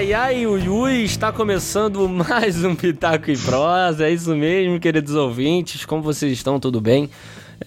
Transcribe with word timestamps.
ai, 0.00 0.14
ai, 0.14 0.46
ui, 0.46 1.02
está 1.02 1.30
começando 1.30 2.08
mais 2.08 2.64
um 2.64 2.74
Pitaco 2.74 3.30
e 3.30 3.36
Prosa, 3.36 4.06
é 4.06 4.10
isso 4.10 4.34
mesmo, 4.34 4.80
queridos 4.80 5.14
ouvintes, 5.14 5.84
como 5.84 6.02
vocês 6.02 6.32
estão, 6.32 6.58
tudo 6.58 6.80
bem? 6.80 7.10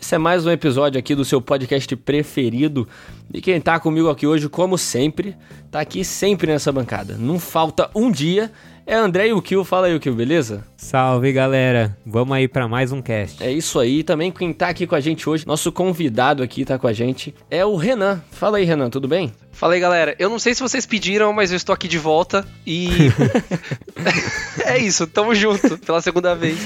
Esse 0.02 0.16
é 0.16 0.18
mais 0.18 0.44
um 0.44 0.50
episódio 0.50 0.98
aqui 0.98 1.14
do 1.14 1.24
seu 1.24 1.40
podcast 1.40 1.96
preferido. 1.96 2.88
E 3.32 3.40
quem 3.40 3.62
tá 3.62 3.80
comigo 3.80 4.10
aqui 4.10 4.26
hoje, 4.26 4.50
como 4.50 4.80
sempre, 4.80 5.36
tá 5.70 5.80
aqui 5.80 6.04
sempre 6.04 6.48
nessa 6.48 6.72
bancada. 6.72 7.16
Não 7.20 7.38
falta 7.38 7.92
um 7.94 8.10
dia 8.10 8.52
é 8.86 8.96
André 8.96 9.28
e 9.28 9.34
o 9.34 9.42
Kill. 9.42 9.64
Fala 9.64 9.88
aí, 9.88 9.96
o 9.96 10.00
Kill, 10.00 10.16
beleza? 10.16 10.64
Salve, 10.78 11.32
galera. 11.32 11.98
Vamos 12.06 12.36
aí 12.36 12.48
para 12.48 12.68
mais 12.68 12.92
um 12.92 13.02
cast. 13.02 13.44
É 13.44 13.52
isso 13.52 13.80
aí. 13.80 14.04
Também 14.04 14.32
quem 14.32 14.54
tá 14.54 14.70
aqui 14.70 14.86
com 14.86 14.96
a 14.96 15.00
gente 15.00 15.30
hoje, 15.30 15.48
nosso 15.48 15.72
convidado 15.72 16.44
aqui 16.44 16.66
tá 16.66 16.78
com 16.78 16.88
a 16.88 16.94
gente, 16.94 17.34
é 17.50 17.66
o 17.66 17.76
Renan. 17.76 18.22
Fala 18.32 18.58
aí, 18.58 18.66
Renan, 18.66 18.90
tudo 18.90 19.08
bem? 19.08 19.32
Fala 19.52 19.76
aí, 19.76 19.80
galera. 19.80 20.16
Eu 20.20 20.30
não 20.30 20.40
sei 20.40 20.54
se 20.54 20.62
vocês 20.62 20.86
pediram, 20.86 21.32
mas 21.32 21.52
eu 21.52 21.58
estou 21.58 21.74
aqui 21.74 21.88
de 21.88 21.98
volta 21.98 22.46
e. 22.66 22.90
é 24.66 24.78
isso, 24.78 25.08
tamo 25.08 25.34
junto 25.34 25.78
pela 25.78 26.02
segunda 26.02 26.36
vez. 26.36 26.58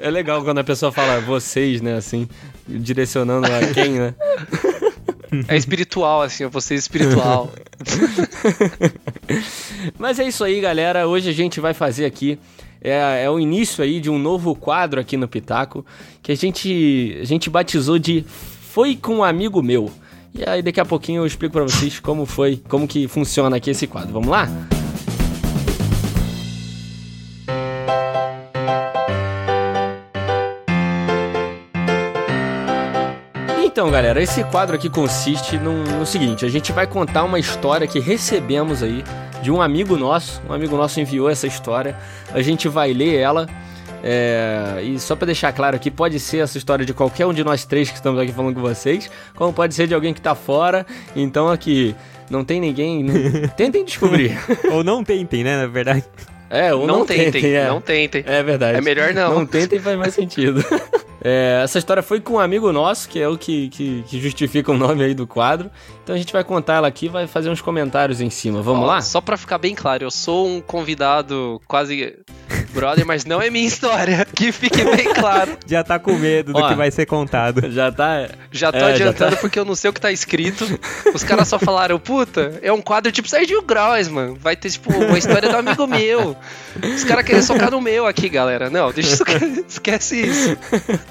É 0.00 0.10
legal 0.10 0.42
quando 0.42 0.58
a 0.58 0.64
pessoa 0.64 0.92
fala 0.92 1.20
vocês, 1.20 1.80
né, 1.80 1.96
assim, 1.96 2.28
direcionando 2.66 3.46
a 3.46 3.72
quem, 3.74 3.92
né? 3.92 4.14
É 5.46 5.56
espiritual, 5.56 6.22
assim, 6.22 6.44
é 6.44 6.48
você 6.48 6.74
espiritual. 6.74 7.50
Mas 9.98 10.18
é 10.18 10.26
isso 10.26 10.42
aí, 10.44 10.60
galera. 10.60 11.06
Hoje 11.06 11.28
a 11.28 11.32
gente 11.32 11.60
vai 11.60 11.74
fazer 11.74 12.04
aqui. 12.04 12.38
É, 12.80 13.24
é 13.24 13.30
o 13.30 13.38
início 13.38 13.82
aí 13.82 14.00
de 14.00 14.08
um 14.08 14.18
novo 14.18 14.54
quadro 14.54 15.00
aqui 15.00 15.16
no 15.16 15.28
Pitaco. 15.28 15.84
Que 16.22 16.32
a 16.32 16.36
gente, 16.36 17.18
a 17.20 17.24
gente 17.24 17.50
batizou 17.50 17.98
de 17.98 18.24
Foi 18.70 18.96
com 18.96 19.16
um 19.16 19.24
amigo 19.24 19.62
meu. 19.62 19.90
E 20.34 20.48
aí 20.48 20.62
daqui 20.62 20.80
a 20.80 20.84
pouquinho 20.84 21.22
eu 21.22 21.26
explico 21.26 21.52
para 21.52 21.64
vocês 21.64 21.98
como 22.00 22.24
foi, 22.24 22.62
como 22.68 22.86
que 22.86 23.08
funciona 23.08 23.56
aqui 23.56 23.70
esse 23.70 23.86
quadro. 23.86 24.12
Vamos 24.12 24.28
lá? 24.28 24.48
Então, 33.78 33.92
galera, 33.92 34.20
esse 34.20 34.42
quadro 34.42 34.74
aqui 34.74 34.90
consiste 34.90 35.56
no, 35.56 35.84
no, 35.84 36.04
seguinte: 36.04 36.44
a 36.44 36.48
gente 36.48 36.72
vai 36.72 36.84
contar 36.84 37.22
uma 37.22 37.38
história 37.38 37.86
que 37.86 38.00
recebemos 38.00 38.82
aí 38.82 39.04
de 39.40 39.52
um 39.52 39.62
amigo 39.62 39.96
nosso. 39.96 40.42
Um 40.50 40.52
amigo 40.52 40.76
nosso 40.76 40.98
enviou 40.98 41.30
essa 41.30 41.46
história. 41.46 41.96
A 42.34 42.42
gente 42.42 42.66
vai 42.66 42.92
ler 42.92 43.14
ela. 43.14 43.46
É, 44.02 44.82
e 44.82 44.98
só 44.98 45.14
para 45.14 45.26
deixar 45.26 45.52
claro 45.52 45.76
aqui, 45.76 45.92
pode 45.92 46.18
ser 46.18 46.38
essa 46.38 46.58
história 46.58 46.84
de 46.84 46.92
qualquer 46.92 47.24
um 47.26 47.32
de 47.32 47.44
nós 47.44 47.64
três 47.64 47.88
que 47.88 47.94
estamos 47.94 48.20
aqui 48.20 48.32
falando 48.32 48.56
com 48.56 48.60
vocês, 48.60 49.08
como 49.36 49.52
pode 49.52 49.72
ser 49.76 49.86
de 49.86 49.94
alguém 49.94 50.12
que 50.12 50.20
tá 50.20 50.34
fora. 50.34 50.84
Então 51.14 51.48
aqui 51.48 51.94
não 52.28 52.44
tem 52.44 52.60
ninguém. 52.60 53.06
Tentem 53.56 53.84
descobrir. 53.84 54.36
Ou 54.72 54.82
não 54.82 55.04
tentem, 55.04 55.44
né? 55.44 55.56
Na 55.56 55.68
verdade. 55.68 56.02
É, 56.50 56.74
ou 56.74 56.86
não, 56.86 57.00
não 57.00 57.06
tentem, 57.06 57.30
tentem 57.30 57.54
é. 57.54 57.68
não 57.68 57.80
tentem. 57.80 58.24
É 58.26 58.42
verdade. 58.42 58.78
É 58.78 58.80
melhor 58.80 59.12
não. 59.12 59.34
Não 59.34 59.46
tentem 59.46 59.78
faz 59.78 59.98
mais 59.98 60.14
sentido. 60.14 60.64
É, 61.22 61.60
essa 61.64 61.78
história 61.78 62.02
foi 62.02 62.20
com 62.20 62.34
um 62.34 62.38
amigo 62.38 62.72
nosso, 62.72 63.08
que 63.08 63.20
é 63.20 63.28
o 63.28 63.36
que, 63.36 63.68
que, 63.70 64.04
que, 64.06 64.20
justifica 64.20 64.70
o 64.70 64.76
nome 64.76 65.02
aí 65.02 65.14
do 65.14 65.26
quadro. 65.26 65.70
Então 66.02 66.14
a 66.14 66.18
gente 66.18 66.32
vai 66.32 66.44
contar 66.44 66.74
ela 66.74 66.88
aqui 66.88 67.06
e 67.06 67.08
vai 67.08 67.26
fazer 67.26 67.50
uns 67.50 67.60
comentários 67.60 68.20
em 68.20 68.30
cima. 68.30 68.62
Vamos 68.62 68.84
Ó, 68.84 68.86
lá? 68.86 69.00
Só 69.00 69.20
pra 69.20 69.36
ficar 69.36 69.58
bem 69.58 69.74
claro, 69.74 70.04
eu 70.04 70.10
sou 70.10 70.46
um 70.46 70.60
convidado 70.60 71.60
quase 71.66 72.16
brother, 72.72 73.04
mas 73.04 73.24
não 73.24 73.40
é 73.42 73.50
minha 73.50 73.66
história. 73.68 74.26
Que 74.34 74.52
fique 74.52 74.84
bem 74.84 75.12
claro. 75.12 75.58
Já 75.66 75.82
tá 75.82 75.98
com 75.98 76.14
medo 76.14 76.52
do 76.52 76.58
Ó, 76.58 76.68
que 76.68 76.74
vai 76.74 76.90
ser 76.90 77.06
contado. 77.06 77.68
Já 77.72 77.90
tá. 77.90 78.28
Já 78.50 78.70
tô 78.70 78.78
é, 78.78 78.92
adiantando 78.92 79.30
já 79.30 79.36
tá... 79.36 79.40
porque 79.40 79.58
eu 79.58 79.64
não 79.64 79.74
sei 79.74 79.90
o 79.90 79.92
que 79.92 80.00
tá 80.00 80.12
escrito. 80.12 80.64
Os 81.14 81.22
caras 81.22 81.48
só 81.48 81.58
falaram, 81.58 81.98
puta, 81.98 82.58
é 82.62 82.72
um 82.72 82.80
quadro 82.80 83.10
tipo 83.10 83.28
Sergio 83.28 83.62
Graus, 83.62 84.08
mano. 84.08 84.36
Vai 84.40 84.56
ter, 84.56 84.70
tipo, 84.70 84.92
uma 84.92 85.18
história 85.18 85.48
do 85.48 85.56
amigo 85.56 85.86
meu. 85.86 86.36
Os 86.82 87.04
caras 87.04 87.24
querem 87.24 87.42
socar 87.42 87.70
no 87.70 87.80
meu 87.80 88.06
aqui, 88.06 88.28
galera. 88.28 88.70
Não, 88.70 88.92
deixa 88.92 89.14
isso. 89.14 89.24
Esquece 89.68 90.20
isso. 90.20 90.56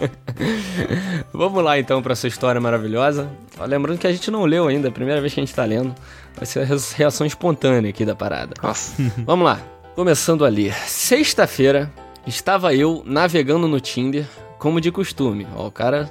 Vamos 1.33 1.63
lá 1.63 1.79
então 1.79 2.01
para 2.01 2.13
essa 2.13 2.27
história 2.27 2.59
maravilhosa. 2.59 3.29
Lembrando 3.67 3.97
que 3.97 4.07
a 4.07 4.11
gente 4.11 4.29
não 4.29 4.45
leu 4.45 4.67
ainda, 4.67 4.87
é 4.87 4.89
a 4.89 4.93
primeira 4.93 5.19
vez 5.21 5.33
que 5.33 5.39
a 5.39 5.43
gente 5.45 5.55
tá 5.55 5.65
lendo. 5.65 5.93
Vai 6.35 6.45
ser 6.45 6.61
a 6.61 6.77
reação 6.95 7.25
espontânea 7.25 7.89
aqui 7.89 8.05
da 8.05 8.15
parada. 8.15 8.53
Nossa. 8.61 8.93
Vamos 9.25 9.45
lá. 9.45 9.59
Começando 9.95 10.45
a 10.45 10.49
ler. 10.49 10.73
Sexta-feira, 10.87 11.91
estava 12.25 12.73
eu 12.75 13.01
navegando 13.05 13.67
no 13.67 13.79
Tinder, 13.79 14.25
como 14.59 14.79
de 14.79 14.91
costume. 14.91 15.47
Ó, 15.55 15.67
o 15.67 15.71
cara. 15.71 16.09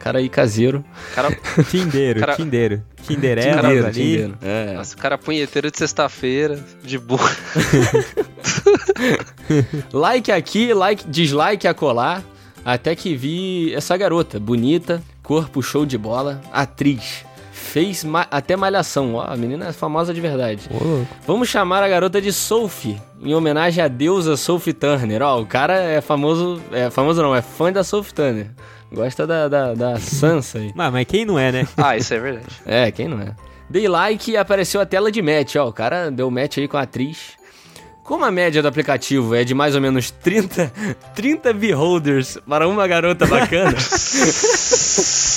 Cara 0.00 0.20
aí 0.20 0.28
caseiro. 0.28 0.84
Cara... 1.12 1.36
Tindeiro, 1.68 2.20
cara... 2.20 2.36
Tindeiro. 2.36 2.84
Tinderela 3.02 3.68
ali. 3.68 3.92
Tindeiro. 3.92 4.38
É. 4.40 4.74
Nossa, 4.74 4.94
o 4.94 4.98
cara 4.98 5.18
punheteiro 5.18 5.70
de 5.72 5.78
sexta-feira, 5.78 6.64
de 6.84 6.98
boa. 6.98 7.20
like 9.92 10.30
aqui, 10.30 10.72
like, 10.72 11.08
dislike 11.08 11.66
a 11.66 11.74
colar. 11.74 12.22
Até 12.68 12.94
que 12.94 13.16
vi 13.16 13.72
essa 13.72 13.96
garota, 13.96 14.38
bonita, 14.38 15.02
corpo 15.22 15.62
show 15.62 15.86
de 15.86 15.96
bola, 15.96 16.38
atriz 16.52 17.24
fez 17.50 18.04
ma 18.04 18.26
até 18.30 18.56
malhação. 18.56 19.14
Ó, 19.14 19.22
a 19.22 19.34
menina 19.38 19.68
é 19.68 19.72
famosa 19.72 20.12
de 20.12 20.20
verdade. 20.20 20.68
Oh. 20.70 21.02
Vamos 21.26 21.48
chamar 21.48 21.82
a 21.82 21.88
garota 21.88 22.20
de 22.20 22.30
Sophie, 22.30 23.00
em 23.22 23.34
homenagem 23.34 23.82
à 23.82 23.88
deusa 23.88 24.36
Sophie 24.36 24.74
Turner. 24.74 25.22
Ó, 25.22 25.40
o 25.40 25.46
cara 25.46 25.80
é 25.80 26.02
famoso. 26.02 26.60
É 26.70 26.90
famoso 26.90 27.22
não, 27.22 27.34
é 27.34 27.40
fã 27.40 27.72
da 27.72 27.82
Sophie 27.82 28.12
Turner. 28.12 28.50
Gosta 28.92 29.26
da, 29.26 29.48
da, 29.48 29.72
da 29.72 29.98
Sansa 29.98 30.58
aí. 30.58 30.70
mas, 30.76 30.92
mas 30.92 31.06
quem 31.06 31.24
não 31.24 31.38
é, 31.38 31.50
né? 31.50 31.68
ah, 31.74 31.96
isso 31.96 32.12
é 32.12 32.20
verdade. 32.20 32.48
É, 32.66 32.90
quem 32.90 33.08
não 33.08 33.18
é. 33.18 33.34
Dei 33.70 33.88
like 33.88 34.30
e 34.30 34.36
apareceu 34.36 34.78
a 34.78 34.84
tela 34.84 35.10
de 35.10 35.22
match, 35.22 35.56
ó. 35.56 35.68
O 35.68 35.72
cara 35.72 36.10
deu 36.10 36.30
match 36.30 36.58
aí 36.58 36.68
com 36.68 36.76
a 36.76 36.82
atriz. 36.82 37.37
Como 38.08 38.24
a 38.24 38.30
média 38.30 38.62
do 38.62 38.68
aplicativo 38.68 39.34
é 39.34 39.44
de 39.44 39.52
mais 39.52 39.74
ou 39.74 39.82
menos 39.82 40.10
30, 40.10 40.72
30 41.14 41.52
beholders 41.52 42.38
para 42.48 42.66
uma 42.66 42.88
garota 42.88 43.26
bacana. 43.26 43.72
Nossa 43.72 44.24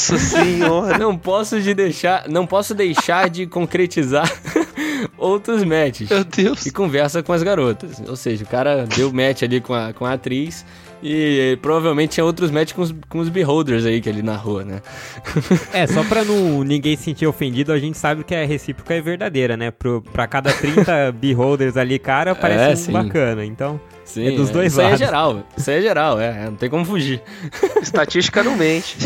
senhora. 0.18 0.98
Não 0.98 1.18
posso 1.18 1.60
de 1.60 1.74
deixar, 1.74 2.30
não 2.30 2.48
posso 2.48 2.74
deixar 2.74 3.30
de 3.30 3.46
concretizar 3.46 4.32
outros 5.20 5.66
matches. 5.66 6.10
Meu 6.10 6.24
Deus. 6.24 6.66
E 6.66 6.72
conversa 6.72 7.22
com 7.22 7.34
as 7.34 7.44
garotas. 7.44 8.02
Ou 8.08 8.16
seja, 8.16 8.46
o 8.46 8.48
cara 8.48 8.86
deu 8.86 9.12
match 9.12 9.44
ali 9.44 9.60
com 9.60 9.74
a, 9.74 9.92
com 9.92 10.06
a 10.06 10.14
atriz 10.14 10.66
e 11.02 11.58
provavelmente 11.62 12.12
tinha 12.12 12.26
outros 12.26 12.52
matches 12.52 12.74
com 12.74 12.82
os, 12.82 12.94
com 13.10 13.20
os 13.20 13.30
beholders 13.30 13.86
aí 13.86 14.00
que 14.00 14.08
ele 14.08 14.22
narrou, 14.22 14.64
né? 14.64 14.82
é, 15.74 15.88
só 15.88 16.04
pra 16.04 16.24
não, 16.24 16.64
ninguém 16.64 16.96
se 16.96 17.04
sentir 17.04 17.26
ofendido, 17.26 17.72
a 17.72 17.80
gente 17.80 17.98
sabe 17.98 18.24
que 18.24 18.36
a 18.36 18.46
recíproca 18.46 18.94
é 18.94 19.02
verdadeira, 19.02 19.58
né? 19.58 19.72
Pro, 19.72 20.02
pra 20.14 20.28
cada 20.28 20.54
30 20.54 21.12
beholders 21.20 21.76
ali, 21.76 21.98
cara, 21.98 22.36
parece 22.36 22.88
é, 22.88 22.90
um 22.90 23.04
bacana. 23.04 23.44
Então, 23.44 23.82
sim, 24.06 24.28
é 24.28 24.32
dos 24.32 24.50
é. 24.50 24.54
dois 24.54 24.74
isso 24.74 24.82
lados. 24.82 24.96
Isso 24.96 25.04
aí 25.04 25.08
é 25.08 25.12
geral, 25.12 25.44
isso 25.58 25.70
aí 25.70 25.78
é 25.78 25.82
geral, 25.82 26.20
é, 26.20 26.46
não 26.46 26.56
tem 26.56 26.70
como 26.70 26.86
fugir. 26.86 27.22
Estatística 27.82 28.44
não 28.44 28.56
mente. 28.56 28.98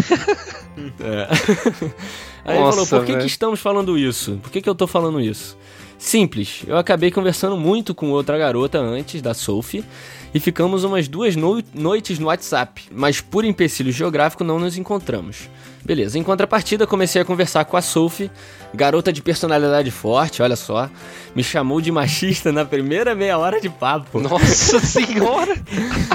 é. 0.99 1.27
Aí 2.43 2.59
Nossa, 2.59 2.79
ele 2.79 2.87
falou, 2.87 3.05
por 3.05 3.05
que, 3.05 3.17
que 3.21 3.27
estamos 3.27 3.59
falando 3.59 3.97
isso? 3.97 4.39
Por 4.43 4.51
que, 4.51 4.61
que 4.61 4.69
eu 4.69 4.75
tô 4.75 4.85
falando 4.85 5.19
isso? 5.19 5.57
Simples, 5.97 6.63
eu 6.67 6.77
acabei 6.77 7.09
conversando 7.09 7.57
muito 7.57 7.95
com 7.95 8.11
outra 8.11 8.37
garota 8.37 8.79
antes, 8.79 9.21
da 9.21 9.33
Sophie, 9.33 9.83
e 10.33 10.39
ficamos 10.39 10.83
umas 10.83 11.07
duas 11.07 11.35
no 11.35 11.63
noites 11.73 12.19
no 12.19 12.27
WhatsApp, 12.27 12.83
mas 12.91 13.21
por 13.21 13.45
empecilho 13.45 13.91
geográfico 13.91 14.43
não 14.43 14.59
nos 14.59 14.77
encontramos. 14.77 15.49
Beleza, 15.85 16.17
em 16.17 16.23
contrapartida 16.23 16.87
comecei 16.87 17.21
a 17.21 17.25
conversar 17.25 17.63
com 17.63 17.77
a 17.77 17.81
Sophie, 17.81 18.31
garota 18.73 19.13
de 19.13 19.21
personalidade 19.21 19.91
forte, 19.91 20.41
olha 20.41 20.55
só, 20.55 20.89
me 21.35 21.43
chamou 21.43 21.79
de 21.79 21.91
machista 21.91 22.51
na 22.51 22.65
primeira 22.65 23.13
meia 23.13 23.37
hora 23.37 23.61
de 23.61 23.69
papo. 23.69 24.19
Nossa 24.19 24.79
senhora! 24.81 25.55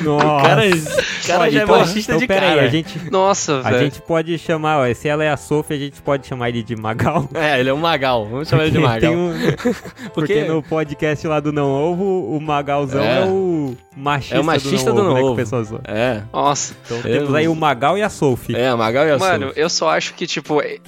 Nossa! 0.02 0.26
O 0.26 0.42
cara, 0.42 0.62
o 0.66 1.26
cara 1.26 1.50
já 1.50 1.60
é 1.60 1.62
então, 1.62 1.76
é 1.76 1.78
machista 1.78 2.12
então, 2.12 2.18
de 2.18 2.26
cara. 2.26 2.46
Aí, 2.50 2.58
a 2.58 2.68
gente, 2.68 3.10
Nossa, 3.12 3.60
A 3.64 3.78
gente 3.78 4.02
pode 4.02 4.36
chamar, 4.38 4.78
ó, 4.78 4.92
se 4.92 5.08
ela 5.08 5.22
é 5.22 5.30
a 5.30 5.36
Sophie, 5.36 5.76
a 5.76 5.78
gente 5.78 6.02
pode 6.02 6.26
chamar 6.26 6.48
ele 6.48 6.64
de 6.64 6.74
Magal. 6.74 7.28
É, 7.32 7.60
ele 7.60 7.70
é 7.70 7.72
um 7.72 7.78
Magal, 7.78 8.26
vamos 8.26 8.48
chamar 8.48 8.64
ele 8.64 8.72
de 8.72 8.78
Magal. 8.84 9.12
Um... 9.14 9.32
Porque... 10.14 10.34
Porque... 10.34 10.44
no 10.44 10.62
podcast 10.62 11.26
lá 11.26 11.40
do 11.40 11.52
Não 11.52 11.70
Ovo, 11.70 12.36
o 12.36 12.40
Magalzão 12.40 13.02
é, 13.02 13.22
é 13.22 13.24
o 13.24 13.76
machista, 13.96 14.36
é 14.36 14.40
o 14.40 14.44
machista 14.44 14.92
do 14.92 14.96
Não, 14.96 15.04
do 15.04 15.08
não 15.08 15.36
né, 15.36 15.44
Ovo. 15.52 15.80
É. 15.84 16.22
Nossa. 16.32 16.74
Então 16.84 16.96
eu... 16.98 17.02
temos 17.02 17.34
aí 17.34 17.48
o 17.48 17.54
Magal 17.54 17.96
e 17.98 18.02
a 18.02 18.08
Sophie. 18.08 18.56
É, 18.56 18.72
o 18.72 18.78
Magal 18.78 19.06
e 19.06 19.10
a 19.10 19.18
Mano, 19.18 19.48
Sophie 19.48 19.62
eu 19.62 19.68
só 19.68 19.90
acho 19.90 20.14
que, 20.14 20.26
tipo, 20.26 20.60
é, 20.60 20.78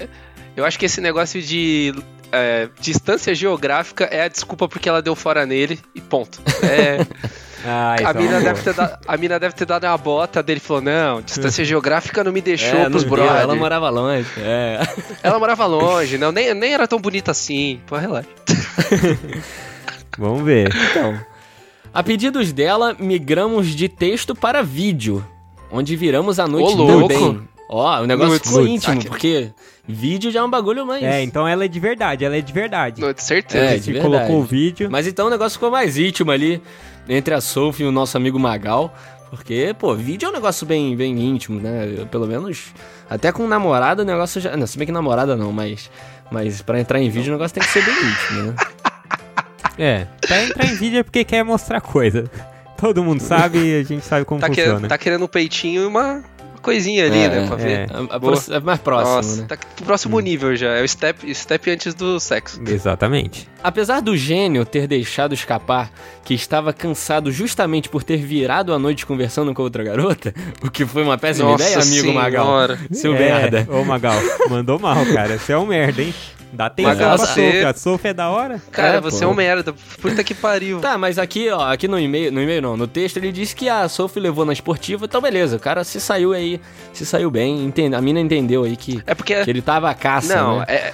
eu 0.57 0.65
acho 0.65 0.79
que 0.79 0.87
esse 0.87 1.01
negócio 1.01 1.41
de 1.41 1.95
é, 2.31 2.69
distância 2.81 3.35
geográfica 3.35 4.05
é 4.05 4.23
a 4.23 4.29
desculpa 4.29 4.69
porque 4.69 4.89
ela 4.89 5.03
deu 5.03 5.15
fora 5.15 5.45
nele 5.47 5.79
e 5.95 6.01
ponto. 6.01 6.41
É. 6.63 7.07
Ah, 7.65 7.97
a, 8.05 8.15
mina 8.15 8.41
deve 8.41 8.63
ter 8.63 8.75
dado, 8.75 8.99
a 9.07 9.17
mina 9.17 9.39
deve 9.39 9.55
ter 9.55 9.65
dado 9.65 9.85
uma 9.85 9.99
bota 9.99 10.43
dele 10.43 10.59
e 10.59 10.67
falou: 10.67 10.83
Não, 10.83 11.23
distância 11.23 11.65
geográfica 11.65 12.25
não 12.25 12.33
me 12.33 12.41
deixou 12.41 12.79
é, 12.79 12.91
pros 12.91 13.05
brothers. 13.05 13.41
Ela 13.41 13.55
morava 13.55 13.89
longe. 13.89 14.29
É. 14.39 14.81
Ela 15.23 15.39
morava 15.39 15.67
longe, 15.67 16.19
não, 16.19 16.33
nem, 16.33 16.55
nem 16.55 16.75
era 16.75 16.89
tão 16.89 16.99
bonita 16.99 17.31
assim. 17.31 17.81
Pô, 17.87 17.97
relaxa. 17.97 18.29
Vamos 20.19 20.43
ver. 20.45 20.75
Então. 20.91 21.19
A 21.95 22.03
pedidos 22.03 22.53
dela, 22.53 22.97
migramos 22.99 23.69
de 23.69 23.89
texto 23.89 24.35
para 24.35 24.63
vídeo 24.63 25.25
onde 25.73 25.97
viramos 25.97 26.39
a 26.39 26.47
noite 26.47 26.75
Ô, 26.75 26.87
também. 26.87 27.49
Ó, 27.75 28.03
o 28.03 28.07
negócio 28.07 28.35
Nudes. 28.35 28.51
ficou 28.51 28.67
íntimo, 28.67 28.99
Aqui. 28.99 29.09
porque 29.09 29.51
vídeo 29.89 30.31
já 30.31 30.41
é 30.41 30.43
um 30.43 30.51
bagulho 30.51 30.85
mais... 30.85 31.03
É, 31.03 31.23
então 31.23 31.49
ela 31.49 31.65
é 31.65 31.69
de 31.69 31.81
verdade, 31.81 32.23
ela 32.23 32.37
é 32.37 32.43
de 32.43 32.53
verdade. 32.53 33.01
Não, 33.01 33.15
de 33.15 33.23
certeza. 33.23 33.65
É, 33.65 33.79
de 33.79 33.93
verdade. 33.95 34.15
colocou 34.15 34.41
o 34.41 34.45
vídeo. 34.45 34.91
Mas 34.91 35.07
então 35.07 35.27
o 35.29 35.31
negócio 35.31 35.53
ficou 35.53 35.71
mais 35.71 35.97
íntimo 35.97 36.31
ali, 36.31 36.63
entre 37.09 37.33
a 37.33 37.41
Sophie 37.41 37.87
e 37.87 37.89
o 37.89 37.91
nosso 37.91 38.15
amigo 38.15 38.39
Magal. 38.39 38.95
Porque, 39.31 39.75
pô, 39.79 39.95
vídeo 39.95 40.27
é 40.27 40.29
um 40.29 40.35
negócio 40.35 40.67
bem, 40.67 40.95
bem 40.95 41.19
íntimo, 41.19 41.59
né? 41.59 42.05
Pelo 42.11 42.27
menos, 42.27 42.75
até 43.09 43.33
com 43.33 43.49
namorada 43.49 44.03
o 44.03 44.05
negócio 44.05 44.39
já... 44.39 44.55
Não, 44.55 44.67
se 44.67 44.77
bem 44.77 44.87
que 44.87 44.93
namorada 44.93 45.35
não, 45.35 45.51
mas... 45.51 45.91
Mas 46.31 46.61
pra 46.61 46.79
entrar 46.79 47.01
em 47.01 47.09
vídeo 47.09 47.31
o 47.31 47.37
negócio 47.37 47.55
tem 47.55 47.63
que 47.63 47.71
ser 47.71 47.83
bem 47.83 47.95
íntimo, 47.95 48.43
né? 48.43 48.55
É, 49.79 50.07
pra 50.21 50.45
entrar 50.45 50.67
em 50.67 50.75
vídeo 50.75 50.99
é 50.99 51.03
porque 51.03 51.25
quer 51.25 51.43
mostrar 51.43 51.81
coisa. 51.81 52.31
Todo 52.77 53.03
mundo 53.03 53.21
sabe 53.23 53.59
e 53.59 53.81
a 53.81 53.83
gente 53.83 54.05
sabe 54.05 54.27
como 54.27 54.39
tá 54.39 54.49
funciona. 54.49 54.75
Querendo, 54.75 54.89
tá 54.89 54.99
querendo 54.99 55.25
um 55.25 55.29
peitinho 55.29 55.85
e 55.85 55.87
uma 55.87 56.23
coisinha 56.63 57.05
ali, 57.07 57.19
é, 57.19 57.29
né? 57.29 57.47
Pra 57.47 57.57
ver. 57.57 57.91
É, 57.91 58.57
é 58.57 58.61
mais 58.61 58.81
próximo, 58.81 59.17
Nossa, 59.17 59.43
né? 59.43 59.47
Tá 59.49 59.57
pro 59.57 59.85
próximo 59.85 60.17
hum. 60.17 60.21
nível 60.21 60.57
já. 60.57 60.69
É 60.69 60.83
o 60.83 60.89
step, 60.89 61.35
step 61.35 61.71
antes 61.71 61.95
do 61.95 62.19
sexo. 62.19 62.61
Exatamente. 62.67 63.49
Apesar 63.63 64.01
do 64.01 64.17
gênio 64.17 64.65
ter 64.65 64.87
deixado 64.87 65.35
escapar 65.35 65.91
que 66.25 66.35
estava 66.35 66.73
cansado 66.73 67.31
justamente 67.31 67.89
por 67.89 68.03
ter 68.03 68.17
virado 68.17 68.73
a 68.73 68.79
noite 68.79 69.05
conversando 69.05 69.53
com 69.53 69.63
outra 69.63 69.85
garota, 69.85 70.33
o 70.63 70.71
que 70.71 70.87
foi 70.87 71.03
uma 71.03 71.19
péssima 71.19 71.51
Nossa 71.51 71.65
ideia, 71.65 71.83
amigo 71.83 72.09
senhora. 72.09 72.23
Magal. 72.23 72.79
Seu 72.91 73.15
é, 73.15 73.19
merda. 73.19 73.69
Ô, 73.71 73.85
Magal, 73.85 74.17
mandou 74.49 74.79
mal, 74.79 75.05
cara. 75.07 75.39
Você 75.39 75.53
é 75.53 75.59
um 75.59 75.67
merda, 75.67 76.03
hein? 76.03 76.15
Dá 76.53 76.67
atenção 76.67 76.97
pra 76.97 77.17
você... 77.17 77.65
A 77.67 77.73
Sophie 77.73 78.11
é 78.11 78.15
da 78.15 78.29
hora? 78.29 78.61
Cara, 78.71 78.99
é, 78.99 79.01
você 79.01 79.21
pô. 79.21 79.25
é 79.25 79.29
um 79.29 79.35
merda. 79.35 79.75
Puta 80.01 80.23
que 80.23 80.35
pariu. 80.35 80.81
Tá, 80.81 80.99
mas 80.99 81.19
aqui, 81.19 81.49
ó, 81.49 81.73
aqui 81.73 81.89
no 81.89 81.99
e-mail, 81.99 82.31
no 82.31 82.43
e-mail 82.43 82.61
não, 82.61 82.77
no 82.77 82.87
texto 82.87 83.17
ele 83.17 83.33
disse 83.33 83.57
que 83.57 83.69
a 83.69 83.89
Sophie 83.89 84.21
levou 84.21 84.45
na 84.45 84.53
esportiva, 84.53 85.07
então 85.07 85.21
beleza, 85.21 85.57
o 85.57 85.61
cara 85.61 85.83
se 85.83 86.01
saiu 86.01 86.33
aí, 86.33 86.61
se 86.93 87.07
saiu 87.07 87.31
bem, 87.31 87.65
entende, 87.65 87.97
a 87.97 88.01
mina 88.01 88.21
entendeu 88.21 88.65
aí 88.65 88.77
que, 88.77 89.03
é 89.07 89.15
porque... 89.15 89.43
que 89.43 89.51
ele 89.51 89.63
tava 89.63 89.89
a 89.89 89.95
caça, 89.95 90.37
Não, 90.37 90.59
né? 90.59 90.67
é... 90.69 90.93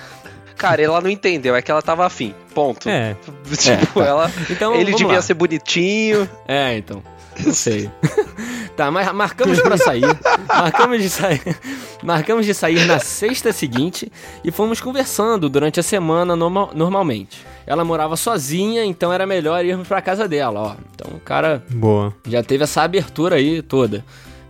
Cara, 0.56 0.82
ela 0.82 1.00
não 1.00 1.08
entendeu, 1.08 1.54
é 1.54 1.62
que 1.62 1.70
ela 1.70 1.80
tava 1.80 2.04
afim. 2.04 2.34
Ponto. 2.52 2.88
É. 2.88 3.14
tipo, 3.56 4.00
é, 4.00 4.04
tá. 4.04 4.10
ela. 4.10 4.32
Então, 4.50 4.74
ele 4.74 4.92
devia 4.92 5.14
lá. 5.14 5.22
ser 5.22 5.34
bonitinho. 5.34 6.28
É, 6.48 6.76
então. 6.76 7.00
Não 7.46 7.54
sei. 7.54 7.88
tá, 8.78 8.92
mas 8.92 9.12
marcamos 9.12 9.60
para 9.60 9.76
sair. 9.76 10.04
Marcamos 10.46 11.02
de 11.02 11.10
sair. 11.10 11.58
Marcamos 12.00 12.46
de 12.46 12.54
sair 12.54 12.84
na 12.86 13.00
sexta 13.00 13.52
seguinte 13.52 14.10
e 14.44 14.52
fomos 14.52 14.80
conversando 14.80 15.48
durante 15.48 15.80
a 15.80 15.82
semana 15.82 16.36
normal, 16.36 16.70
normalmente. 16.72 17.44
Ela 17.66 17.84
morava 17.84 18.16
sozinha, 18.16 18.84
então 18.84 19.12
era 19.12 19.26
melhor 19.26 19.64
irmos 19.64 19.88
para 19.88 20.00
casa 20.00 20.28
dela, 20.28 20.60
ó. 20.60 20.76
Então 20.94 21.16
o 21.16 21.20
cara 21.20 21.64
Boa. 21.68 22.14
já 22.24 22.40
teve 22.40 22.62
essa 22.62 22.82
abertura 22.82 23.34
aí 23.34 23.62
toda. 23.62 24.04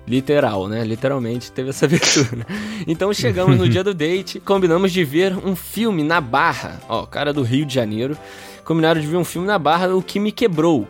Literal, 0.06 0.68
né? 0.68 0.84
Literalmente 0.84 1.50
teve 1.50 1.70
essa 1.70 1.86
abertura. 1.86 2.46
Então 2.86 3.12
chegamos 3.14 3.56
no 3.56 3.66
dia 3.66 3.82
do 3.82 3.94
date, 3.94 4.40
combinamos 4.40 4.92
de 4.92 5.04
ver 5.04 5.34
um 5.42 5.56
filme 5.56 6.02
na 6.02 6.20
Barra. 6.20 6.80
Ó, 6.86 7.06
cara 7.06 7.32
do 7.32 7.42
Rio 7.42 7.64
de 7.64 7.74
Janeiro. 7.74 8.16
Combinaram 8.62 9.00
de 9.00 9.06
ver 9.06 9.16
um 9.16 9.24
filme 9.24 9.46
na 9.46 9.58
Barra, 9.58 9.94
o 9.94 10.02
que 10.02 10.20
me 10.20 10.30
quebrou 10.30 10.86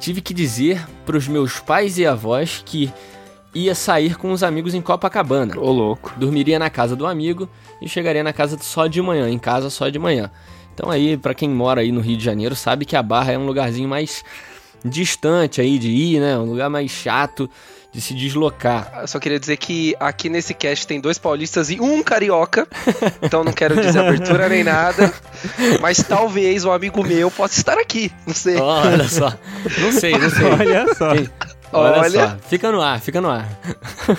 tive 0.00 0.22
que 0.22 0.32
dizer 0.32 0.84
para 1.04 1.16
os 1.16 1.28
meus 1.28 1.60
pais 1.60 1.98
e 1.98 2.06
avós 2.06 2.62
que 2.64 2.90
ia 3.54 3.74
sair 3.74 4.16
com 4.16 4.32
os 4.32 4.42
amigos 4.42 4.74
em 4.74 4.80
Copacabana. 4.80 5.58
Ô, 5.58 5.70
louco. 5.70 6.12
Dormiria 6.16 6.58
na 6.58 6.70
casa 6.70 6.96
do 6.96 7.06
amigo 7.06 7.48
e 7.82 7.88
chegaria 7.88 8.24
na 8.24 8.32
casa 8.32 8.56
só 8.58 8.86
de 8.86 9.00
manhã, 9.02 9.28
em 9.28 9.38
casa 9.38 9.68
só 9.68 9.88
de 9.88 9.98
manhã. 9.98 10.30
Então 10.74 10.90
aí, 10.90 11.16
para 11.16 11.34
quem 11.34 11.50
mora 11.50 11.82
aí 11.82 11.92
no 11.92 12.00
Rio 12.00 12.16
de 12.16 12.24
Janeiro, 12.24 12.56
sabe 12.56 12.86
que 12.86 12.96
a 12.96 13.02
Barra 13.02 13.32
é 13.32 13.38
um 13.38 13.44
lugarzinho 13.44 13.88
mais 13.88 14.24
distante 14.82 15.60
aí 15.60 15.78
de 15.78 15.90
ir, 15.90 16.20
né? 16.20 16.38
Um 16.38 16.46
lugar 16.46 16.70
mais 16.70 16.90
chato 16.90 17.50
de 17.92 18.00
se 18.00 18.14
deslocar. 18.14 18.98
Eu 19.00 19.08
só 19.08 19.18
queria 19.18 19.38
dizer 19.38 19.56
que 19.56 19.96
aqui 19.98 20.28
nesse 20.28 20.54
cast 20.54 20.86
tem 20.86 21.00
dois 21.00 21.18
paulistas 21.18 21.70
e 21.70 21.80
um 21.80 22.02
carioca. 22.02 22.66
então 23.22 23.42
não 23.42 23.52
quero 23.52 23.80
dizer 23.80 23.98
abertura 23.98 24.48
nem 24.48 24.62
nada. 24.62 25.12
Mas 25.80 26.02
talvez 26.02 26.64
um 26.64 26.72
amigo 26.72 27.02
meu 27.02 27.30
possa 27.30 27.58
estar 27.58 27.78
aqui. 27.78 28.12
Não 28.26 28.34
sei. 28.34 28.56
Olha 28.56 29.08
só. 29.08 29.32
Não 29.78 29.92
sei, 29.92 30.12
não 30.12 30.30
sei. 30.30 30.44
Olha 30.46 30.94
só. 30.94 31.12
Olha, 31.72 32.00
Olha, 32.00 32.10
só, 32.10 32.36
fica 32.48 32.72
no 32.72 32.80
ar, 32.80 33.00
fica 33.00 33.20
no 33.20 33.28
ar. 33.28 33.48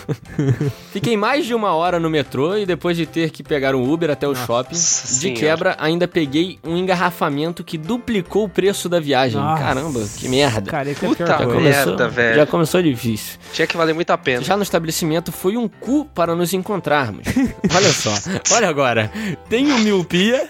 Fiquei 0.92 1.16
mais 1.16 1.46
de 1.46 1.54
uma 1.54 1.74
hora 1.74 2.00
no 2.00 2.10
metrô 2.10 2.58
e 2.58 2.66
depois 2.66 2.96
de 2.98 3.06
ter 3.06 3.30
que 3.30 3.44
pegar 3.44 3.76
um 3.76 3.92
Uber 3.92 4.10
até 4.10 4.28
o 4.28 4.32
Nossa 4.32 4.46
shopping, 4.46 5.20
de 5.20 5.32
quebra, 5.32 5.76
ainda 5.80 6.08
peguei 6.08 6.60
um 6.64 6.78
engarrafamento 6.78 7.64
que 7.64 7.78
duplicou 7.78 8.46
o 8.46 8.50
preço 8.50 8.88
da 8.90 9.00
viagem. 9.00 9.40
Nossa. 9.40 9.64
Caramba, 9.64 10.06
que 10.18 10.28
merda. 10.28 10.70
Cara, 10.70 10.90
esse 10.90 11.06
é 11.06 11.08
Puta 11.08 11.26
já 11.26 11.38
começou, 11.38 11.62
merda, 11.62 12.08
velho. 12.10 12.36
Já 12.36 12.46
começou 12.46 12.82
difícil. 12.82 13.40
Tinha 13.54 13.68
que 13.68 13.78
valer 13.78 13.94
muito 13.94 14.12
a 14.12 14.18
pena. 14.18 14.44
Já 14.44 14.56
no 14.56 14.64
estabelecimento 14.64 15.32
foi 15.32 15.58
um 15.58 15.68
cu 15.68 16.06
para 16.06 16.36
nos 16.36 16.54
encontrarmos. 16.54 17.26
olha 17.74 17.92
só, 17.92 18.14
olha 18.54 18.70
agora. 18.70 19.12
Tenho 19.50 19.78
miopia 19.80 20.50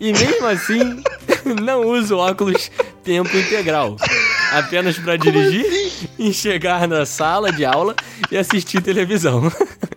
e 0.00 0.12
mesmo 0.12 0.46
assim 0.46 1.02
não 1.62 1.86
uso 1.86 2.16
óculos 2.16 2.70
tempo 3.02 3.36
integral 3.36 3.96
apenas 4.52 4.98
para 4.98 5.16
dirigir 5.16 5.66
assim? 5.66 6.08
e 6.18 6.32
chegar 6.32 6.86
na 6.86 7.04
sala 7.06 7.52
de 7.52 7.64
aula 7.64 7.94
e 8.30 8.36
assistir 8.36 8.80
televisão. 8.82 9.50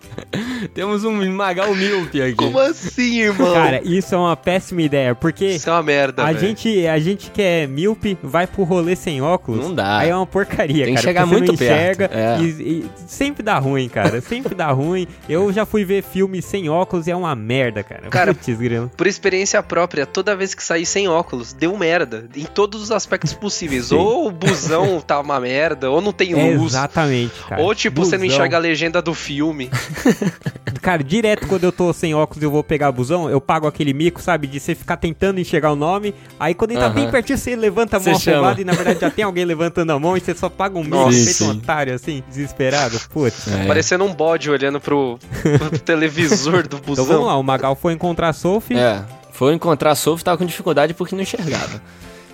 Temos 0.74 1.04
um 1.04 1.30
Magal 1.31 1.74
míope 1.75 2.21
aqui. 2.21 2.36
Como 2.36 2.60
assim, 2.60 3.21
irmão? 3.21 3.54
Cara, 3.54 3.81
isso 3.83 4.16
é 4.16 4.18
uma 4.18 4.36
péssima 4.36 4.81
ideia, 4.81 5.16
porque... 5.16 5.45
Isso 5.45 5.69
é 5.69 5.74
uma 5.74 5.83
merda, 5.83 6.24
a 6.24 6.33
gente 6.33 6.88
A 6.88 7.00
gente 7.00 7.31
que 7.31 7.42
é 7.42 7.68
míope, 7.68 8.18
vai 8.21 8.48
pro 8.48 8.63
rolê 8.63 8.95
sem 8.95 9.21
óculos. 9.21 9.63
Não 9.63 9.74
dá. 9.74 10.00
Aí 10.00 10.10
é 10.10 10.16
uma 10.16 10.25
porcaria, 10.25 10.86
Tem 10.86 10.94
cara. 10.94 10.98
que 10.98 11.01
chegar 11.01 11.25
muito 11.25 11.56
perto. 11.57 12.01
É. 12.01 12.42
E, 12.42 12.45
e, 12.45 12.86
sempre 13.07 13.44
dá 13.44 13.57
ruim, 13.60 13.89
cara. 13.89 14.21
Sempre 14.21 14.56
dá 14.56 14.71
ruim. 14.71 15.07
Eu 15.27 15.51
já 15.51 15.66
fui 15.66 15.83
ver 15.83 16.04
filme 16.04 16.42
sem 16.42 16.69
óculos 16.69 17.07
e 17.07 17.12
é 17.12 17.15
uma 17.15 17.36
merda, 17.36 17.83
cara. 17.83 18.10
Cara, 18.10 18.33
Putz, 18.33 18.50
por 18.95 19.07
experiência 19.07 19.62
própria, 19.62 20.06
toda 20.06 20.36
vez 20.36 20.54
que 20.54 20.63
saí 20.63 20.86
sem 20.86 21.07
óculos, 21.07 21.54
deu 21.54 21.75
merda. 21.77 22.27
Em 22.36 22.45
todos 22.45 22.81
os 22.81 22.92
aspectos 22.92 23.33
possíveis. 23.33 23.88
Sim. 23.88 23.95
Ou 23.95 24.27
o 24.27 24.31
busão 24.31 25.01
tá 25.06 25.19
uma 25.19 25.39
merda, 25.39 25.89
ou 25.89 26.01
não 26.01 26.12
tem 26.12 26.33
luz. 26.33 26.74
Exatamente, 26.74 27.33
cara. 27.48 27.62
Ou 27.62 27.74
tipo, 27.74 28.01
busão. 28.01 28.12
você 28.12 28.18
não 28.18 28.25
enxerga 28.25 28.57
a 28.57 28.60
legenda 28.60 29.01
do 29.01 29.13
filme. 29.13 29.69
Cara, 30.81 31.03
direto 31.03 31.47
quando 31.47 31.63
eu 31.63 31.71
tô 31.71 31.91
sem 31.91 32.13
óculos 32.13 32.41
e 32.41 32.45
eu 32.45 32.51
vou 32.51 32.63
pegar 32.63 32.91
busão, 32.91 33.29
eu 33.29 33.41
pago 33.41 33.67
aquele 33.67 33.94
mico, 33.94 34.21
sabe? 34.21 34.47
De 34.47 34.59
você 34.59 34.75
ficar 34.75 34.97
tentando 34.97 35.39
enxergar 35.39 35.71
o 35.71 35.75
nome. 35.75 36.13
Aí 36.39 36.53
quando 36.53 36.71
ele 36.71 36.79
tá 36.79 36.89
bem 36.89 37.09
pertinho, 37.09 37.38
você 37.38 37.56
levanta 37.56 37.97
a 37.97 38.00
mão 38.00 38.15
afobada 38.15 38.61
e 38.61 38.63
na 38.63 38.73
verdade 38.73 39.00
já 39.00 39.09
tem 39.09 39.25
alguém 39.25 39.45
levantando 39.45 39.91
a 39.91 40.00
mão 40.00 40.15
e 40.15 40.19
você 40.19 40.33
só 40.35 40.50
paga 40.50 40.77
um 40.77 40.83
mico, 40.83 41.11
feito 41.11 41.44
um 41.45 41.50
otário 41.51 41.94
assim, 41.94 42.23
desesperado. 42.29 43.00
Putz. 43.09 43.47
É. 43.47 43.65
Parecendo 43.65 44.03
um 44.03 44.13
bode 44.13 44.50
olhando 44.50 44.79
pro, 44.79 45.17
pro 45.41 45.79
televisor 45.79 46.67
do 46.67 46.77
busão. 46.77 47.03
Então 47.03 47.05
vamos 47.05 47.27
lá, 47.27 47.38
o 47.38 47.44
Magal 47.44 47.75
foi 47.75 47.94
encontrar 47.94 48.29
a 48.29 48.33
Sophie. 48.33 48.77
É, 48.77 49.03
foi 49.31 49.53
encontrar 49.53 49.91
a 49.91 49.95
Sophie, 49.95 50.24
tava 50.24 50.38
com 50.38 50.45
dificuldade 50.45 50.93
porque 50.93 51.15
não 51.15 51.24
enxergava. 51.24 51.81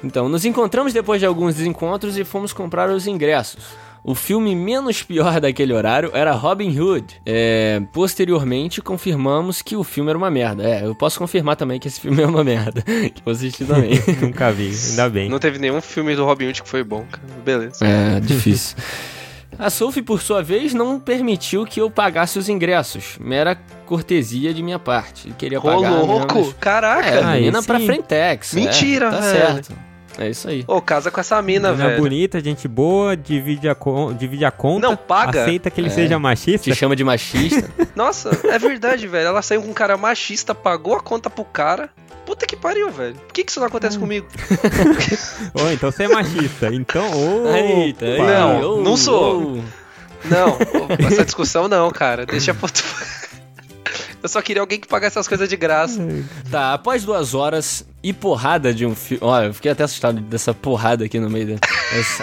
Então, 0.04 0.30
nos 0.30 0.46
encontramos 0.46 0.94
depois 0.94 1.20
de 1.20 1.26
alguns 1.26 1.56
desencontros 1.56 2.18
e 2.18 2.24
fomos 2.24 2.54
comprar 2.54 2.90
os 2.90 3.08
ingressos. 3.08 3.64
O 4.08 4.14
filme 4.14 4.54
menos 4.56 5.02
pior 5.02 5.42
daquele 5.42 5.74
horário 5.74 6.12
era 6.14 6.32
Robin 6.32 6.80
Hood. 6.80 7.20
É, 7.26 7.82
posteriormente, 7.92 8.80
confirmamos 8.80 9.64
que 9.64 9.76
o 9.76 9.84
filme 9.84 10.12
era 10.12 10.18
uma 10.18 10.30
merda. 10.30 10.62
É, 10.64 10.86
eu 10.86 10.94
posso 10.94 11.18
confirmar 11.18 11.56
também 11.56 11.80
que 11.80 11.88
esse 11.88 12.00
filme 12.00 12.22
é 12.22 12.28
uma 12.28 12.44
merda. 12.44 12.84
que 12.84 13.24
eu 13.26 13.32
assisti 13.32 13.66
também. 13.66 13.94
Nunca 14.22 14.52
vi, 14.52 14.72
ainda 14.92 15.10
bem. 15.10 15.28
Não 15.28 15.40
teve 15.40 15.58
nenhum 15.58 15.82
filme 15.82 16.16
do 16.16 16.24
Robin 16.24 16.50
Hood 16.50 16.62
que 16.62 16.70
foi 16.70 16.84
bom, 16.84 17.04
cara. 17.10 17.24
Beleza. 17.44 17.84
É, 17.84 18.20
difícil. 18.20 18.78
A 19.58 19.72
Sophie, 19.72 20.04
por 20.04 20.22
sua 20.22 20.44
vez, 20.44 20.72
não 20.72 21.00
permitiu 21.00 21.66
que 21.66 21.82
eu 21.82 21.90
pagasse 21.90 22.38
os 22.38 22.48
ingressos. 22.48 23.18
Mera 23.20 23.58
cortesia 23.88 24.54
de 24.54 24.62
minha 24.62 24.78
parte. 24.78 25.32
Queria 25.36 25.60
pagar. 25.60 25.94
Ô, 25.94 26.06
louco! 26.06 26.54
Caraca! 26.60 27.08
É, 27.08 27.34
menina 27.40 27.64
pra 27.64 27.80
Frentex. 27.80 28.54
Mentira, 28.54 29.08
é, 29.08 29.12
tá 29.12 29.20
velho. 29.20 29.38
certo. 29.64 29.95
É 30.18 30.30
isso 30.30 30.48
aí. 30.48 30.64
Ô, 30.68 30.82
casa 30.82 31.12
com 31.12 31.20
essa 31.20 31.42
mina, 31.42 31.72
mina 31.72 31.88
velho. 31.90 32.02
bonita, 32.02 32.40
gente 32.40 32.68
boa, 32.68 33.16
divide 33.16 33.68
a, 33.70 33.76
divide 34.18 34.46
a 34.46 34.52
conta. 34.52 34.88
Não 34.88 34.96
paga. 34.96 35.44
Aceita 35.44 35.70
que 35.70 35.82
ele 35.82 35.88
é. 35.88 35.92
seja 35.92 36.18
machista. 36.20 36.72
Te 36.72 36.76
chama 36.76 36.96
de 36.96 37.04
machista. 37.04 37.70
Nossa, 37.96 38.30
é 38.46 38.58
verdade, 38.58 39.08
velho. 39.08 39.28
Ela 39.28 39.42
saiu 39.42 39.62
com 39.62 39.70
um 39.70 39.74
cara 39.74 39.98
machista, 39.98 40.56
pagou 40.56 40.96
a 40.96 41.00
conta 41.00 41.30
pro 41.30 41.44
cara. 41.44 41.90
Puta 42.26 42.48
que 42.48 42.56
pariu, 42.56 42.90
velho. 42.90 43.16
Por 43.16 43.34
que, 43.34 43.44
que 43.44 43.52
isso 43.52 43.60
não 43.60 43.68
acontece 43.68 43.98
hum. 43.98 44.02
comigo? 44.02 44.28
Ô, 45.54 45.70
então 45.72 45.92
você 45.92 46.04
é 46.04 46.08
machista. 46.08 46.74
Então, 46.74 47.06
ô. 47.12 47.56
Eita, 47.56 48.18
não, 48.18 48.82
não 48.82 48.98
sou. 48.98 49.64
Não, 50.26 50.58
essa 51.08 51.24
discussão 51.24 51.68
não, 51.68 51.92
cara. 51.92 52.26
Deixa 52.26 52.54
pra 52.54 52.68
Eu 54.24 54.30
só 54.30 54.42
queria 54.42 54.60
alguém 54.60 54.80
que 54.80 54.88
pagasse 54.88 55.14
essas 55.14 55.28
coisas 55.28 55.48
de 55.48 55.56
graça. 55.56 56.02
Tá, 56.50 56.74
após 56.74 57.04
duas 57.04 57.36
horas 57.36 57.86
e 58.06 58.14
porrada 58.14 58.72
de 58.72 58.86
um 58.86 58.94
filme. 58.94 59.24
Olha, 59.26 59.48
eu 59.48 59.54
fiquei 59.56 59.72
até 59.72 59.84
assustado 59.84 60.22
dessa 60.22 60.54
porrada 60.54 61.06
aqui 61.06 61.20
no 61.20 61.28
meio 61.28 61.48
da. 61.48 61.56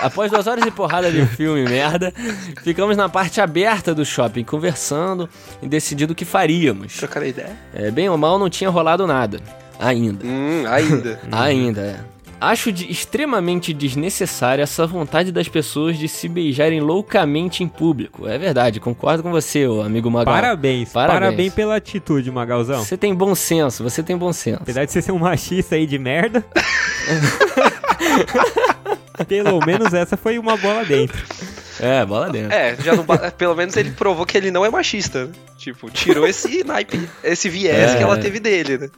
Após 0.01 0.31
duas 0.31 0.47
horas 0.47 0.63
de 0.65 0.71
porrada 0.71 1.11
de 1.11 1.21
um 1.21 1.27
filme 1.27 1.65
merda, 1.65 2.15
ficamos 2.63 2.97
na 2.97 3.09
parte 3.09 3.41
aberta 3.41 3.93
do 3.93 4.05
shopping 4.05 4.45
conversando 4.45 5.29
e 5.61 5.67
decidindo 5.67 6.13
o 6.13 6.15
que 6.15 6.25
faríamos. 6.25 6.97
Trocar 6.97 7.27
ideia. 7.27 7.57
É, 7.75 7.91
bem 7.91 8.09
ou 8.09 8.17
mal, 8.17 8.39
não 8.39 8.49
tinha 8.49 8.71
rolado 8.71 9.09
nada. 9.09 9.41
Ainda. 9.77 10.25
Hum, 10.25 10.63
ainda. 10.69 11.21
ainda, 11.33 11.81
é. 11.81 12.12
Acho 12.43 12.73
de, 12.73 12.91
extremamente 12.91 13.73
desnecessária 13.73 14.65
essa 14.65 14.85
vontade 14.85 15.31
das 15.31 15.49
pessoas 15.49 15.97
de 15.97 16.09
se 16.09 16.29
beijarem 16.29 16.81
loucamente 16.81 17.63
em 17.63 17.69
público. 17.69 18.27
É 18.27 18.37
verdade, 18.37 18.81
concordo 18.81 19.23
com 19.23 19.31
você, 19.31 19.65
amigo 19.85 20.11
Magal. 20.11 20.35
Parabéns, 20.35 20.91
parabéns, 20.91 21.21
parabéns 21.21 21.55
pela 21.55 21.77
atitude, 21.77 22.31
Magalzão. 22.33 22.85
Você 22.85 22.97
tem 22.97 23.15
bom 23.15 23.33
senso, 23.35 23.85
você 23.85 24.03
tem 24.03 24.17
bom 24.17 24.33
senso. 24.33 24.61
Apesar 24.61 24.85
de 24.85 24.91
você 24.91 25.01
ser 25.01 25.13
um 25.13 25.19
machista 25.19 25.77
aí 25.77 25.87
de 25.87 25.99
merda. 25.99 26.45
Pelo 29.29 29.65
menos 29.65 29.93
essa 29.95 30.17
foi 30.17 30.39
uma 30.39 30.57
bola 30.57 30.85
dentro. 30.85 31.23
É, 31.79 32.05
bola 32.05 32.31
dentro. 32.31 32.53
É, 32.53 32.77
já 32.77 32.95
não, 32.95 33.05
pelo 33.37 33.55
menos 33.55 33.77
ele 33.77 33.91
provou 33.91 34.27
que 34.27 34.37
ele 34.37 34.51
não 34.51 34.65
é 34.65 34.71
machista. 34.71 35.27
Né? 35.27 35.33
Tipo, 35.57 35.91
tirou 35.91 36.27
esse 36.27 36.65
naipe, 36.65 37.09
esse 37.23 37.49
viés 37.49 37.93
é. 37.93 37.97
que 37.97 38.03
ela 38.03 38.17
teve 38.19 38.41
dele, 38.41 38.79
né? 38.79 38.91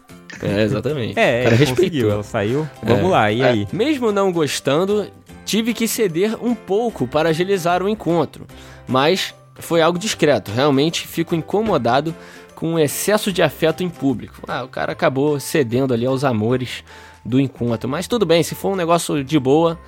É, 0.43 0.63
exatamente. 0.63 1.19
É, 1.19 1.45
ela 1.45 1.59
conseguiu, 1.59 2.11
ela 2.11 2.23
saiu. 2.23 2.69
Vamos 2.83 3.05
é. 3.05 3.09
lá, 3.09 3.33
e 3.33 3.43
aí? 3.43 3.69
É. 3.71 3.77
Mesmo 3.77 4.13
não 4.13 4.33
gostando, 4.33 5.07
tive 5.45 5.75
que 5.75 5.87
ceder 5.87 6.37
um 6.43 6.55
pouco 6.55 7.07
para 7.07 7.29
agilizar 7.29 7.83
o 7.83 7.89
encontro. 7.89 8.47
Mas 8.87 9.35
foi 9.57 9.81
algo 9.81 9.99
discreto. 9.99 10.51
Realmente 10.51 11.07
fico 11.07 11.35
incomodado 11.35 12.15
com 12.55 12.75
o 12.75 12.79
excesso 12.79 13.33
de 13.33 13.43
afeto 13.43 13.83
em 13.83 13.89
público. 13.89 14.43
Ah, 14.47 14.65
o 14.65 14.69
cara 14.69 14.93
acabou 14.93 15.39
cedendo 15.41 15.93
ali 15.93 16.07
aos 16.07 16.25
amores 16.25 16.85
do 17.25 17.41
encontro. 17.41 17.89
Mas 17.89 18.07
tudo 18.07 18.27
bem, 18.27 18.43
se 18.43 18.55
for 18.55 18.73
um 18.73 18.77
negócio 18.77 19.25
de 19.25 19.39
boa, 19.39 19.79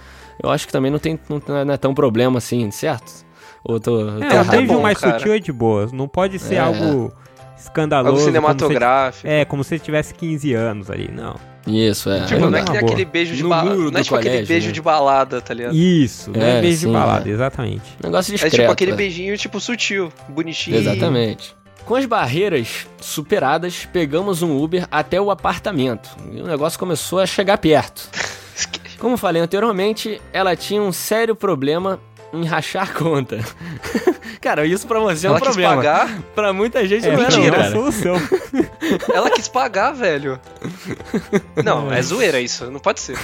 eu 0.42 0.50
acho 0.50 0.66
que 0.66 0.72
também 0.72 0.90
não, 0.90 0.98
tem, 0.98 1.18
não 1.48 1.72
é 1.72 1.76
tão 1.76 1.94
problema 1.94 2.38
assim, 2.38 2.70
certo? 2.70 3.24
Ou 3.62 3.80
tô, 3.80 4.00
é, 4.20 4.28
tô 4.28 4.36
um 4.36 4.44
beijo 4.44 4.80
mais 4.80 4.98
cara. 4.98 5.18
sutil 5.18 5.34
é 5.34 5.38
de 5.38 5.52
boa. 5.52 5.88
Não 5.92 6.06
pode 6.06 6.38
ser 6.38 6.56
é. 6.56 6.58
algo 6.58 7.12
escandaloso. 7.56 8.16
Algo 8.16 8.24
cinematográfico. 8.24 9.22
Como 9.22 9.34
se, 9.34 9.40
é, 9.40 9.44
como 9.44 9.64
se 9.64 9.74
ele 9.74 9.80
tivesse 9.80 10.14
15 10.14 10.54
anos 10.54 10.90
ali, 10.90 11.10
não. 11.12 11.36
Isso, 11.66 12.10
é. 12.10 12.24
Tipo, 12.24 12.48
não 12.48 12.58
é 12.58 12.62
que 12.62 12.70
nem 12.70 12.80
aquele 12.80 13.04
beijo 13.04 13.34
de 13.34 13.42
balada. 13.42 13.74
Não 13.74 13.86
é 13.86 14.02
tipo 14.02 14.08
colégio, 14.10 14.30
aquele 14.30 14.46
beijo 14.46 14.66
né? 14.68 14.72
de 14.72 14.82
balada, 14.82 15.40
tá 15.40 15.52
ligado? 15.52 15.74
Isso, 15.74 16.30
não 16.30 16.40
é, 16.40 16.58
é 16.58 16.60
beijo 16.60 16.78
sim, 16.78 16.86
de 16.86 16.92
balada, 16.92 17.28
é. 17.28 17.32
exatamente. 17.32 17.82
Negócio 18.02 18.32
discreto. 18.32 18.54
É 18.54 18.58
tipo 18.60 18.72
aquele 18.72 18.92
é. 18.92 18.94
beijinho, 18.94 19.36
tipo, 19.36 19.58
sutil, 19.60 20.12
bonitinho. 20.28 20.76
Exatamente. 20.76 21.56
Com 21.84 21.96
as 21.96 22.04
barreiras 22.04 22.86
superadas, 23.00 23.86
pegamos 23.92 24.42
um 24.42 24.56
Uber 24.56 24.86
até 24.90 25.20
o 25.20 25.30
apartamento. 25.30 26.10
E 26.32 26.40
o 26.40 26.46
negócio 26.46 26.78
começou 26.78 27.20
a 27.20 27.26
chegar 27.26 27.58
perto. 27.58 28.08
Como 28.98 29.16
falei 29.16 29.42
anteriormente, 29.42 30.20
ela 30.32 30.56
tinha 30.56 30.80
um 30.80 30.90
sério 30.92 31.34
problema 31.34 32.00
em 32.32 32.44
rachar 32.44 32.92
conta. 32.92 33.38
cara, 34.40 34.66
isso 34.66 34.86
pra 34.86 35.00
você 35.00 35.26
é 35.26 35.30
um 35.30 35.38
problema. 35.38 35.74
Ela 35.74 35.82
quis 35.82 36.06
pagar? 36.08 36.22
Pra 36.34 36.52
muita 36.52 36.86
gente 36.86 37.06
é, 37.06 37.16
não 37.16 37.24
era, 37.24 37.64
não, 37.64 37.70
solução. 37.70 38.16
Ela 39.12 39.30
quis 39.30 39.48
pagar, 39.48 39.92
velho. 39.92 40.38
Não, 41.64 41.92
é 41.92 42.02
zoeira 42.02 42.40
isso, 42.40 42.70
não 42.70 42.80
pode 42.80 43.00
ser. 43.00 43.16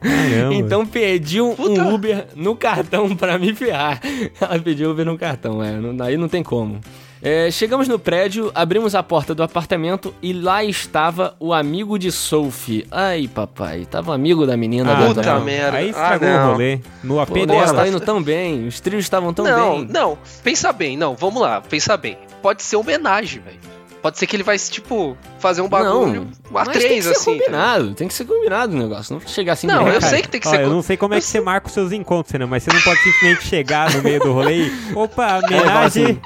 Caramba. 0.00 0.54
Então 0.54 0.86
pediu 0.86 1.54
Puta. 1.54 1.82
um 1.82 1.94
Uber 1.94 2.26
no 2.34 2.56
cartão 2.56 3.14
pra 3.14 3.38
me 3.38 3.54
ferrar. 3.54 4.00
Ela 4.40 4.58
pediu 4.58 4.90
Uber 4.90 5.06
no 5.06 5.16
cartão, 5.18 5.62
é, 5.62 5.74
aí 6.04 6.16
não 6.16 6.28
tem 6.28 6.42
como. 6.42 6.80
É, 7.24 7.52
chegamos 7.52 7.86
no 7.86 8.00
prédio, 8.00 8.50
abrimos 8.52 8.96
a 8.96 9.02
porta 9.02 9.32
do 9.32 9.44
apartamento 9.44 10.12
e 10.20 10.32
lá 10.32 10.64
estava 10.64 11.36
o 11.38 11.52
amigo 11.52 11.96
de 11.96 12.10
Sophie. 12.10 12.84
Ai, 12.90 13.30
papai, 13.32 13.86
tava 13.88 14.10
um 14.10 14.14
amigo 14.14 14.44
da 14.44 14.56
menina 14.56 14.92
ah, 14.92 15.06
Puta 15.06 15.38
merda. 15.38 15.78
Aí 15.78 15.90
estragou 15.90 16.28
ah, 16.28 16.48
o 16.48 16.52
rolê. 16.52 16.80
No 17.00 17.20
AP 17.20 17.28
Pô, 17.28 17.46
dela. 17.46 17.74
tá 17.74 17.86
indo 17.86 18.00
tão 18.00 18.20
bem, 18.20 18.66
os 18.66 18.80
trios 18.80 19.04
estavam 19.04 19.32
tão 19.32 19.44
não, 19.44 19.76
bem. 19.78 19.88
Não, 19.88 20.08
não, 20.08 20.18
pensa 20.42 20.72
bem, 20.72 20.96
não, 20.96 21.14
vamos 21.14 21.40
lá, 21.40 21.60
pensa 21.60 21.96
bem. 21.96 22.18
Pode 22.42 22.64
ser 22.64 22.74
homenagem, 22.74 23.40
velho. 23.40 23.81
Pode 24.02 24.18
ser 24.18 24.26
que 24.26 24.34
ele 24.34 24.42
vai, 24.42 24.58
tipo, 24.58 25.16
fazer 25.38 25.62
um 25.62 25.68
bagulho 25.68 26.28
não, 26.50 26.58
a 26.58 26.64
três, 26.66 26.84
tem 26.84 26.96
que 26.96 27.02
ser 27.04 27.10
assim. 27.12 27.38
Combinado, 27.38 27.88
tá 27.90 27.94
tem 27.94 28.08
que 28.08 28.14
ser 28.14 28.24
combinado 28.24 28.74
o 28.74 28.78
negócio. 28.78 29.14
Não 29.14 29.20
chegar 29.24 29.52
assim 29.52 29.68
Não, 29.68 29.86
eu 29.86 30.00
sei 30.00 30.22
que 30.22 30.28
tem 30.28 30.40
que 30.40 30.48
ser. 30.48 30.62
eu 30.62 30.70
não 30.70 30.82
sei 30.82 30.96
como 30.96 31.14
é 31.14 31.20
que 31.20 31.24
você 31.24 31.40
marca 31.40 31.68
os 31.68 31.72
seus 31.72 31.92
encontros, 31.92 32.36
né? 32.36 32.44
Mas 32.44 32.64
você 32.64 32.72
não 32.72 32.80
pode 32.80 33.00
simplesmente 33.00 33.46
chegar 33.46 33.94
no 33.94 34.02
meio 34.02 34.18
do 34.18 34.32
rolê 34.32 34.66
e. 34.66 34.72
Opa, 34.96 35.38
homenagem. 35.38 36.20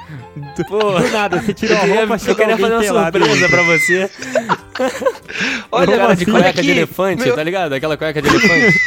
Do, 0.57 0.65
Pô, 0.65 0.79
do 0.79 1.09
nada, 1.11 1.41
você 1.41 1.53
tirou 1.53 1.77
a 1.77 1.81
roupa, 1.81 2.17
Eu 2.27 2.35
queria 2.35 2.57
fazer 2.57 2.75
uma 2.75 3.03
surpresa 3.05 3.49
pra 3.49 3.63
você. 3.63 4.11
Olha, 5.71 5.95
o 5.95 5.99
cara 5.99 6.17
de 6.17 6.25
cueca 6.25 6.49
aqui, 6.49 6.63
de 6.63 6.71
elefante, 6.71 7.25
meu... 7.25 7.35
tá 7.35 7.43
ligado? 7.43 7.75
Aquela 7.75 7.97
cueca 7.99 8.23
de 8.23 8.29
elefante. 8.29 8.81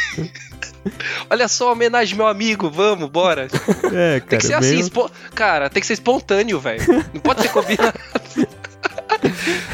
Olha 1.29 1.47
só, 1.47 1.71
homenagem 1.73 2.15
meu 2.15 2.25
amigo, 2.25 2.71
vamos, 2.71 3.07
bora. 3.09 3.47
É, 3.93 4.19
cara, 4.19 4.25
tem 4.29 4.39
que 4.39 4.45
ser 4.45 4.53
assim, 4.53 4.79
espo... 4.79 5.11
cara, 5.35 5.69
tem 5.69 5.79
que 5.81 5.85
ser 5.85 5.93
espontâneo, 5.93 6.59
velho. 6.59 6.81
Não 7.13 7.21
pode 7.21 7.41
ser 7.43 7.49
combinado. 7.49 7.93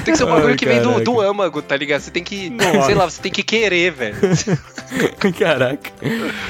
Tem 0.03 0.13
que 0.13 0.17
ser 0.17 0.23
um 0.23 0.27
bagulho 0.27 0.49
Ai, 0.49 0.55
que 0.55 0.65
vem 0.65 0.81
do, 0.81 1.03
do 1.03 1.21
âmago, 1.21 1.61
tá 1.61 1.75
ligado? 1.75 2.01
Você 2.01 2.11
tem 2.11 2.23
que, 2.23 2.49
Nossa. 2.49 2.83
sei 2.83 2.95
lá, 2.95 3.09
você 3.09 3.21
tem 3.21 3.31
que 3.31 3.43
querer, 3.43 3.91
velho. 3.91 4.15
Caraca. 5.37 5.91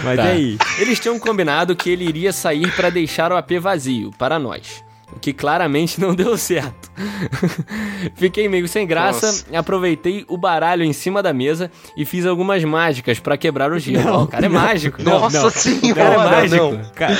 Mas 0.04 0.18
tá. 0.18 0.24
aí? 0.24 0.58
Eles 0.80 1.00
tinham 1.00 1.18
combinado 1.20 1.76
que 1.76 1.90
ele 1.90 2.06
iria 2.06 2.32
sair 2.32 2.72
para 2.76 2.90
deixar 2.90 3.32
o 3.32 3.38
AP 3.38 3.52
vazio, 3.60 4.12
para 4.18 4.38
nós. 4.40 4.84
O 5.16 5.20
que 5.20 5.32
claramente 5.32 6.00
não 6.02 6.14
deu 6.16 6.38
certo. 6.38 6.92
Fiquei 8.16 8.50
meio 8.50 8.68
sem 8.68 8.86
graça, 8.86 9.28
Nossa. 9.28 9.46
aproveitei 9.58 10.26
o 10.28 10.38
baralho 10.38 10.84
em 10.84 10.94
cima 10.94 11.22
da 11.22 11.32
mesa 11.32 11.72
e 11.96 12.04
fiz 12.04 12.26
algumas 12.26 12.64
mágicas 12.64 13.20
para 13.20 13.38
quebrar 13.38 13.72
o 13.72 13.80
gelo. 13.80 14.04
Não, 14.04 14.24
o 14.24 14.28
cara 14.28 14.46
é 14.46 14.50
não, 14.50 14.60
mágico. 14.60 15.02
Nossa 15.02 15.42
não, 15.44 15.50
senhora, 15.50 15.92
o 15.92 15.96
cara 15.96 16.14
é 16.14 16.18
mágico. 16.18 16.64
Não. 16.64 16.92
Cara, 16.94 17.18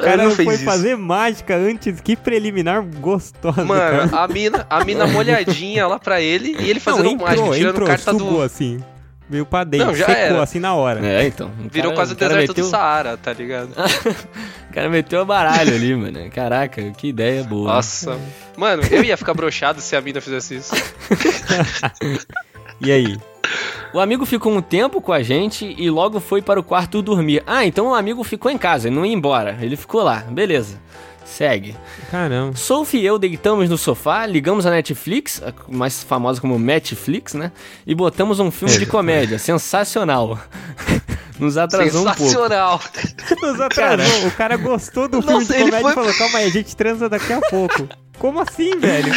cara 0.00 0.24
não 0.24 0.30
foi 0.32 0.54
isso. 0.54 0.64
fazer 0.64 0.96
mágica 0.96 1.56
antes, 1.56 2.00
que 2.00 2.16
preliminar 2.16 2.82
gostosa. 2.82 3.64
Mano, 3.64 4.08
cara. 4.10 4.24
a 4.24 4.28
mina, 4.28 4.66
a 4.68 4.84
mina 4.84 5.06
molhadinha 5.08 5.86
lá 5.86 5.98
pra 5.98 6.20
ele 6.20 6.56
e 6.60 6.70
ele 6.70 6.80
fazendo 6.80 7.04
não, 7.04 7.12
entrou, 7.12 7.28
mágica, 7.28 7.50
tirando 7.56 7.74
entrou, 7.74 7.88
carta 7.88 8.12
do. 8.14 8.42
assim. 8.42 8.80
Veio 9.28 9.46
pra 9.46 9.62
dentro, 9.62 9.86
não, 9.86 9.94
já 9.94 10.06
secou 10.06 10.22
era. 10.22 10.42
assim 10.42 10.58
na 10.58 10.74
hora. 10.74 11.06
É, 11.06 11.24
então. 11.24 11.52
Virou 11.70 11.92
cara, 11.92 11.94
quase 11.94 12.12
o 12.14 12.16
deserto 12.16 12.48
meteu... 12.48 12.64
do 12.64 12.68
Saara, 12.68 13.16
tá 13.16 13.32
ligado? 13.32 13.70
o 14.68 14.72
cara 14.74 14.90
meteu 14.90 15.20
a 15.20 15.24
baralho 15.24 15.72
ali, 15.72 15.94
mano. 15.94 16.28
Caraca, 16.32 16.82
que 16.90 17.06
ideia 17.06 17.44
boa. 17.44 17.74
Nossa. 17.74 18.18
Mano, 18.56 18.82
eu 18.90 19.04
ia 19.04 19.16
ficar 19.16 19.32
brochado 19.32 19.80
se 19.80 19.94
a 19.94 20.00
mina 20.00 20.20
fizesse 20.20 20.56
isso. 20.56 20.74
e 22.82 22.90
aí? 22.90 23.16
O 23.92 23.98
amigo 23.98 24.24
ficou 24.24 24.52
um 24.52 24.62
tempo 24.62 25.00
com 25.00 25.12
a 25.12 25.22
gente 25.22 25.74
e 25.76 25.90
logo 25.90 26.20
foi 26.20 26.40
para 26.40 26.60
o 26.60 26.62
quarto 26.62 27.02
dormir. 27.02 27.42
Ah, 27.46 27.66
então 27.66 27.88
o 27.88 27.94
amigo 27.94 28.22
ficou 28.22 28.50
em 28.50 28.56
casa, 28.56 28.88
ele 28.88 28.94
não 28.94 29.04
ia 29.04 29.12
embora. 29.12 29.58
Ele 29.60 29.76
ficou 29.76 30.02
lá, 30.02 30.18
beleza. 30.28 30.80
Segue. 31.24 31.76
Caramba. 32.10 32.56
Sophie 32.56 33.00
e 33.00 33.06
eu 33.06 33.18
deitamos 33.18 33.68
no 33.68 33.78
sofá, 33.78 34.26
ligamos 34.26 34.66
a 34.66 34.70
Netflix, 34.70 35.42
mais 35.68 36.02
famosa 36.02 36.40
como 36.40 36.58
Netflix, 36.58 37.34
né? 37.34 37.52
E 37.86 37.94
botamos 37.94 38.40
um 38.40 38.50
filme 38.50 38.76
de 38.78 38.86
comédia. 38.86 39.38
Sensacional. 39.38 40.38
Nos 41.38 41.56
atrasou 41.56 42.02
um 42.02 42.04
pouco. 42.04 42.20
Sensacional. 42.20 42.80
Nos 43.42 43.60
atrasou. 43.60 44.26
O 44.26 44.30
cara 44.32 44.56
gostou 44.56 45.08
do 45.08 45.22
filme 45.22 45.38
Nossa, 45.40 45.52
de 45.52 45.58
comédia 45.64 45.80
foi... 45.80 45.90
e 45.90 45.94
falou, 45.94 46.14
calma 46.14 46.38
aí, 46.38 46.46
a 46.46 46.50
gente 46.50 46.76
transa 46.76 47.08
daqui 47.08 47.32
a 47.32 47.40
pouco. 47.40 47.88
Como 48.20 48.38
assim, 48.38 48.78
velho? 48.78 49.10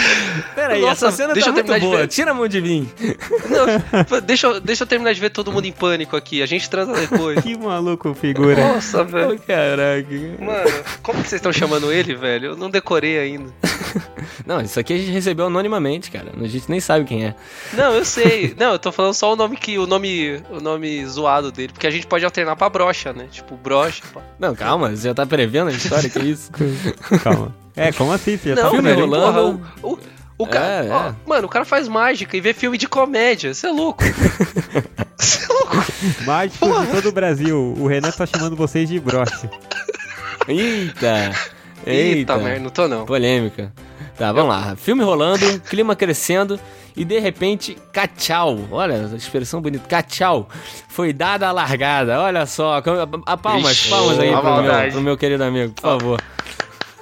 Pera 0.55 0.75
aí, 0.75 0.85
essa 0.85 1.11
cena 1.11 1.33
deixa 1.33 1.51
tá 1.51 1.61
muito 1.61 1.79
boa. 1.81 2.07
Tira 2.07 2.31
a 2.31 2.33
mão 2.33 2.47
de 2.47 2.61
mim. 2.61 2.89
Não, 3.49 4.21
deixa, 4.21 4.61
deixa 4.61 4.83
eu 4.83 4.87
terminar 4.87 5.13
de 5.13 5.19
ver 5.19 5.29
todo 5.29 5.51
mundo 5.51 5.65
em 5.65 5.73
pânico 5.73 6.15
aqui. 6.15 6.41
A 6.41 6.45
gente 6.45 6.69
transa 6.69 6.93
depois. 6.93 7.41
que 7.41 7.57
maluco 7.57 8.13
figura. 8.13 8.65
Nossa, 8.65 9.03
velho. 9.03 9.33
Oh, 9.33 9.45
caraca. 9.45 10.07
Mano, 10.39 10.83
como 11.03 11.21
que 11.21 11.27
vocês 11.27 11.39
estão 11.39 11.51
chamando 11.51 11.91
ele, 11.91 12.15
velho? 12.15 12.51
Eu 12.51 12.55
não 12.55 12.69
decorei 12.69 13.19
ainda. 13.19 13.51
Não, 14.45 14.61
isso 14.61 14.79
aqui 14.79 14.93
a 14.93 14.97
gente 14.97 15.11
recebeu 15.11 15.47
anonimamente, 15.47 16.09
cara. 16.09 16.31
A 16.41 16.47
gente 16.47 16.71
nem 16.71 16.79
sabe 16.79 17.03
quem 17.03 17.25
é. 17.25 17.35
Não, 17.73 17.93
eu 17.93 18.05
sei. 18.05 18.55
Não, 18.57 18.71
eu 18.71 18.79
tô 18.79 18.89
falando 18.89 19.13
só 19.13 19.33
o 19.33 19.35
nome 19.35 19.57
que 19.57 19.77
o 19.77 19.85
nome 19.85 20.41
o 20.49 20.61
nome 20.61 21.05
zoado 21.05 21.51
dele, 21.51 21.73
porque 21.73 21.87
a 21.87 21.91
gente 21.91 22.07
pode 22.07 22.23
alternar 22.23 22.55
pra 22.55 22.69
brocha, 22.69 23.11
né? 23.11 23.27
Tipo, 23.29 23.57
brocha. 23.57 24.01
Pá. 24.13 24.21
Não, 24.39 24.55
calma, 24.55 24.95
você 24.95 25.09
já 25.09 25.13
tá 25.13 25.25
prevendo 25.25 25.67
a 25.67 25.73
história, 25.73 26.09
que 26.09 26.19
isso? 26.19 26.49
calma. 27.21 27.53
É, 27.75 27.91
como 27.91 28.11
assim? 28.11 28.37
Você 28.37 28.55
tá 28.55 28.63
não, 28.63 28.69
tá 28.69 28.75
filme 28.75 28.93
rolando. 28.93 29.61
o, 29.81 29.93
o, 29.93 29.99
o 30.37 30.47
cara, 30.47 30.85
é, 30.85 30.89
ó, 30.89 31.09
é. 31.09 31.15
mano, 31.25 31.47
o 31.47 31.49
cara 31.49 31.65
faz 31.65 31.87
mágica 31.87 32.35
e 32.35 32.41
vê 32.41 32.53
filme 32.53 32.77
de 32.77 32.87
comédia. 32.87 33.53
Você 33.53 33.67
é 33.67 33.71
louco. 33.71 34.03
Você 35.17 35.43
é 35.43 35.53
louco. 35.53 35.77
Mágico 36.25 36.65
de 36.65 36.87
todo 36.91 37.09
o 37.09 37.11
Brasil. 37.11 37.75
O 37.77 37.87
Renan 37.87 38.11
tá 38.11 38.25
chamando 38.25 38.55
vocês 38.55 38.89
de 38.89 38.99
broche. 38.99 39.49
Eita. 40.47 41.31
Eita, 41.85 42.17
Eita 42.17 42.37
merda, 42.37 42.59
não 42.59 42.69
tô 42.69 42.87
não. 42.87 43.05
Polêmica. 43.05 43.71
Tá, 44.17 44.31
vamos 44.31 44.49
lá. 44.49 44.75
Filme 44.75 45.03
rolando, 45.03 45.59
clima 45.61 45.95
crescendo 45.95 46.59
e 46.95 47.03
de 47.03 47.19
repente, 47.19 47.77
cachau. 47.91 48.59
Olha, 48.71 49.09
a 49.11 49.15
expressão 49.15 49.61
bonita. 49.61 49.85
Cachau. 49.87 50.47
Foi 50.87 51.11
dada 51.11 51.47
a 51.47 51.51
largada. 51.51 52.19
Olha 52.19 52.45
só. 52.45 52.81
A 53.25 53.37
palmas, 53.37 53.71
Ixi, 53.71 53.89
palmas 53.89 54.19
aí 54.19 54.31
pro 54.31 54.61
meu, 54.61 54.91
pro 54.91 55.01
meu, 55.01 55.17
querido 55.17 55.43
amigo, 55.43 55.73
por 55.73 55.81
favor. 55.81 56.21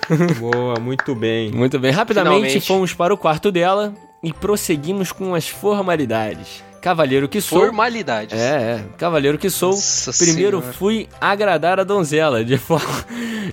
Boa, 0.39 0.79
muito 0.79 1.15
bem. 1.15 1.51
Muito 1.51 1.79
bem. 1.79 1.91
Rapidamente 1.91 2.39
Finalmente. 2.39 2.67
fomos 2.67 2.93
para 2.93 3.13
o 3.13 3.17
quarto 3.17 3.51
dela 3.51 3.93
e 4.23 4.33
prosseguimos 4.33 5.11
com 5.11 5.33
as 5.33 5.47
formalidades. 5.47 6.63
Cavaleiro 6.81 7.29
que 7.29 7.39
sou. 7.39 7.59
Formalidades. 7.59 8.37
É, 8.37 8.79
é. 8.79 8.83
Cavaleiro 8.97 9.37
que 9.37 9.49
sou. 9.49 9.71
Nossa 9.71 10.11
primeiro 10.13 10.59
senhora. 10.59 10.77
fui 10.77 11.07
agradar 11.19 11.79
a 11.79 11.83
donzela 11.83 12.43
de 12.43 12.57
forma, 12.57 13.05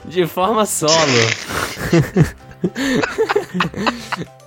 de 0.05 0.27
forma 0.27 0.65
solo. 0.65 0.93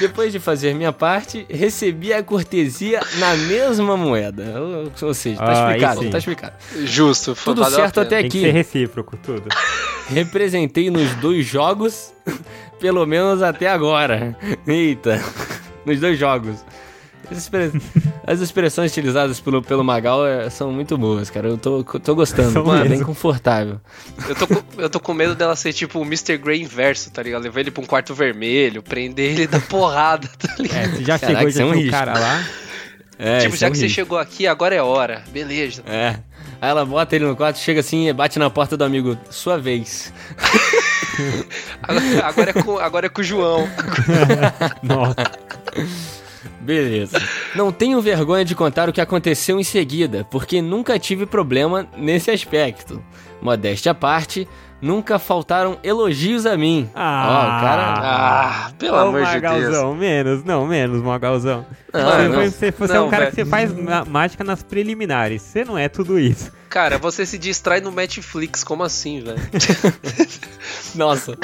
Depois 0.00 0.32
de 0.32 0.40
fazer 0.40 0.74
minha 0.74 0.92
parte, 0.92 1.46
recebi 1.48 2.12
a 2.12 2.22
cortesia 2.22 3.00
na 3.18 3.36
mesma 3.36 3.96
moeda. 3.96 4.60
Ou, 4.60 5.08
ou 5.08 5.14
seja, 5.14 5.38
tá 5.38 5.44
ah, 5.46 5.66
explicado, 5.68 6.10
tá 6.10 6.18
explicado. 6.18 6.54
Justo. 6.84 7.36
Tudo 7.44 7.64
certo 7.70 8.00
até 8.00 8.18
aqui. 8.18 8.30
Tem 8.30 8.40
que 8.40 8.46
ser 8.46 8.50
recíproco, 8.52 9.16
tudo. 9.16 9.48
Representei 10.10 10.90
nos 10.90 11.14
dois 11.16 11.46
jogos, 11.46 12.12
pelo 12.80 13.06
menos 13.06 13.42
até 13.42 13.68
agora. 13.68 14.36
Eita, 14.66 15.22
nos 15.86 16.00
dois 16.00 16.18
jogos. 16.18 16.64
As 18.26 18.40
expressões 18.40 18.90
utilizadas 18.90 19.40
pelo, 19.40 19.62
pelo 19.62 19.84
Magal 19.84 20.26
é, 20.26 20.48
são 20.50 20.72
muito 20.72 20.96
boas, 20.96 21.30
cara. 21.30 21.48
Eu 21.48 21.58
tô, 21.58 21.82
tô 21.84 22.14
gostando. 22.14 22.64
Mano, 22.64 22.88
bem 22.88 23.02
confortável. 23.02 23.80
Eu 24.28 24.34
tô, 24.34 24.46
com, 24.46 24.62
eu 24.78 24.90
tô 24.90 25.00
com 25.00 25.14
medo 25.14 25.34
dela 25.34 25.56
ser 25.56 25.72
tipo 25.72 25.98
o 25.98 26.02
Mr. 26.04 26.36
Grey 26.38 26.62
inverso, 26.62 27.10
tá 27.10 27.22
ligado? 27.22 27.42
Levar 27.42 27.60
ele 27.60 27.70
pra 27.70 27.82
um 27.82 27.86
quarto 27.86 28.14
vermelho, 28.14 28.82
prender 28.82 29.32
ele 29.32 29.46
da 29.46 29.60
porrada, 29.60 30.28
tá 30.38 30.54
ligado? 30.58 30.78
É, 30.78 30.88
você 30.88 31.04
já 31.04 31.18
Caraca, 31.18 31.38
chegou 31.38 31.50
já 31.50 31.62
é 31.62 31.66
um 31.66 31.72
risco. 31.72 31.90
cara 31.90 32.18
lá? 32.18 32.44
É, 33.18 33.38
tipo, 33.40 33.56
já 33.56 33.66
é 33.66 33.70
um 33.70 33.72
que 33.72 33.78
risco. 33.78 33.88
você 33.88 33.94
chegou 33.94 34.18
aqui, 34.18 34.46
agora 34.46 34.74
é 34.74 34.82
hora. 34.82 35.22
Beleza. 35.30 35.82
É. 35.86 36.18
Aí 36.60 36.70
ela 36.70 36.84
bota 36.84 37.14
ele 37.14 37.26
no 37.26 37.36
quarto, 37.36 37.58
chega 37.58 37.80
assim 37.80 38.08
e 38.08 38.12
bate 38.12 38.38
na 38.38 38.48
porta 38.48 38.76
do 38.76 38.84
amigo. 38.84 39.18
Sua 39.30 39.58
vez. 39.58 40.12
agora, 41.82 42.26
agora, 42.26 42.50
é 42.50 42.52
com, 42.62 42.78
agora 42.78 43.06
é 43.06 43.08
com 43.08 43.20
o 43.20 43.24
João. 43.24 43.68
Nossa. 44.82 45.14
Beleza. 46.60 47.20
Não 47.54 47.70
tenho 47.72 48.00
vergonha 48.00 48.44
de 48.44 48.54
contar 48.54 48.88
o 48.88 48.92
que 48.92 49.00
aconteceu 49.00 49.58
em 49.60 49.64
seguida, 49.64 50.26
porque 50.30 50.60
nunca 50.62 50.98
tive 50.98 51.26
problema 51.26 51.86
nesse 51.96 52.30
aspecto. 52.30 53.02
Modéstia 53.42 53.92
à 53.92 53.94
parte, 53.94 54.48
nunca 54.80 55.18
faltaram 55.18 55.78
elogios 55.82 56.46
a 56.46 56.56
mim. 56.56 56.88
Ah, 56.94 57.26
Ó, 57.28 57.60
cara. 57.60 57.94
Ah, 57.98 58.70
pelo 58.78 58.96
amor 58.96 59.20
Magalzão, 59.22 59.60
de 59.70 59.70
Deus. 59.70 59.96
menos, 59.98 60.44
não, 60.44 60.66
menos, 60.66 61.02
Magalzão. 61.02 61.64
Não, 61.94 62.32
você, 62.32 62.50
você, 62.50 62.70
você 62.72 62.96
é 62.96 63.00
um 63.00 63.08
cara 63.08 63.24
véio. 63.24 63.30
que 63.30 63.36
você 63.36 63.44
faz 63.44 63.70
mágica 64.08 64.42
nas 64.42 64.62
preliminares. 64.62 65.42
Você 65.42 65.64
não 65.64 65.78
é 65.78 65.88
tudo 65.88 66.18
isso. 66.18 66.50
Cara, 66.68 66.98
você 66.98 67.24
se 67.24 67.38
distrai 67.38 67.80
no 67.80 67.92
Netflix, 67.92 68.64
como 68.64 68.82
assim, 68.82 69.22
velho? 69.22 69.38
Nossa, 70.96 71.38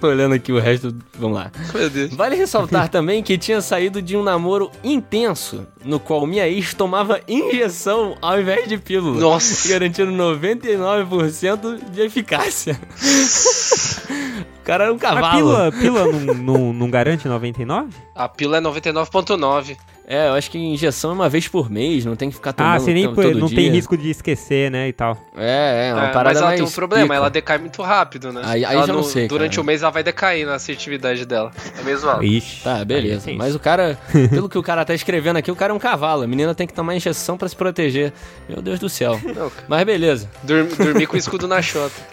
tô 0.00 0.06
olhando 0.06 0.36
aqui 0.36 0.52
o 0.52 0.60
resto. 0.60 0.94
Vamos 1.18 1.36
lá. 1.36 1.50
Meu 1.74 1.90
Deus. 1.90 2.14
Vale 2.14 2.36
ressaltar 2.36 2.86
também 2.90 3.24
que 3.24 3.36
tinha 3.36 3.60
saído 3.60 4.00
de 4.00 4.16
um 4.16 4.22
namoro 4.22 4.70
intenso, 4.84 5.66
no 5.84 5.98
qual 5.98 6.24
minha 6.28 6.48
ex 6.48 6.74
tomava 6.74 7.20
injeção 7.26 8.16
ao 8.22 8.40
invés 8.40 8.68
de 8.68 8.78
pílula. 8.78 9.20
Nossa. 9.20 9.68
Garantindo 9.68 10.12
99% 10.12 11.90
de 11.90 12.00
eficácia. 12.00 12.80
o 14.42 14.64
cara 14.64 14.84
era 14.84 14.92
um 14.92 14.98
cavalo. 14.98 15.26
A 15.26 15.70
pílula, 15.70 15.72
pílula 15.72 16.12
não, 16.12 16.34
não, 16.34 16.72
não 16.72 16.90
garante 16.90 17.26
99? 17.26 17.90
A 18.14 18.28
pílula 18.28 18.58
é 18.58 18.60
99.9. 18.60 19.76
É, 20.12 20.28
eu 20.28 20.34
acho 20.34 20.50
que 20.50 20.58
injeção 20.58 21.12
é 21.12 21.14
uma 21.14 21.28
vez 21.30 21.48
por 21.48 21.70
mês, 21.70 22.04
não 22.04 22.14
tem 22.14 22.28
que 22.28 22.34
ficar 22.34 22.50
ah, 22.50 22.52
tomando 22.52 22.74
Ah, 22.74 22.78
você 22.78 22.92
nem 22.92 23.14
todo 23.14 23.38
não 23.38 23.46
dia. 23.46 23.56
tem 23.56 23.70
risco 23.70 23.96
de 23.96 24.10
esquecer, 24.10 24.70
né, 24.70 24.86
e 24.88 24.92
tal. 24.92 25.16
É, 25.34 25.88
é, 25.88 25.94
uma 25.94 26.08
é, 26.08 26.12
parada 26.12 26.28
Mas 26.28 26.36
ela 26.36 26.46
mais 26.48 26.60
tem 26.60 26.68
um 26.68 26.70
problema, 26.70 27.04
pica. 27.04 27.14
ela 27.14 27.30
decai 27.30 27.56
muito 27.56 27.80
rápido, 27.80 28.30
né? 28.30 28.42
Aí, 28.44 28.62
aí 28.62 28.76
já 28.76 28.92
não 28.92 29.02
sei, 29.02 29.26
Durante 29.26 29.58
o 29.58 29.62
um 29.62 29.64
mês 29.64 29.80
ela 29.80 29.90
vai 29.90 30.02
decair 30.02 30.44
na 30.46 30.56
assertividade 30.56 31.24
dela. 31.24 31.50
É 31.80 31.82
mesmo 31.82 32.10
alto. 32.10 32.24
Ixi. 32.24 32.62
Tá, 32.62 32.84
beleza. 32.84 33.30
É 33.30 33.34
Mas 33.34 33.54
o 33.54 33.58
cara, 33.58 33.98
pelo 34.28 34.50
que 34.50 34.58
o 34.58 34.62
cara 34.62 34.84
tá 34.84 34.92
escrevendo 34.92 35.38
aqui, 35.38 35.50
o 35.50 35.56
cara 35.56 35.72
é 35.72 35.74
um 35.74 35.78
cavalo. 35.78 36.24
A 36.24 36.26
menina 36.26 36.54
tem 36.54 36.66
que 36.66 36.74
tomar 36.74 36.94
injeção 36.94 37.38
pra 37.38 37.48
se 37.48 37.56
proteger. 37.56 38.12
Meu 38.46 38.60
Deus 38.60 38.78
do 38.78 38.90
céu. 38.90 39.18
Não, 39.34 39.50
Mas 39.66 39.82
beleza. 39.82 40.28
Dormir, 40.42 40.76
dormir 40.76 41.06
com 41.06 41.16
o 41.16 41.18
escudo 41.18 41.48
na 41.48 41.62
chota. 41.62 41.94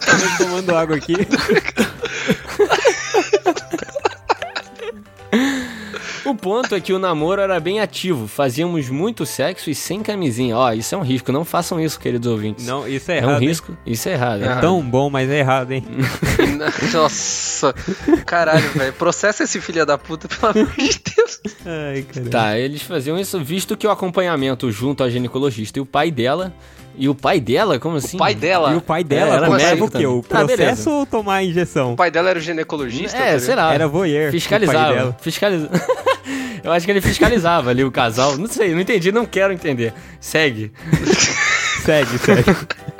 Tá 0.00 0.38
tomando 0.38 0.74
água 0.74 0.96
aqui. 0.96 1.14
O 6.26 6.34
ponto 6.34 6.74
é 6.74 6.80
que 6.80 6.92
o 6.92 6.98
namoro 6.98 7.40
era 7.40 7.60
bem 7.60 7.80
ativo, 7.80 8.26
fazíamos 8.26 8.90
muito 8.90 9.24
sexo 9.24 9.70
e 9.70 9.74
sem 9.74 10.02
camisinha. 10.02 10.56
Ó, 10.56 10.72
isso 10.72 10.94
é 10.94 10.98
um 10.98 11.02
risco, 11.02 11.30
não 11.30 11.44
façam 11.44 11.80
isso, 11.80 12.00
queridos 12.00 12.30
ouvintes. 12.30 12.66
Não, 12.66 12.86
isso 12.86 13.10
é 13.12 13.18
errado. 13.18 13.30
É 13.30 13.36
um 13.36 13.38
risco, 13.38 13.72
hein? 13.72 13.78
isso 13.86 14.08
é 14.08 14.12
errado. 14.12 14.42
É, 14.42 14.48
é 14.48 14.56
tão 14.56 14.82
bom, 14.82 15.08
mas 15.08 15.30
é 15.30 15.38
errado, 15.38 15.70
hein? 15.70 15.84
Nossa, 16.92 17.72
caralho, 18.26 18.68
velho. 18.70 18.92
Processa 18.94 19.44
esse 19.44 19.60
filho 19.60 19.86
da 19.86 19.96
puta, 19.96 20.26
pelo 20.26 20.50
amor 20.50 20.74
de 20.76 21.00
Deus. 21.14 21.40
Ai, 21.64 22.02
caralho. 22.02 22.30
Tá, 22.30 22.58
eles 22.58 22.82
faziam 22.82 23.16
isso 23.16 23.38
visto 23.42 23.76
que 23.76 23.86
o 23.86 23.90
acompanhamento 23.90 24.70
junto 24.72 25.04
ao 25.04 25.10
ginecologista 25.10 25.78
e 25.78 25.82
o 25.82 25.86
pai 25.86 26.10
dela 26.10 26.52
e 26.98 27.08
o 27.08 27.14
pai 27.14 27.40
dela? 27.40 27.78
Como 27.78 27.96
assim? 27.96 28.16
O 28.16 28.18
pai 28.18 28.34
dela. 28.34 28.72
E 28.72 28.76
o 28.76 28.80
pai 28.80 29.04
dela 29.04 29.34
é, 29.34 29.36
era 29.36 29.50
médico 29.50 29.86
o 29.86 29.90
quê? 29.90 30.06
O 30.06 30.22
processo 30.22 30.90
ah, 30.90 30.98
ou 30.98 31.06
tomar 31.06 31.36
a 31.36 31.44
injeção? 31.44 31.92
O 31.92 31.96
pai 31.96 32.10
dela 32.10 32.30
era 32.30 32.38
o 32.38 32.42
ginecologista? 32.42 33.16
É, 33.16 33.38
sei 33.38 33.54
lá. 33.54 33.72
Era 33.72 33.86
voyeur. 33.86 34.30
Fiscalizava. 34.30 35.16
Fiscalizava. 35.20 35.74
Eu 36.64 36.72
acho 36.72 36.84
que 36.84 36.90
ele 36.90 37.00
fiscalizava 37.00 37.70
ali 37.70 37.84
o 37.84 37.92
casal. 37.92 38.36
Não 38.36 38.46
sei, 38.46 38.72
não 38.72 38.80
entendi, 38.80 39.12
não 39.12 39.24
quero 39.24 39.52
entender. 39.52 39.94
Segue. 40.18 40.72
segue, 41.84 42.18
segue. 42.18 42.56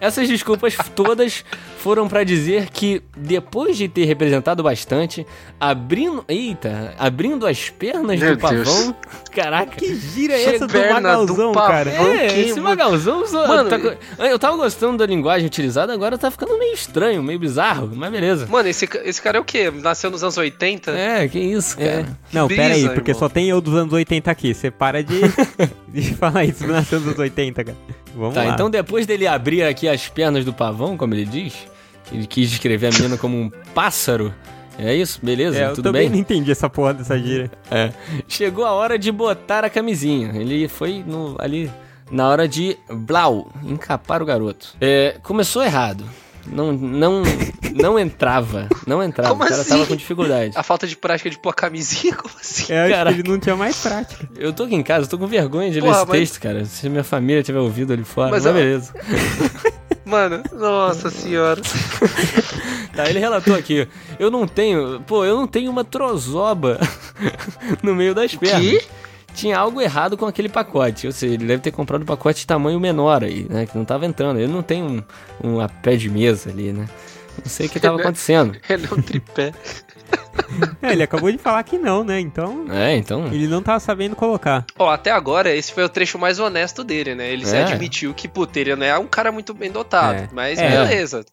Essas 0.00 0.28
desculpas 0.28 0.76
todas 0.94 1.44
foram 1.78 2.08
para 2.08 2.24
dizer 2.24 2.70
que 2.70 3.02
depois 3.14 3.76
de 3.76 3.88
ter 3.88 4.06
representado 4.06 4.62
bastante, 4.62 5.26
abrindo, 5.60 6.24
eita, 6.26 6.94
abrindo 6.98 7.46
as 7.46 7.68
pernas 7.68 8.18
Meu 8.18 8.36
do 8.36 8.40
pavão, 8.40 8.62
Deus. 8.64 8.94
caraca, 9.30 9.76
que 9.76 9.94
gira 9.94 10.32
é 10.32 10.54
essa 10.54 10.66
do 10.66 10.78
magalzão, 10.78 11.52
do 11.52 11.58
cara? 11.58 11.90
É, 11.90 12.28
que 12.28 12.40
esse 12.40 12.58
magalzão, 12.58 13.24
mano, 13.46 13.68
tá, 13.68 13.78
eu 14.26 14.38
tava 14.38 14.56
gostando 14.56 14.96
da 14.96 15.06
linguagem 15.06 15.46
utilizada, 15.46 15.92
agora 15.92 16.16
tá 16.16 16.30
ficando 16.30 16.58
meio 16.58 16.72
estranho, 16.72 17.22
meio 17.22 17.38
bizarro, 17.38 17.90
mas 17.94 18.10
beleza. 18.10 18.46
Mano, 18.46 18.66
esse, 18.66 18.88
esse 19.04 19.20
cara 19.20 19.36
é 19.36 19.40
o 19.40 19.44
quê? 19.44 19.70
Nasceu 19.70 20.10
nos 20.10 20.22
anos 20.22 20.38
80? 20.38 20.90
É, 20.90 21.28
que 21.28 21.38
isso, 21.38 21.76
é. 21.78 21.86
cara. 21.86 22.00
É. 22.00 22.06
Não, 22.32 22.46
brisa, 22.46 22.62
pera 22.62 22.74
aí, 22.74 22.88
porque 22.94 23.10
irmão. 23.10 23.20
só 23.20 23.28
tem 23.28 23.48
eu 23.48 23.60
dos 23.60 23.74
anos 23.74 23.92
80 23.92 24.30
aqui, 24.30 24.54
você 24.54 24.70
para 24.70 25.02
de, 25.02 25.20
de 25.88 26.14
falar 26.14 26.46
isso, 26.46 26.66
nasceu 26.66 26.98
nos 26.98 27.08
anos 27.08 27.20
80, 27.20 27.62
cara. 27.62 27.76
Vamos 28.14 28.34
tá, 28.34 28.44
lá. 28.44 28.54
então 28.54 28.70
depois 28.70 29.06
dele 29.06 29.26
abrir 29.26 29.62
aqui 29.62 29.88
as 29.88 30.08
pernas 30.08 30.44
do 30.44 30.52
pavão, 30.52 30.96
como 30.96 31.14
ele 31.14 31.24
diz, 31.24 31.54
ele 32.12 32.26
quis 32.26 32.50
descrever 32.50 32.88
a 32.88 32.90
menina 32.90 33.16
como 33.16 33.36
um 33.36 33.50
pássaro. 33.74 34.32
É 34.78 34.94
isso? 34.94 35.20
Beleza? 35.22 35.56
É, 35.56 35.68
Tudo 35.70 35.92
bem? 35.92 36.06
Eu 36.06 36.10
não 36.10 36.18
entendi 36.18 36.50
essa 36.50 36.68
porra 36.68 36.94
dessa 36.94 37.18
gíria. 37.18 37.50
É. 37.70 37.92
Chegou 38.26 38.64
a 38.64 38.72
hora 38.72 38.98
de 38.98 39.12
botar 39.12 39.64
a 39.64 39.70
camisinha. 39.70 40.32
Ele 40.34 40.66
foi 40.66 41.04
no, 41.06 41.36
ali 41.38 41.70
na 42.10 42.28
hora 42.28 42.48
de 42.48 42.76
blau, 42.90 43.50
encapar 43.62 44.22
o 44.22 44.26
garoto. 44.26 44.74
É, 44.80 45.16
começou 45.22 45.62
errado. 45.62 46.04
Não, 46.46 46.72
não, 46.72 47.22
não 47.74 47.98
entrava. 47.98 48.68
Não 48.86 49.02
entrava. 49.02 49.30
Como 49.30 49.44
o 49.44 49.46
cara 49.46 49.60
assim? 49.60 49.70
tava 49.70 49.86
com 49.86 49.96
dificuldade. 49.96 50.52
A 50.56 50.62
falta 50.62 50.86
de 50.86 50.96
prática 50.96 51.30
de 51.30 51.38
pôr 51.38 51.50
a 51.50 51.54
camisinha? 51.54 52.14
Como 52.16 52.34
assim? 52.38 52.72
É, 52.72 52.90
ele 53.10 53.22
não 53.22 53.38
tinha 53.38 53.56
mais 53.56 53.76
prática. 53.78 54.28
Eu 54.36 54.52
tô 54.52 54.64
aqui 54.64 54.74
em 54.74 54.82
casa, 54.82 55.08
tô 55.08 55.18
com 55.18 55.26
vergonha 55.26 55.70
de 55.70 55.80
Porra, 55.80 55.92
ler 55.92 55.98
esse 55.98 56.08
mas... 56.08 56.18
texto, 56.18 56.40
cara. 56.40 56.64
Se 56.64 56.88
minha 56.88 57.04
família 57.04 57.42
tiver 57.42 57.58
ouvido 57.58 57.92
ali 57.92 58.04
fora, 58.04 58.30
mas, 58.30 58.44
mas 58.44 58.54
beleza. 58.54 58.94
Mano, 60.04 60.42
nossa 60.52 61.10
senhora. 61.10 61.62
tá, 62.94 63.08
ele 63.08 63.18
relatou 63.18 63.56
aqui. 63.56 63.88
Eu 64.18 64.30
não 64.30 64.46
tenho. 64.46 65.00
Pô, 65.06 65.24
eu 65.24 65.34
não 65.34 65.46
tenho 65.46 65.70
uma 65.70 65.82
trozoba 65.82 66.78
no 67.82 67.94
meio 67.94 68.14
das 68.14 68.34
pernas. 68.34 68.60
Que? 68.60 68.82
Tinha 69.34 69.58
algo 69.58 69.80
errado 69.80 70.16
com 70.16 70.26
aquele 70.26 70.48
pacote. 70.48 71.06
Ou 71.06 71.12
seja, 71.12 71.34
ele 71.34 71.46
deve 71.46 71.62
ter 71.62 71.70
comprado 71.70 72.02
um 72.02 72.06
pacote 72.06 72.40
de 72.40 72.46
tamanho 72.46 72.80
menor 72.80 73.24
aí, 73.24 73.46
né? 73.48 73.66
Que 73.66 73.76
não 73.76 73.84
tava 73.84 74.06
entrando. 74.06 74.38
Ele 74.38 74.52
não 74.52 74.62
tem 74.62 74.82
um, 74.82 75.02
um 75.42 75.68
pé 75.82 75.96
de 75.96 76.08
mesa 76.08 76.50
ali, 76.50 76.72
né? 76.72 76.86
Não 77.38 77.50
sei 77.50 77.66
o 77.66 77.68
que 77.68 77.80
tava 77.80 78.00
acontecendo. 78.00 78.56
Ele 78.70 78.86
é 78.90 78.94
um 78.94 79.02
tripé. 79.02 79.52
É, 80.82 80.92
ele 80.92 81.02
acabou 81.02 81.30
de 81.30 81.38
falar 81.38 81.62
que 81.62 81.78
não, 81.78 82.04
né? 82.04 82.20
Então. 82.20 82.66
É, 82.70 82.96
então. 82.96 83.26
Ele 83.26 83.46
não 83.46 83.62
tava 83.62 83.80
sabendo 83.80 84.14
colocar. 84.14 84.64
Ó, 84.78 84.88
até 84.90 85.10
agora, 85.10 85.54
esse 85.54 85.72
foi 85.72 85.84
o 85.84 85.88
trecho 85.88 86.18
mais 86.18 86.38
honesto 86.38 86.84
dele, 86.84 87.14
né? 87.14 87.32
Ele 87.32 87.42
é. 87.44 87.46
se 87.46 87.56
admitiu 87.56 88.12
que, 88.14 88.28
puta, 88.28 88.60
ele 88.60 88.76
não 88.76 88.86
é 88.86 88.98
um 88.98 89.06
cara 89.06 89.32
muito 89.32 89.54
bem 89.54 89.70
dotado. 89.70 90.18
É. 90.18 90.28
Mas 90.32 90.58
é. 90.58 90.68
beleza. 90.70 91.24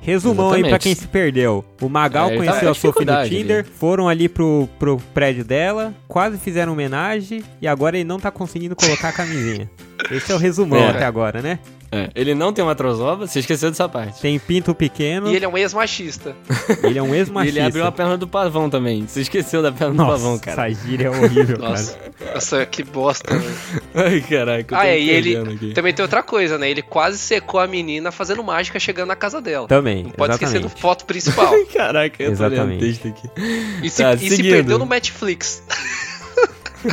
Resumão 0.00 0.46
Exatamente. 0.46 0.64
aí 0.66 0.70
pra 0.70 0.78
quem 0.78 0.94
se 0.94 1.08
perdeu. 1.08 1.64
O 1.80 1.88
Magal 1.88 2.30
é, 2.30 2.36
conheceu 2.36 2.60
tá 2.60 2.70
a 2.70 2.74
Sophie 2.74 3.04
no 3.04 3.24
Tinder, 3.24 3.64
ali. 3.64 3.68
foram 3.76 4.08
ali 4.08 4.28
pro, 4.28 4.68
pro 4.78 4.98
prédio 5.12 5.44
dela, 5.44 5.92
quase 6.06 6.38
fizeram 6.38 6.74
homenagem 6.74 7.42
e 7.60 7.66
agora 7.66 7.96
ele 7.96 8.04
não 8.04 8.20
tá 8.20 8.30
conseguindo 8.30 8.76
colocar 8.76 9.08
a 9.08 9.12
camisinha. 9.12 9.68
Esse 10.08 10.30
é 10.30 10.34
o 10.36 10.38
resumão 10.38 10.78
é. 10.78 10.90
até 10.90 11.04
agora, 11.04 11.42
né? 11.42 11.58
É, 11.90 12.10
ele 12.14 12.34
não 12.34 12.52
tem 12.52 12.64
uma 12.64 12.74
trozova, 12.74 13.26
você 13.26 13.38
esqueceu 13.40 13.70
dessa 13.70 13.88
parte. 13.88 14.20
Tem 14.20 14.38
pinto 14.38 14.74
pequeno. 14.74 15.30
E 15.30 15.36
ele 15.36 15.44
é 15.44 15.48
um 15.48 15.56
ex-machista. 15.56 16.34
ele 16.82 16.98
é 16.98 17.02
um 17.02 17.14
ex-machista. 17.14 17.58
e 17.58 17.60
ele 17.60 17.66
abriu 17.66 17.86
a 17.86 17.92
perna 17.92 18.16
do 18.16 18.26
pavão 18.26 18.68
também. 18.68 19.06
Você 19.06 19.20
esqueceu 19.20 19.62
da 19.62 19.70
perna 19.70 19.94
Nossa, 19.94 20.12
do 20.12 20.18
pavão, 20.18 20.38
cara. 20.38 20.70
Essa 20.70 20.86
gíria 20.86 21.06
é 21.06 21.10
horrível, 21.10 21.58
Nossa, 21.58 21.94
cara. 21.94 22.34
Nossa, 22.34 22.66
que 22.66 22.82
bosta, 22.82 23.36
velho. 23.36 23.56
Ai, 23.94 24.20
caraca. 24.20 24.78
Ah, 24.78 24.86
é, 24.86 24.98
e 24.98 25.10
ele 25.10 25.36
aqui. 25.36 25.72
também 25.72 25.94
tem 25.94 26.02
outra 26.02 26.22
coisa, 26.22 26.58
né? 26.58 26.70
Ele 26.70 26.82
quase 26.82 27.18
secou 27.18 27.60
a 27.60 27.66
menina 27.66 28.10
fazendo 28.10 28.42
mágica 28.42 28.78
chegando 28.80 29.08
na 29.08 29.16
casa 29.16 29.40
dela. 29.40 29.68
Também. 29.68 30.04
Não 30.04 30.10
pode 30.10 30.32
exatamente. 30.32 30.56
esquecer 30.56 30.60
do 30.60 30.80
foto 30.80 31.04
principal. 31.04 31.52
caraca, 31.72 32.22
eu 32.22 32.32
exatamente. 32.32 32.80
tô 32.80 32.86
texto 32.86 33.08
aqui. 33.08 33.30
E 33.82 33.90
se, 33.90 34.02
tá, 34.02 34.14
e 34.14 34.30
se 34.30 34.42
perdeu 34.42 34.78
no 34.78 34.86
Netflix. 34.86 35.62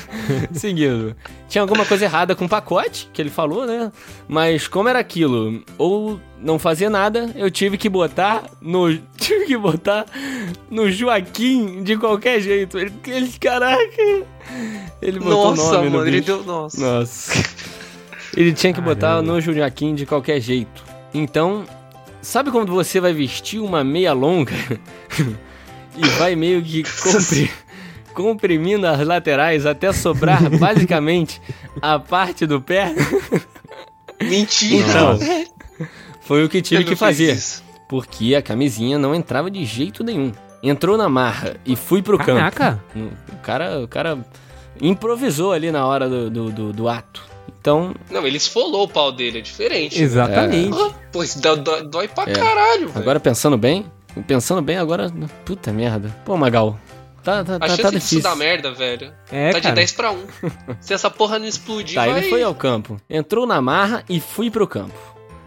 Seguindo. 0.53 1.15
Tinha 1.47 1.62
alguma 1.62 1.86
coisa 1.86 2.06
errada 2.06 2.36
com 2.36 2.45
o 2.45 2.49
pacote, 2.49 3.10
que 3.13 3.21
ele 3.21 3.29
falou, 3.29 3.65
né? 3.65 3.91
Mas 4.27 4.67
como 4.67 4.89
era 4.89 4.99
aquilo? 4.99 5.63
Ou 5.77 6.19
não 6.39 6.58
fazia 6.58 6.89
nada, 6.89 7.32
eu 7.36 7.49
tive 7.49 7.77
que 7.77 7.89
botar 7.89 8.43
no. 8.62 8.97
Tive 9.17 9.45
que 9.45 9.58
botar 9.58 10.06
no 10.69 10.91
Joaquim 10.91 11.82
de 11.84 11.95
qualquer 11.95 12.41
jeito. 12.41 12.77
Ele, 12.77 12.93
ele 13.08 13.32
caraca. 13.39 14.25
Ele 15.01 15.19
botou 15.19 15.56
nossa, 15.56 15.77
nome 15.77 15.89
mano, 15.89 16.08
ele 16.08 16.21
deu. 16.21 16.43
Nossa. 16.43 16.79
Nossa. 16.79 17.43
Ele 18.36 18.51
tinha 18.51 18.73
que 18.73 18.82
Caramba. 18.82 18.95
botar 18.95 19.21
no 19.21 19.39
Joaquim 19.39 19.95
de 19.95 20.06
qualquer 20.06 20.41
jeito. 20.41 20.84
Então, 21.13 21.63
sabe 22.21 22.51
quando 22.51 22.73
você 22.73 22.99
vai 22.99 23.13
vestir 23.13 23.60
uma 23.60 23.84
meia 23.84 24.12
longa 24.13 24.53
e 25.95 26.08
vai 26.17 26.36
meio 26.36 26.62
que 26.62 26.84
compre 26.84 27.49
comprimindo 28.13 28.88
as 28.88 29.06
laterais 29.06 29.65
até 29.65 29.91
sobrar 29.91 30.49
basicamente 30.58 31.41
a 31.82 31.99
parte 31.99 32.45
do 32.45 32.62
pé. 32.62 32.93
Mentira! 34.21 34.88
Então, 34.88 35.19
foi 36.21 36.43
o 36.43 36.49
que 36.49 36.62
tive 36.62 36.84
que 36.84 36.95
fazer. 36.95 37.38
Porque 37.89 38.34
a 38.34 38.41
camisinha 38.41 38.97
não 38.97 39.13
entrava 39.13 39.52
de 39.52 39.63
jeito 39.65 40.04
nenhum. 40.04 40.32
Entrou 40.62 40.97
na 40.97 41.10
marra 41.10 41.58
e 41.65 41.76
fui 41.76 42.02
pro 42.02 42.17
Caraca. 42.17 42.82
campo. 42.93 43.13
O 43.34 43.38
cara, 43.38 43.80
o 43.82 43.88
cara 43.88 44.26
improvisou 44.82 45.52
ali 45.52 45.71
na 45.71 45.86
hora 45.86 46.08
do, 46.08 46.30
do, 46.30 46.52
do, 46.52 46.73
do 46.73 46.89
ato. 46.89 47.21
Então. 47.60 47.93
Não, 48.10 48.26
ele 48.26 48.38
esfolou 48.38 48.84
o 48.84 48.88
pau 48.88 49.12
dele, 49.12 49.39
é 49.39 49.41
diferente. 49.41 49.97
Né? 49.97 50.04
Exatamente. 50.04 50.78
É. 50.78 50.91
Pois 51.12 51.36
dói, 51.36 51.60
dói, 51.60 51.84
dói 51.84 52.08
pra 52.08 52.23
é. 52.23 52.34
caralho, 52.34 52.88
velho. 52.88 52.99
Agora 52.99 53.19
pensando 53.19 53.58
bem, 53.58 53.86
pensando 54.28 54.62
bem 54.62 54.78
agora, 54.78 55.12
puta 55.45 55.71
merda. 55.71 56.10
Pô, 56.26 56.36
Magal, 56.36 56.78
Tá, 57.24 57.44
tá, 57.44 57.56
a 57.56 57.60
tá, 57.60 57.68
chance 57.70 57.82
tá 57.82 57.90
difícil. 57.90 58.18
disso 58.18 58.30
dar 58.30 58.36
merda, 58.36 58.74
velho, 58.74 59.14
é, 59.32 59.52
tá 59.52 59.62
cara. 59.62 59.74
de 59.74 59.82
10 59.82 59.92
pra 59.94 60.12
1. 60.12 60.18
Se 60.82 60.94
essa 60.94 61.10
porra 61.10 61.40
não 61.40 61.46
explodir, 61.46 61.96
tá, 61.96 62.06
vai... 62.06 62.20
ele 62.20 62.30
foi 62.30 62.44
ao 62.44 62.54
campo. 62.54 63.00
Entrou 63.10 63.48
na 63.48 63.62
marra 63.62 64.04
e 64.10 64.20
fui 64.20 64.52
pro 64.52 64.68
campo. 64.68 64.94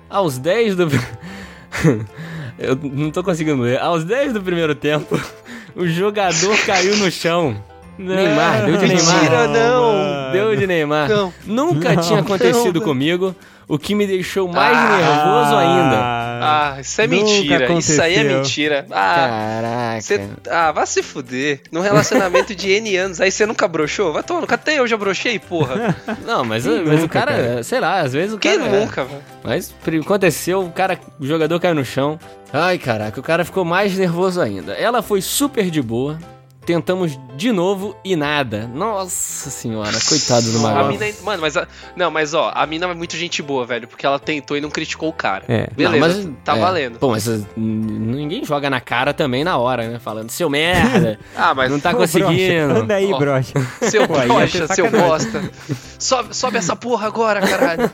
Aos 0.09 0.39
10 0.39 0.77
do... 0.77 0.87
Eu 2.59 2.75
não 2.77 3.11
tô 3.11 3.23
conseguindo 3.23 3.63
ler. 3.63 3.79
Aos 3.79 4.05
10 4.05 4.33
do 4.33 4.43
primeiro 4.43 4.75
tempo, 4.75 5.21
o 5.77 5.87
jogador 5.87 6.57
caiu 6.65 6.97
no 6.97 7.11
chão. 7.11 7.63
Não, 7.99 8.15
Neymar, 8.15 8.65
deu 8.65 8.77
de 8.77 8.87
Neymar. 8.87 9.15
Mentira, 9.15 9.49
não. 9.49 10.33
Deu 10.33 10.57
de 10.57 10.67
Neymar. 10.67 11.09
Não. 11.09 11.35
Nunca 11.45 11.95
não, 11.95 12.03
tinha 12.03 12.21
acontecido 12.21 12.81
não, 12.81 12.87
comigo 12.87 13.35
o 13.69 13.79
que 13.79 13.95
me 13.95 14.07
deixou 14.07 14.49
mais 14.49 14.77
ah, 14.77 14.97
nervoso 14.97 15.57
ainda. 15.57 15.97
Ah, 16.01 16.77
isso 16.81 17.01
é 17.01 17.07
mentira. 17.07 17.73
Isso 17.73 18.01
aí 18.01 18.15
é 18.15 18.25
mentira. 18.25 18.87
Ah, 18.91 19.15
Caraca. 19.17 20.01
Cê, 20.03 20.29
ah, 20.49 20.73
vai 20.73 20.87
se 20.87 21.03
fuder. 21.03 21.63
Num 21.73 21.81
relacionamento 21.81 22.55
de 22.55 22.71
N 22.71 22.97
anos, 22.97 23.21
aí 23.21 23.31
você 23.31 23.45
nunca 23.45 23.67
broxou? 23.67 24.13
Vai 24.13 24.23
tomar, 24.23 24.45
até 24.49 24.79
eu 24.79 24.87
já 24.87 24.97
brochei, 24.97 25.39
porra. 25.39 25.97
Não, 26.25 26.45
mas, 26.45 26.65
mas 26.65 26.85
nunca, 26.85 27.05
o 27.05 27.09
cara, 27.09 27.33
cara, 27.33 27.63
sei 27.63 27.81
lá, 27.81 28.01
às 28.01 28.13
vezes 28.13 28.35
o 28.35 28.39
Quem 28.39 28.59
cara. 28.59 28.71
Quem 28.71 28.81
nunca, 28.81 29.05
velho? 29.05 29.23
Mas 29.43 29.75
aconteceu, 30.01 30.61
o 30.63 30.71
cara, 30.71 30.99
o 31.19 31.27
jogador 31.27 31.59
caiu 31.59 31.75
no 31.75 31.85
chão. 31.85 32.19
Ai, 32.53 32.79
caraca, 32.79 33.19
o 33.19 33.23
cara 33.23 33.45
ficou 33.45 33.65
mais 33.65 33.97
nervoso 33.99 34.41
ainda. 34.41 34.75
Ela 34.75 35.03
foi 35.03 35.21
super 35.21 35.71
de 35.71 35.83
boa. 35.83 36.19
Tentamos 36.65 37.19
de 37.37 37.53
novo 37.53 37.95
e 38.03 38.17
nada. 38.17 38.67
Nossa 38.67 39.51
senhora, 39.51 39.97
coitado 40.09 40.51
do 40.51 40.59
Magal. 40.61 40.89
Mina, 40.89 41.07
mano, 41.23 41.43
mas 41.43 41.57
a, 41.57 41.69
não, 41.95 42.11
mas 42.11 42.33
ó, 42.33 42.51
a 42.55 42.67
mina 42.67 42.87
é 42.87 42.95
muito 42.95 43.15
gente 43.17 43.43
boa, 43.43 43.67
velho, 43.67 43.87
porque 43.87 44.07
ela 44.07 44.19
tentou 44.19 44.57
e 44.57 44.61
não 44.61 44.71
criticou 44.71 45.11
o 45.11 45.13
cara. 45.13 45.45
É. 45.47 45.69
Beleza, 45.77 46.09
não, 46.09 46.25
mas, 46.25 46.39
tá 46.43 46.57
é. 46.57 46.61
valendo. 46.61 46.99
Pô, 46.99 47.11
mas 47.11 47.27
uh, 47.27 47.47
ninguém 47.57 48.43
joga 48.45 48.71
na 48.71 48.81
cara 48.81 49.13
também 49.13 49.45
na 49.45 49.59
hora, 49.59 49.87
né? 49.87 49.99
Falando, 49.99 50.31
seu 50.31 50.49
merda. 50.49 51.19
ah, 51.37 51.55
mas 51.55 51.71
não 51.71 51.79
tá 51.79 51.91
pô, 51.93 51.99
conseguindo. 51.99 52.69
Broxa, 52.69 52.83
anda 52.83 52.95
aí, 52.95 53.09
brocha. 53.09 53.67
Seu 53.83 54.07
brocha, 54.09 54.67
seu 54.69 54.91
bosta. 54.91 55.51
Sobe, 55.99 56.35
sobe 56.35 56.57
essa 56.57 56.75
porra 56.75 57.07
agora, 57.07 57.41
caralho. 57.41 57.91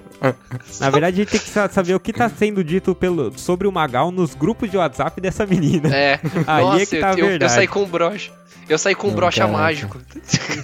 Na 0.78 0.90
verdade, 0.90 1.20
a 1.20 1.24
gente 1.24 1.30
tem 1.30 1.40
que 1.40 1.74
saber 1.74 1.94
o 1.94 2.00
que 2.00 2.12
tá 2.12 2.28
sendo 2.28 2.62
dito 2.62 2.94
pelo, 2.94 3.36
sobre 3.36 3.66
o 3.66 3.72
Magal 3.72 4.12
nos 4.12 4.34
grupos 4.34 4.70
de 4.70 4.76
WhatsApp 4.76 5.20
dessa 5.20 5.44
menina. 5.44 5.94
É. 5.94 6.20
Aí 6.46 6.64
Nossa, 6.64 6.82
é 6.82 6.86
que 6.86 7.00
tá 7.00 7.08
eu, 7.08 7.12
a 7.12 7.14
verdade. 7.14 7.42
Eu, 7.42 7.48
eu 7.48 7.48
saí 7.48 7.66
com 7.66 7.82
o 7.82 7.86
brocha. 7.86 8.42
Eu 8.68 8.78
saí 8.78 8.94
com 8.94 9.08
um 9.08 9.14
caraca. 9.40 9.58
mágico. 9.58 9.98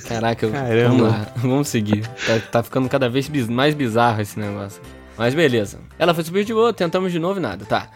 Caraca, 0.09 0.47
eu, 0.47 0.89
vamos 0.89 1.09
lá, 1.09 1.33
vamos 1.37 1.69
seguir. 1.69 2.07
Tá, 2.27 2.41
tá 2.53 2.63
ficando 2.63 2.89
cada 2.89 3.09
vez 3.09 3.29
mais 3.49 3.75
bizarro 3.75 4.21
esse 4.21 4.39
negócio. 4.39 4.81
Mas 5.17 5.35
beleza. 5.35 5.81
Ela 5.99 6.15
foi 6.15 6.25
subir 6.25 6.45
de 6.45 6.55
boa, 6.55 6.73
tentamos 6.73 7.11
de 7.11 7.19
novo 7.19 7.39
e 7.39 7.43
nada, 7.43 7.65
tá. 7.65 7.89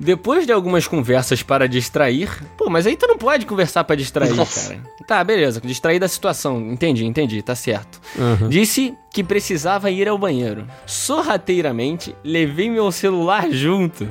Depois 0.00 0.46
de 0.46 0.52
algumas 0.52 0.86
conversas 0.86 1.42
para 1.42 1.66
distrair. 1.66 2.30
Pô, 2.56 2.70
mas 2.70 2.86
aí 2.86 2.96
tu 2.96 3.06
não 3.08 3.18
pode 3.18 3.44
conversar 3.44 3.82
para 3.82 3.96
distrair, 3.96 4.32
Nossa. 4.32 4.68
cara. 4.68 4.80
Tá, 5.06 5.24
beleza, 5.24 5.60
distrair 5.60 5.98
da 5.98 6.06
situação. 6.06 6.60
Entendi, 6.70 7.04
entendi, 7.04 7.42
tá 7.42 7.56
certo. 7.56 8.00
Uhum. 8.16 8.48
Disse 8.48 8.94
que 9.12 9.24
precisava 9.24 9.90
ir 9.90 10.08
ao 10.08 10.16
banheiro. 10.16 10.66
Sorrateiramente, 10.86 12.14
levei 12.22 12.70
meu 12.70 12.92
celular 12.92 13.50
junto. 13.50 14.08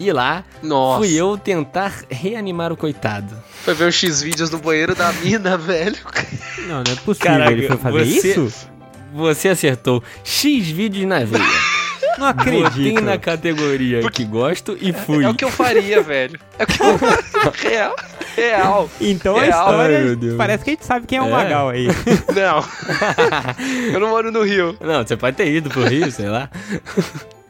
E 0.00 0.10
lá 0.10 0.42
Nossa. 0.62 0.98
fui 0.98 1.14
eu 1.14 1.36
tentar 1.36 1.92
reanimar 2.10 2.72
o 2.72 2.76
coitado. 2.76 3.36
Foi 3.62 3.74
ver 3.74 3.88
os 3.88 3.94
X 3.94 4.22
vídeos 4.22 4.48
do 4.48 4.56
banheiro 4.56 4.94
da 4.94 5.12
mina, 5.12 5.56
velho. 5.60 5.98
Não, 6.60 6.82
não 6.82 6.92
é 6.92 6.96
possível. 6.96 7.30
Caraca, 7.30 7.52
ele 7.52 7.66
foi 7.66 7.76
fazer 7.76 8.04
você, 8.06 8.28
isso? 8.28 8.70
Você 9.12 9.48
acertou. 9.50 10.02
X 10.24 10.68
vídeos 10.68 11.06
na 11.06 11.22
veia. 11.22 11.44
Não 12.16 12.26
acredito. 12.26 12.62
Botei 12.62 12.92
na 12.94 13.18
categoria 13.18 14.00
Porque... 14.00 14.24
que 14.24 14.30
gosto 14.30 14.76
e 14.80 14.92
fui. 14.92 15.22
É, 15.22 15.26
é, 15.26 15.30
o 15.30 15.34
que 15.34 15.44
eu 15.44 15.50
faria, 15.50 16.02
velho. 16.02 16.40
É 16.58 16.64
o 16.64 16.66
que 16.66 16.82
eu... 16.82 16.98
Real. 17.70 17.96
Real. 18.36 18.90
Então 19.00 19.34
Real. 19.34 19.44
a 19.44 19.48
história 19.48 19.98
Ai, 19.98 20.36
parece 20.36 20.64
que 20.64 20.70
a 20.70 20.72
gente 20.72 20.86
sabe 20.86 21.06
quem 21.06 21.18
é, 21.18 21.20
é. 21.20 21.24
o 21.24 21.30
Magal 21.30 21.68
aí. 21.68 21.88
Não. 22.34 22.64
eu 23.92 24.00
não 24.00 24.08
moro 24.08 24.32
no 24.32 24.42
Rio. 24.42 24.76
Não, 24.80 25.06
você 25.06 25.16
pode 25.16 25.36
ter 25.36 25.52
ido 25.52 25.68
pro 25.68 25.84
Rio, 25.86 26.10
sei 26.10 26.28
lá. 26.28 26.48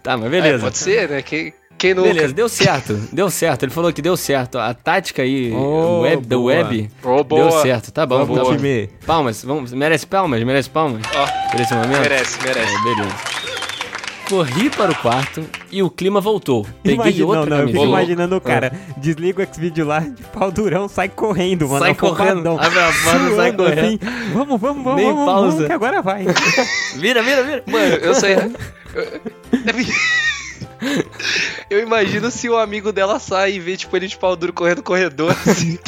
Tá, 0.03 0.17
mas 0.17 0.31
beleza. 0.31 0.57
É, 0.57 0.59
pode 0.59 0.79
ser, 0.79 1.09
né? 1.09 1.23
Que, 1.23 1.53
quem 1.81 1.95
nunca? 1.95 2.13
Beleza, 2.13 2.35
deu 2.35 2.49
certo. 2.49 2.95
Deu 3.11 3.31
certo. 3.31 3.65
Ele 3.65 3.73
falou 3.73 3.91
que 3.91 4.03
deu 4.03 4.15
certo. 4.15 4.59
A 4.59 4.75
tática 4.75 5.23
aí, 5.23 5.51
oh, 5.51 6.01
web, 6.01 6.27
da 6.27 6.39
web, 6.39 6.91
oh, 7.03 7.25
deu 7.25 7.51
certo. 7.53 7.91
Tá 7.91 8.05
bom, 8.05 8.27
boa. 8.27 8.45
tá 8.45 8.51
bom. 8.53 8.87
Palmas, 9.07 9.43
vamos, 9.43 9.73
merece 9.73 10.07
palmas, 10.07 10.43
merece 10.45 10.69
palmas. 10.69 11.03
Ó, 11.15 11.25
oh, 11.25 11.61
esse 11.61 11.73
momento? 11.75 12.01
Merece, 12.03 12.39
merece. 12.43 12.77
É, 12.77 12.83
beleza. 12.83 13.17
Corri 14.29 14.71
para 14.71 14.93
o 14.93 14.95
quarto 14.95 15.45
e 15.73 15.83
o 15.83 15.89
clima 15.91 16.21
voltou. 16.21 16.65
Peguei 16.83 16.97
Imagina, 16.97 17.27
outra 17.27 17.41
não, 17.41 17.57
não, 17.57 17.63
eu 17.63 17.69
fico 17.69 17.85
imaginando 17.85 18.37
o 18.37 18.41
cara, 18.41 18.73
ah. 18.73 19.01
desliga 19.01 19.41
o 19.41 19.43
X-Video 19.43 19.87
lá, 19.87 20.01
de 20.01 20.23
pau 20.23 20.53
durão, 20.53 20.87
sai 20.87 21.09
correndo, 21.09 21.67
mano. 21.67 21.81
Sai 21.81 21.95
correndo, 21.95 22.51
abre 22.51 22.79
a 22.79 22.93
porta, 22.93 23.37
sai 23.37 23.53
correndo. 23.53 23.81
Assim, 23.81 23.99
vamos, 24.33 24.61
vamos, 24.61 24.85
vamos, 24.85 25.03
Nem 25.03 25.07
vamos, 25.07 25.25
pausa. 25.25 25.51
vamos, 25.51 25.67
que 25.67 25.73
agora 25.73 26.03
vai. 26.03 26.27
vira, 26.97 27.23
vira, 27.23 27.43
vira. 27.43 27.65
Mano, 27.67 27.95
eu 27.97 28.15
sei... 28.15 28.35
Eu 28.35 28.51
imagino 31.71 32.31
se 32.31 32.49
o 32.49 32.57
amigo 32.57 32.93
dela 32.93 33.19
sai 33.19 33.55
e 33.55 33.61
vê, 33.61 33.77
tipo, 33.77 33.97
ele 33.97 34.07
de 34.07 34.17
pau 34.17 34.35
duro 34.37 34.53
correndo 34.53 34.79
no 34.79 34.85
corredor, 34.85 35.31
assim. 35.47 35.79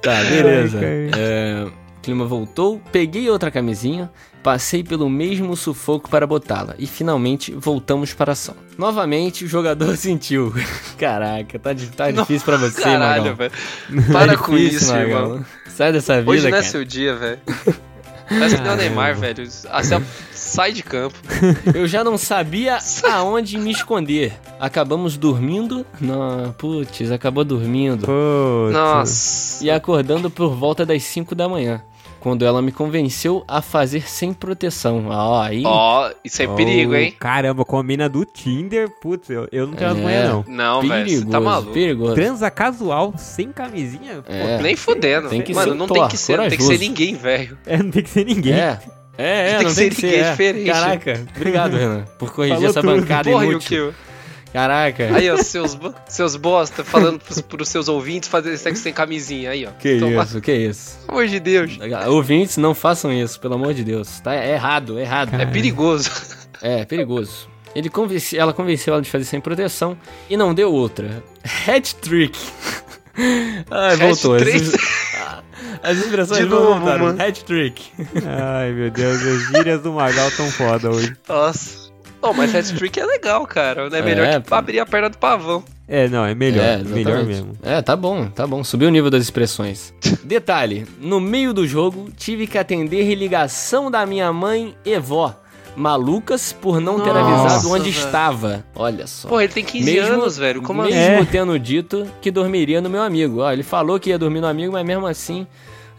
tá, 0.00 0.22
beleza. 0.24 0.80
É, 0.82 1.66
o 1.66 2.00
clima 2.02 2.24
voltou, 2.24 2.80
peguei 2.90 3.28
outra 3.28 3.50
camisinha, 3.50 4.10
passei 4.42 4.82
pelo 4.82 5.08
mesmo 5.08 5.56
sufoco 5.56 6.10
para 6.10 6.26
botá-la 6.26 6.74
e 6.78 6.86
finalmente 6.86 7.52
voltamos 7.52 8.12
para 8.12 8.32
a 8.32 8.34
ação. 8.34 8.56
Novamente 8.76 9.44
o 9.44 9.48
jogador 9.48 9.96
sentiu. 9.98 10.52
Caraca, 10.98 11.58
tá, 11.58 11.70
tá 11.96 12.10
difícil 12.10 12.44
para 12.44 12.56
você, 12.56 12.82
Caralho, 12.82 13.34
velho. 13.36 13.52
Para 14.12 14.36
tá 14.36 14.42
com 14.42 14.56
isso, 14.56 14.94
irmão. 14.94 15.44
Sai 15.68 15.92
dessa 15.92 16.18
vida, 16.20 16.30
Hoje 16.30 16.50
não 16.50 16.58
é 16.58 16.62
seu 16.62 16.84
dia, 16.84 17.14
velho. 17.14 17.40
Parece 18.28 18.56
que 18.56 18.62
nem 18.62 18.72
o 18.72 18.76
Neymar, 18.76 19.16
velho. 19.16 19.44
Assim, 19.70 20.04
sai 20.32 20.72
de 20.72 20.82
campo. 20.82 21.16
Eu 21.74 21.86
já 21.86 22.02
não 22.02 22.16
sabia 22.16 22.78
aonde 23.10 23.58
me 23.58 23.70
esconder. 23.70 24.32
Acabamos 24.58 25.16
dormindo. 25.16 25.84
Não, 26.00 26.52
putz, 26.52 27.10
acabou 27.10 27.44
dormindo. 27.44 28.06
Putz. 28.06 28.72
Nossa. 28.72 29.64
E 29.64 29.70
acordando 29.70 30.30
por 30.30 30.54
volta 30.54 30.84
das 30.86 31.02
5 31.04 31.34
da 31.34 31.48
manhã 31.48 31.82
quando 32.22 32.44
ela 32.44 32.62
me 32.62 32.70
convenceu 32.70 33.44
a 33.48 33.60
fazer 33.60 34.08
sem 34.08 34.32
proteção. 34.32 35.06
Ó, 35.08 35.42
aí. 35.42 35.64
Ó, 35.66 36.08
oh, 36.08 36.14
isso 36.24 36.40
é 36.40 36.48
oh, 36.48 36.54
perigo, 36.54 36.94
hein? 36.94 37.12
Caramba, 37.18 37.64
com 37.64 37.76
a 37.76 37.82
mina 37.82 38.08
do 38.08 38.24
Tinder, 38.24 38.88
putz, 39.00 39.28
eu, 39.28 39.48
eu 39.50 39.66
não 39.66 39.74
tenho 39.74 39.88
é, 39.88 39.92
as 39.92 39.98
manhas, 39.98 40.28
não. 40.28 40.44
Não, 40.46 40.88
velho, 40.88 41.26
tá 41.26 41.40
maluco. 41.40 41.72
Perigoso. 41.72 42.14
Transa 42.14 42.48
casual, 42.48 43.12
sem 43.18 43.50
camisinha? 43.50 44.22
É. 44.28 44.56
Pô, 44.56 44.62
nem 44.62 44.76
fudendo. 44.76 45.28
Tem 45.28 45.42
que 45.42 45.52
Mano, 45.52 45.74
não 45.74 45.88
tem 45.88 46.06
que 46.06 46.16
ser, 46.16 46.36
não 46.36 46.48
tem 46.48 46.56
que 46.56 46.64
ser 46.64 46.78
ninguém, 46.78 47.16
velho. 47.16 47.58
É, 47.66 47.76
não 47.76 47.90
tem 47.90 48.02
que 48.04 48.10
ser 48.10 48.24
ninguém. 48.24 48.54
É. 48.54 48.78
É, 49.18 49.50
é, 49.50 49.56
tem 49.56 49.64
não 49.64 49.70
que 49.70 49.76
tem 49.76 49.90
que 49.90 49.94
ser. 49.96 50.14
É. 50.14 50.30
diferente. 50.30 50.70
Caraca, 50.70 51.26
obrigado, 51.36 51.76
Renan, 51.76 52.04
por 52.18 52.32
corrigir 52.32 52.56
Falou 52.56 52.70
essa 52.70 52.80
tudo. 52.80 53.00
bancada 53.00 53.30
Porra, 53.30 53.46
inútil. 53.46 53.92
Caraca. 54.52 55.16
Aí, 55.16 55.30
ó, 55.30 55.36
seus, 55.38 55.78
seus 56.06 56.36
bosta 56.36 56.84
falando 56.84 57.18
pros, 57.18 57.40
pros 57.40 57.68
seus 57.68 57.88
ouvintes 57.88 58.28
fazer 58.28 58.56
sexo 58.58 58.82
sem 58.82 58.92
camisinha. 58.92 59.50
Aí, 59.50 59.66
ó. 59.66 59.70
Que 59.70 59.98
Toma. 59.98 60.22
isso, 60.22 60.40
que 60.40 60.52
isso. 60.52 60.98
Pelo 61.06 61.18
amor 61.18 61.28
de 61.28 61.40
Deus. 61.40 61.78
Ouvintes, 62.08 62.56
não 62.58 62.74
façam 62.74 63.12
isso, 63.12 63.40
pelo 63.40 63.54
amor 63.54 63.72
de 63.72 63.82
Deus. 63.82 64.20
Tá 64.20 64.34
é 64.34 64.52
errado, 64.52 64.98
é 64.98 65.02
errado. 65.02 65.34
É 65.34 65.46
perigoso. 65.46 66.10
É, 66.60 66.80
é 66.80 66.84
perigoso. 66.84 67.48
Ele 67.74 67.88
convence, 67.88 68.36
ela 68.36 68.52
convenceu 68.52 68.92
ela 68.92 69.02
de 69.02 69.10
fazer 69.10 69.24
sem 69.24 69.40
proteção 69.40 69.96
e 70.28 70.36
não 70.36 70.54
deu 70.54 70.70
outra. 70.70 71.22
Hat 71.66 71.94
trick. 71.96 72.38
Ai, 73.70 73.96
voltou. 73.96 74.36
As 75.82 75.98
expressões 75.98 76.40
de 76.44 76.46
novo, 76.46 76.78
mano. 76.78 77.20
Hat 77.20 77.44
trick. 77.44 77.82
Ai, 78.26 78.72
meu 78.72 78.90
Deus, 78.90 79.22
as 79.22 79.48
gírias 79.48 79.80
do 79.82 79.92
Magal 79.92 80.30
tão 80.32 80.50
foda 80.50 80.90
hoje. 80.90 81.16
Nossa. 81.26 81.91
Oh, 82.22 82.32
mas 82.32 82.54
hat 82.54 82.72
trick 82.78 82.98
é 82.98 83.04
legal, 83.04 83.46
cara. 83.46 83.88
É 83.92 84.02
melhor 84.02 84.26
é, 84.26 84.40
que 84.40 84.54
abrir 84.54 84.78
a 84.78 84.86
perna 84.86 85.10
do 85.10 85.18
pavão. 85.18 85.64
É, 85.88 86.08
não, 86.08 86.24
é 86.24 86.34
melhor. 86.34 86.64
É, 86.64 86.78
melhor 86.78 87.24
mesmo. 87.24 87.58
É, 87.62 87.82
tá 87.82 87.96
bom, 87.96 88.28
tá 88.28 88.46
bom. 88.46 88.62
Subiu 88.62 88.88
o 88.88 88.90
nível 88.90 89.10
das 89.10 89.22
expressões. 89.22 89.92
Detalhe: 90.24 90.86
no 91.00 91.20
meio 91.20 91.52
do 91.52 91.66
jogo, 91.66 92.10
tive 92.16 92.46
que 92.46 92.56
atender 92.56 93.14
ligação 93.14 93.90
da 93.90 94.06
minha 94.06 94.32
mãe 94.32 94.74
e 94.84 94.98
vó 94.98 95.36
malucas 95.76 96.52
por 96.52 96.80
não 96.80 97.00
ter 97.00 97.10
avisado 97.10 97.70
onde 97.70 97.90
velho. 97.90 98.04
estava. 98.04 98.64
Olha 98.74 99.06
só. 99.06 99.28
Pô, 99.28 99.40
ele 99.40 99.52
tem 99.52 99.64
15 99.64 99.90
mesmo, 99.90 100.14
anos, 100.14 100.36
velho. 100.36 100.62
Como 100.62 100.82
mesmo 100.82 101.20
assim? 101.20 101.30
tendo 101.30 101.58
dito 101.58 102.06
que 102.20 102.30
dormiria 102.30 102.80
no 102.80 102.90
meu 102.90 103.02
amigo. 103.02 103.40
Ó, 103.40 103.50
ele 103.50 103.62
falou 103.62 103.98
que 103.98 104.10
ia 104.10 104.18
dormir 104.18 104.40
no 104.40 104.46
amigo, 104.46 104.72
mas 104.72 104.84
mesmo 104.84 105.06
assim 105.06 105.46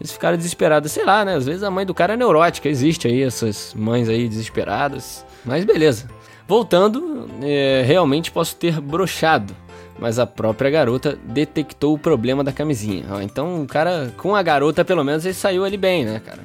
eles 0.00 0.12
ficaram 0.12 0.36
desesperados. 0.36 0.92
Sei 0.92 1.04
lá, 1.04 1.24
né? 1.24 1.34
Às 1.34 1.46
vezes 1.46 1.62
a 1.62 1.70
mãe 1.70 1.84
do 1.84 1.94
cara 1.94 2.14
é 2.14 2.16
neurótica. 2.16 2.68
Existe 2.68 3.08
aí 3.08 3.22
essas 3.22 3.74
mães 3.76 4.08
aí 4.08 4.28
desesperadas. 4.28 5.24
Mas 5.44 5.64
beleza. 5.64 6.08
Voltando, 6.46 7.28
é, 7.42 7.82
realmente 7.86 8.30
posso 8.30 8.56
ter 8.56 8.80
brochado. 8.80 9.54
Mas 9.98 10.18
a 10.18 10.26
própria 10.26 10.70
garota 10.70 11.16
detectou 11.24 11.94
o 11.94 11.98
problema 11.98 12.42
da 12.42 12.52
camisinha. 12.52 13.04
Então 13.22 13.62
o 13.62 13.66
cara, 13.66 14.12
com 14.16 14.34
a 14.34 14.42
garota, 14.42 14.84
pelo 14.84 15.04
menos, 15.04 15.24
ele 15.24 15.34
saiu 15.34 15.64
ali 15.64 15.76
bem, 15.76 16.04
né, 16.04 16.20
cara? 16.24 16.40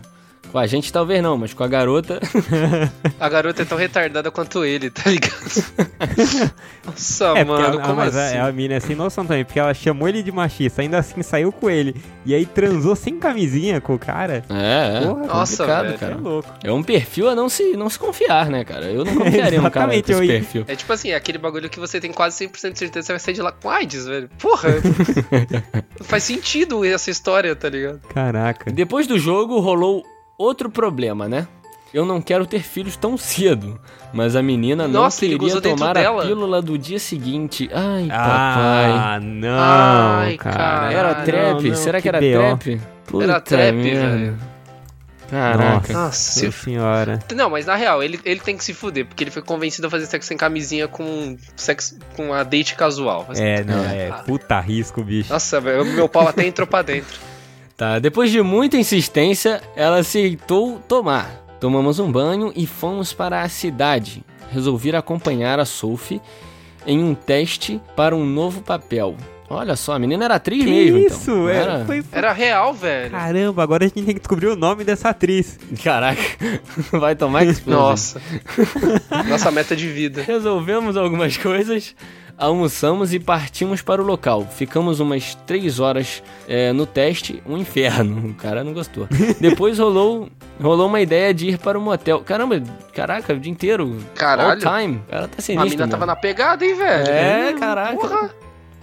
Com 0.52 0.58
a 0.58 0.66
gente 0.66 0.92
talvez 0.92 1.22
não, 1.22 1.38
mas 1.38 1.54
com 1.54 1.64
a 1.64 1.68
garota. 1.68 2.20
a 3.20 3.30
garota 3.30 3.62
é 3.62 3.66
tão 3.66 3.78
retardada 3.78 4.32
quanto 4.32 4.66
ele, 4.66 4.90
tá 4.90 5.10
ligado? 5.10 5.32
Nossa, 6.86 7.26
é, 7.38 7.44
mano, 7.44 7.80
como 7.80 7.96
mas 7.96 8.16
assim? 8.16 8.38
A, 8.38 8.48
a 8.48 8.52
mina 8.52 8.74
é 8.74 8.80
sem 8.80 8.96
noção 8.96 9.26
também, 9.26 9.46
porque 9.46 9.60
ela 9.60 9.74
chamou 9.76 10.10
ele 10.10 10.24
de 10.24 10.32
machista, 10.32 10.82
ainda 10.82 10.98
assim 10.98 11.22
saiu 11.22 11.52
com 11.52 11.70
ele. 11.70 11.96
E 12.26 12.34
aí 12.34 12.48
transou 12.48 12.96
sem 12.96 13.20
camisinha 13.20 13.80
com 13.80 13.94
o 13.94 14.00
cara. 14.00 14.44
É, 14.50 15.04
é. 15.04 15.08
Porra, 15.08 15.28
Nossa, 15.28 15.66
velho, 15.66 16.00
cara. 16.00 16.14
É 16.14 16.16
louco. 16.16 16.50
É 16.64 16.72
um 16.72 16.82
perfil 16.82 17.30
a 17.30 17.36
não 17.36 17.48
se, 17.48 17.78
não 17.78 17.90
se 17.90 18.00
confiar, 18.00 18.50
né, 18.50 18.64
cara? 18.64 18.86
Eu 18.86 19.06
não 19.06 19.14
confiaria 19.18 19.62
um 19.62 19.70
cara 19.70 19.88
com 19.88 19.94
esse 19.94 20.28
perfil. 20.28 20.66
É 20.68 20.76
tipo 20.76 20.92
assim, 20.92 21.12
aquele 21.12 21.38
bagulho 21.38 21.70
que 21.70 21.80
você 21.80 22.00
tem 22.00 22.12
quase 22.12 22.48
100% 22.48 22.72
de 22.72 22.80
certeza 22.80 22.90
que 22.90 23.04
você 23.04 23.14
vai 23.14 23.20
sair 23.20 23.34
de 23.36 23.42
lá 23.42 23.52
com 23.52 23.70
AIDS, 23.70 24.08
velho. 24.08 24.30
Porra! 24.40 24.70
não 26.00 26.06
faz 26.06 26.24
sentido 26.24 26.84
essa 26.84 27.12
história, 27.12 27.56
tá 27.56 27.70
ligado? 27.70 28.00
Caraca. 28.14 28.72
Depois 28.72 29.06
do 29.06 29.20
jogo, 29.20 29.60
rolou 29.60 30.04
outro 30.40 30.70
problema, 30.70 31.28
né? 31.28 31.48
Eu 31.94 32.06
não 32.06 32.22
quero 32.22 32.46
ter 32.46 32.62
filhos 32.62 32.96
tão 32.96 33.18
cedo, 33.18 33.80
mas 34.14 34.36
a 34.36 34.44
menina 34.44 34.88
Nossa, 34.88 35.26
não 35.26 35.38
queria 35.38 35.60
tomar 35.62 35.98
a 35.98 36.22
pílula 36.22 36.62
do 36.62 36.78
dia 36.78 37.00
seguinte. 37.00 37.70
Ai, 37.74 38.08
ah, 38.12 38.18
papai. 38.18 38.92
Ah, 38.92 39.20
não, 39.20 39.60
Ai, 39.60 40.38
cara. 40.38 40.94
Era 40.94 41.16
trap? 41.16 41.64
Não, 41.64 41.70
não, 41.70 41.76
Será 41.76 41.98
que, 42.00 42.04
que 42.04 42.10
era 42.10 42.20
trap? 42.20 42.82
Puta 43.08 43.24
era 43.24 43.42
trap, 43.42 43.76
velho. 43.76 44.38
Caraca. 45.30 45.94
Nossa, 45.94 46.46
Nossa 46.46 46.52
senhora. 46.52 47.20
Não, 47.36 47.50
mas 47.50 47.66
na 47.66 47.76
real, 47.76 48.02
ele, 48.02 48.20
ele 48.26 48.40
tem 48.40 48.58
que 48.58 48.64
se 48.64 48.74
fuder, 48.74 49.06
porque 49.06 49.24
ele 49.24 49.32
foi 49.32 49.42
convencido 49.42 49.88
a 49.88 49.90
fazer 49.90 50.06
sexo 50.08 50.28
sem 50.28 50.38
camisinha 50.38 50.88
com 50.88 51.38
sexo 51.56 51.98
com 52.16 52.34
a 52.34 52.44
date 52.44 52.76
casual. 52.76 53.26
Assim. 53.30 53.44
É, 53.44 53.64
não, 53.64 53.84
é. 53.84 54.10
Ah. 54.10 54.24
Puta 54.26 54.60
risco, 54.60 55.04
bicho. 55.04 55.32
Nossa, 55.32 55.60
velho, 55.60 55.86
meu 55.86 56.10
pau 56.10 56.28
até 56.28 56.46
entrou 56.46 56.68
pra 56.68 56.82
dentro. 56.82 57.20
Tá, 57.80 57.98
depois 57.98 58.30
de 58.30 58.42
muita 58.42 58.76
insistência, 58.76 59.62
ela 59.74 60.00
aceitou 60.00 60.82
tomar. 60.86 61.46
Tomamos 61.62 61.98
um 61.98 62.12
banho 62.12 62.52
e 62.54 62.68
fomos 62.68 63.14
para 63.14 63.42
a 63.42 63.48
cidade. 63.48 64.22
Resolvi 64.52 64.94
acompanhar 64.94 65.62
a 65.62 65.66
Sophie 65.66 66.22
em 66.86 67.02
um 67.02 67.16
teste 67.16 67.80
para 67.96 68.14
um 68.14 68.26
novo 68.26 68.62
papel. 68.62 69.16
Olha 69.50 69.78
só, 69.78 69.94
a 69.94 70.00
menina 70.00 70.26
era 70.26 70.36
atriz 70.36 70.66
que 70.66 70.70
mesmo. 70.70 70.98
Então. 70.98 71.18
Isso, 71.18 71.32
então. 71.32 71.50
era, 71.50 71.86
foi... 71.86 72.04
era 72.12 72.34
real, 72.34 72.74
velho. 72.74 73.12
Caramba, 73.12 73.64
agora 73.64 73.86
a 73.86 73.88
gente 73.88 74.04
tem 74.04 74.14
que 74.14 74.20
descobrir 74.20 74.48
o 74.48 74.58
nome 74.58 74.84
dessa 74.84 75.12
atriz. 75.12 75.58
Caraca, 75.82 76.22
vai 76.92 77.16
tomar 77.16 77.46
que 77.46 77.70
Nossa. 77.70 78.22
Nossa 79.30 79.50
meta 79.52 79.74
de 79.74 79.88
vida. 79.88 80.22
Resolvemos 80.22 80.98
algumas 80.98 81.38
coisas 81.38 81.96
almoçamos 82.40 83.14
e 83.14 83.20
partimos 83.20 83.82
para 83.82 84.02
o 84.02 84.06
local. 84.06 84.48
Ficamos 84.50 85.00
umas 85.00 85.36
três 85.46 85.80
horas 85.80 86.24
é, 86.48 86.72
no 86.72 86.86
teste, 86.86 87.44
um 87.46 87.58
inferno. 87.58 88.30
O 88.30 88.34
cara 88.34 88.64
não 88.64 88.74
gostou. 88.74 89.08
Depois 89.40 89.78
rolou, 89.78 90.30
rolou 90.60 90.88
uma 90.88 91.02
ideia 91.02 91.34
de 91.34 91.50
ir 91.50 91.58
para 91.58 91.78
um 91.78 91.82
motel. 91.82 92.22
Caramba, 92.22 92.62
caraca, 92.94 93.34
o 93.34 93.40
dia 93.40 93.52
inteiro. 93.52 93.98
Caralho. 94.16 94.66
All 94.66 94.78
time. 94.78 94.96
O 95.08 95.12
cara 95.12 95.28
tá 95.28 95.42
sinistro. 95.42 95.68
A 95.68 95.70
mina 95.70 95.88
tava 95.88 96.06
na 96.06 96.16
pegada, 96.16 96.66
hein, 96.66 96.76
velho? 96.76 97.10
É, 97.10 97.54
caraca. 97.54 97.96
Porra. 97.96 98.30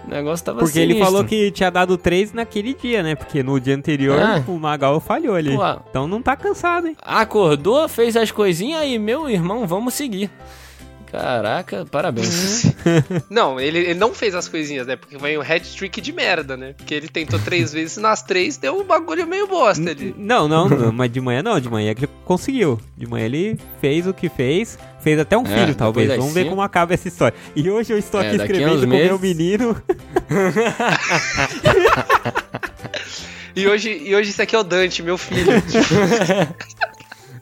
O 0.05 0.09
negócio 0.09 0.45
tava 0.45 0.59
Porque 0.59 0.73
sinistro. 0.73 0.97
ele 0.97 1.03
falou 1.03 1.25
que 1.25 1.51
tinha 1.51 1.69
dado 1.69 1.97
três 1.97 2.31
naquele 2.31 2.73
dia, 2.73 3.03
né? 3.03 3.13
Porque 3.13 3.43
no 3.43 3.59
dia 3.59 3.75
anterior 3.75 4.17
ah. 4.17 4.41
o 4.47 4.57
Magal 4.57 5.01
falhou 5.01 5.35
ali. 5.35 5.53
Pô, 5.53 5.63
então 5.89 6.07
não 6.07 6.21
tá 6.21 6.35
cansado, 6.37 6.87
hein? 6.87 6.95
Acordou, 7.01 7.89
fez 7.89 8.15
as 8.15 8.31
coisinhas 8.31 8.81
aí, 8.81 8.97
meu 8.97 9.29
irmão, 9.29 9.67
vamos 9.67 9.95
seguir. 9.95 10.31
Caraca, 11.11 11.85
parabéns. 11.85 12.65
não, 13.29 13.59
ele, 13.59 13.79
ele 13.79 13.93
não 13.95 14.13
fez 14.13 14.35
as 14.35 14.47
coisinhas, 14.47 14.85
né? 14.85 14.95
Porque 14.95 15.17
foi 15.17 15.37
um 15.37 15.41
hat-trick 15.41 16.01
de 16.01 16.11
merda, 16.11 16.57
né? 16.57 16.73
Porque 16.73 16.93
ele 16.93 17.07
tentou 17.07 17.39
três 17.39 17.71
vezes 17.71 17.97
nas 17.97 18.21
três 18.21 18.57
deu 18.57 18.79
um 18.79 18.83
bagulho 18.83 19.25
meio 19.25 19.47
bosta 19.47 19.89
ali. 19.89 20.13
Não, 20.17 20.47
não, 20.47 20.67
não, 20.67 20.91
mas 20.91 21.11
de 21.11 21.21
manhã 21.21 21.41
não, 21.41 21.59
de 21.59 21.69
manhã 21.69 21.91
ele 21.91 22.09
conseguiu. 22.25 22.79
De 22.95 23.07
manhã 23.07 23.25
ele 23.25 23.59
fez 23.79 24.05
o 24.05 24.13
que 24.13 24.29
fez, 24.29 24.77
fez 24.99 25.19
até 25.19 25.37
um 25.37 25.45
é, 25.45 25.59
filho, 25.59 25.75
talvez. 25.75 26.09
Vamos 26.15 26.33
ver 26.33 26.49
como 26.49 26.61
acaba 26.61 26.93
essa 26.93 27.07
história. 27.07 27.37
E 27.55 27.69
hoje 27.69 27.93
eu 27.93 27.97
estou 27.97 28.21
é, 28.21 28.27
aqui 28.27 28.37
escrevendo 28.37 28.81
com 28.81 28.87
meses... 28.87 29.07
meu 29.07 29.19
menino. 29.19 29.81
e, 33.55 33.67
hoje, 33.67 34.01
e 34.03 34.15
hoje 34.15 34.31
isso 34.31 34.41
aqui 34.41 34.55
é 34.55 34.59
o 34.59 34.63
Dante, 34.63 35.01
meu 35.01 35.17
filho. 35.17 35.51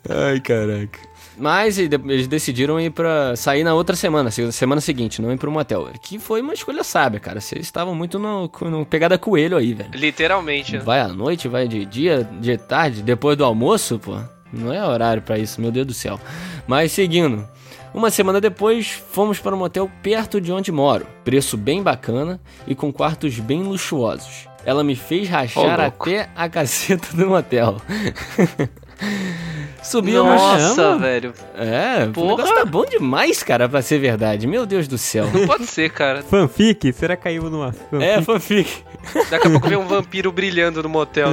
Ai, 0.07 0.39
caraca. 0.39 1.14
Mas 1.37 1.77
eles 1.77 2.27
decidiram 2.27 2.79
ir 2.79 2.91
para 2.91 3.35
sair 3.35 3.63
na 3.63 3.73
outra 3.73 3.95
semana, 3.95 4.31
semana 4.31 4.79
seguinte, 4.79 5.21
não 5.21 5.31
ir 5.31 5.37
pro 5.37 5.51
motel. 5.51 5.89
Que 6.01 6.17
foi 6.17 6.41
uma 6.41 6.53
escolha 6.53 6.83
sábia, 6.83 7.19
cara. 7.19 7.41
Vocês 7.41 7.61
estavam 7.61 7.93
muito 7.93 8.17
no, 8.17 8.49
no 8.61 8.85
pegada 8.85 9.17
coelho 9.17 9.57
aí, 9.57 9.73
velho. 9.73 9.89
Literalmente. 9.93 10.77
Vai 10.77 11.01
à 11.01 11.07
noite, 11.07 11.47
vai 11.47 11.67
de 11.67 11.85
dia, 11.85 12.23
de 12.39 12.57
tarde, 12.57 13.01
depois 13.01 13.37
do 13.37 13.43
almoço, 13.43 13.99
pô. 13.99 14.17
Não 14.51 14.71
é 14.71 14.83
horário 14.83 15.21
para 15.21 15.37
isso, 15.37 15.59
meu 15.59 15.71
Deus 15.71 15.87
do 15.87 15.93
céu. 15.93 16.19
Mas 16.67 16.91
seguindo. 16.91 17.45
Uma 17.93 18.09
semana 18.09 18.41
depois, 18.41 18.89
fomos 18.89 19.39
para 19.39 19.55
um 19.55 19.59
motel 19.59 19.89
perto 20.03 20.41
de 20.41 20.51
onde 20.51 20.69
moro. 20.69 21.07
Preço 21.23 21.55
bem 21.55 21.81
bacana 21.81 22.41
e 22.67 22.75
com 22.75 22.91
quartos 22.91 23.39
bem 23.39 23.63
luxuosos. 23.63 24.49
Ela 24.65 24.83
me 24.83 24.95
fez 24.95 25.29
rachar 25.29 25.79
oh, 25.79 25.83
até 25.83 26.29
a 26.35 26.47
caceta 26.49 27.15
do 27.15 27.27
motel. 27.27 27.77
Subiu 29.85 30.23
Nossa, 30.25 30.97
velho. 30.97 31.33
É, 31.55 32.07
Porra. 32.07 32.25
o 32.33 32.37
negócio 32.37 32.55
tá 32.55 32.65
bom 32.65 32.83
demais, 32.85 33.43
cara, 33.43 33.69
pra 33.69 33.81
ser 33.83 33.99
verdade. 33.99 34.47
Meu 34.47 34.65
Deus 34.65 34.87
do 34.87 34.97
céu. 34.97 35.29
Não 35.31 35.45
pode 35.45 35.67
ser, 35.67 35.91
cara. 35.91 36.23
fanfic? 36.23 36.91
Será 36.91 37.15
que 37.15 37.23
caiu 37.23 37.43
numa 37.49 37.71
fanfic? 37.71 38.03
É, 38.03 38.21
fanfic. 38.21 38.83
Daqui 39.29 39.47
a 39.47 39.51
pouco 39.51 39.69
vem 39.69 39.77
um 39.77 39.87
vampiro 39.87 40.31
brilhando 40.31 40.81
no 40.81 40.89
motel. 40.89 41.29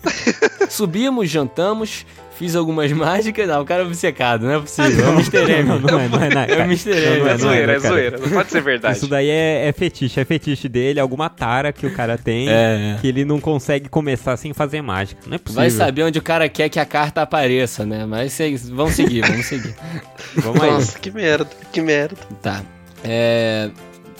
Subimos, 0.70 1.28
jantamos 1.28 2.06
Fiz 2.38 2.54
algumas 2.56 2.90
mágicas. 2.92 3.46
Não, 3.46 3.62
o 3.62 3.64
cara 3.64 3.82
é 3.82 3.86
obcecado, 3.86 4.46
não 4.46 4.54
é 4.54 4.60
possível. 4.60 5.06
Ah, 5.06 5.08
não. 5.08 5.08
É 5.08 5.10
o 5.10 5.20
Mr. 5.20 5.52
M. 5.52 5.68
Não, 5.68 5.78
não 5.78 6.00
é, 6.00 6.08
não 6.08 6.22
é, 6.22 6.28
não 6.30 6.40
é. 6.40 6.50
É 6.54 6.62
o 6.62 6.64
Mr. 6.64 6.90
M. 6.90 7.28
É 7.28 7.36
zoeira, 7.36 7.72
é 7.72 7.78
zoeira. 7.78 8.18
Não 8.18 8.30
pode 8.30 8.50
ser 8.50 8.62
verdade. 8.62 8.96
Isso 8.96 9.06
daí 9.06 9.28
é, 9.28 9.68
é 9.68 9.72
fetiche. 9.72 10.20
É 10.20 10.24
fetiche 10.24 10.68
dele, 10.68 11.00
alguma 11.00 11.28
tara 11.28 11.72
que 11.72 11.86
o 11.86 11.92
cara 11.92 12.18
tem 12.18 12.48
é. 12.48 12.98
que 13.00 13.06
ele 13.06 13.24
não 13.24 13.40
consegue 13.40 13.88
começar 13.88 14.36
sem 14.36 14.52
fazer 14.52 14.82
mágica. 14.82 15.20
Não 15.26 15.36
é 15.36 15.38
possível. 15.38 15.62
Vai 15.62 15.70
saber 15.70 16.02
onde 16.02 16.18
o 16.18 16.22
cara 16.22 16.48
quer 16.48 16.68
que 16.68 16.78
a 16.78 16.84
carta 16.84 17.22
apareça, 17.22 17.84
né? 17.86 18.04
Mas 18.06 18.38
vamos 18.70 18.94
seguir, 18.94 19.22
vamos 19.22 19.46
seguir. 19.46 19.74
vamos 20.36 20.62
aí. 20.62 20.70
Nossa, 20.70 20.98
que 20.98 21.10
merda, 21.10 21.50
que 21.72 21.80
merda. 21.80 22.16
Tá. 22.42 22.62
É, 23.02 23.70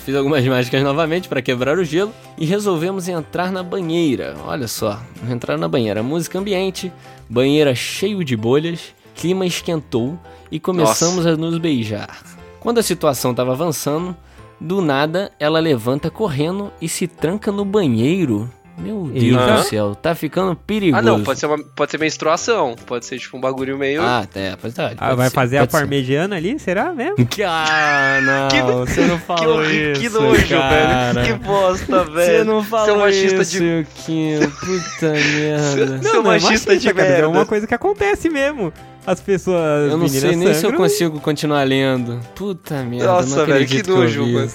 Fiz 0.05 0.15
algumas 0.15 0.47
mágicas 0.47 0.83
novamente 0.83 1.31
para 1.31 1.41
quebrar 1.41 1.79
o 1.79 1.85
gelo 1.85 2.13
e 2.37 2.45
resolvemos 2.45 3.09
entrar 3.09 3.51
na 3.51 3.63
banheira. 3.63 4.37
Olha 4.45 4.69
só, 4.69 5.01
entrar 5.31 5.57
na 5.57 5.67
banheira. 5.67 6.03
Música 6.03 6.39
ambiente, 6.39 6.93
banheira 7.29 7.75
cheio 7.75 8.25
de 8.25 8.37
bolhas, 8.37 8.95
clima 9.15 9.47
esquentou 9.47 10.19
e 10.51 10.59
começamos 10.61 11.25
Nossa. 11.25 11.31
a 11.31 11.37
nos 11.37 11.59
beijar. 11.59 12.23
Quando 12.61 12.79
a 12.79 12.83
situação 12.83 13.33
estava 13.33 13.53
avançando, 13.53 14.17
do 14.61 14.81
nada 14.81 15.31
ela 15.39 15.61
levanta 15.61 16.11
correndo 16.11 16.73
e 16.81 16.89
se 16.89 17.07
tranca 17.07 17.53
no 17.53 17.65
banheiro. 17.65 18.51
Meu 18.77 19.05
Deus 19.05 19.37
uhum. 19.37 19.57
do 19.57 19.63
céu, 19.63 19.95
tá 19.95 20.15
ficando 20.15 20.57
perigoso. 20.57 20.99
Ah, 20.99 21.03
não, 21.03 21.23
pode 21.23 21.39
ser, 21.39 21.47
uma, 21.47 21.59
pode 21.59 21.91
ser 21.93 21.99
menstruação. 21.99 22.75
Pode 22.87 23.07
ser 23.07 23.19
tipo 23.19 23.37
um 23.37 23.41
bagulho 23.41 23.79
meio. 23.79 24.03
Ah, 24.03 24.27
é, 24.35 24.57
pode, 24.57 24.75
tá, 24.75 24.93
ah, 24.97 25.15
vai 25.15 25.29
ser, 25.29 25.35
fazer 25.35 25.59
a 25.59 25.67
parmegiana 25.67 26.37
ali? 26.37 26.59
Será 26.59 26.93
mesmo? 26.93 27.17
Ah, 27.47 28.21
não, 28.23 28.49
que, 28.49 28.63
você 28.63 29.03
não 29.03 29.19
falou 29.19 29.63
que, 29.63 29.93
isso. 29.93 30.01
Que 30.01 30.09
nojo, 30.09 30.49
cara. 30.49 31.13
velho. 31.13 31.27
Que 31.27 31.45
bosta, 31.45 32.05
velho. 32.05 32.39
Você 32.39 32.45
não 32.45 32.65
falou 32.65 32.87
Seu 32.87 32.99
machista 32.99 33.43
isso, 33.43 33.59
de... 33.59 33.87
Kim. 33.95 34.39
Puta 34.61 35.13
merda. 35.13 36.03
Seu, 36.03 36.13
não, 36.13 36.23
machista, 36.23 36.47
é 36.47 36.51
machista 36.51 36.77
de 36.77 36.95
cara, 36.95 37.09
merda. 37.09 37.25
É 37.25 37.27
uma 37.27 37.47
coisa 37.47 37.67
que 37.67 37.75
acontece 37.75 38.31
mesmo. 38.31 38.73
As 39.07 39.21
pessoas. 39.21 39.91
Eu 39.91 39.99
não 39.99 40.09
sei 40.09 40.37
nem 40.37 40.55
se 40.55 40.65
eu 40.65 40.73
consigo 40.73 41.21
continuar 41.21 41.65
lendo. 41.65 42.21
Puta 42.35 42.83
merda. 42.83 43.07
Nossa, 43.07 43.45
velho, 43.45 43.67
que 43.67 43.89
nojo, 43.89 44.27
mano. 44.27 44.51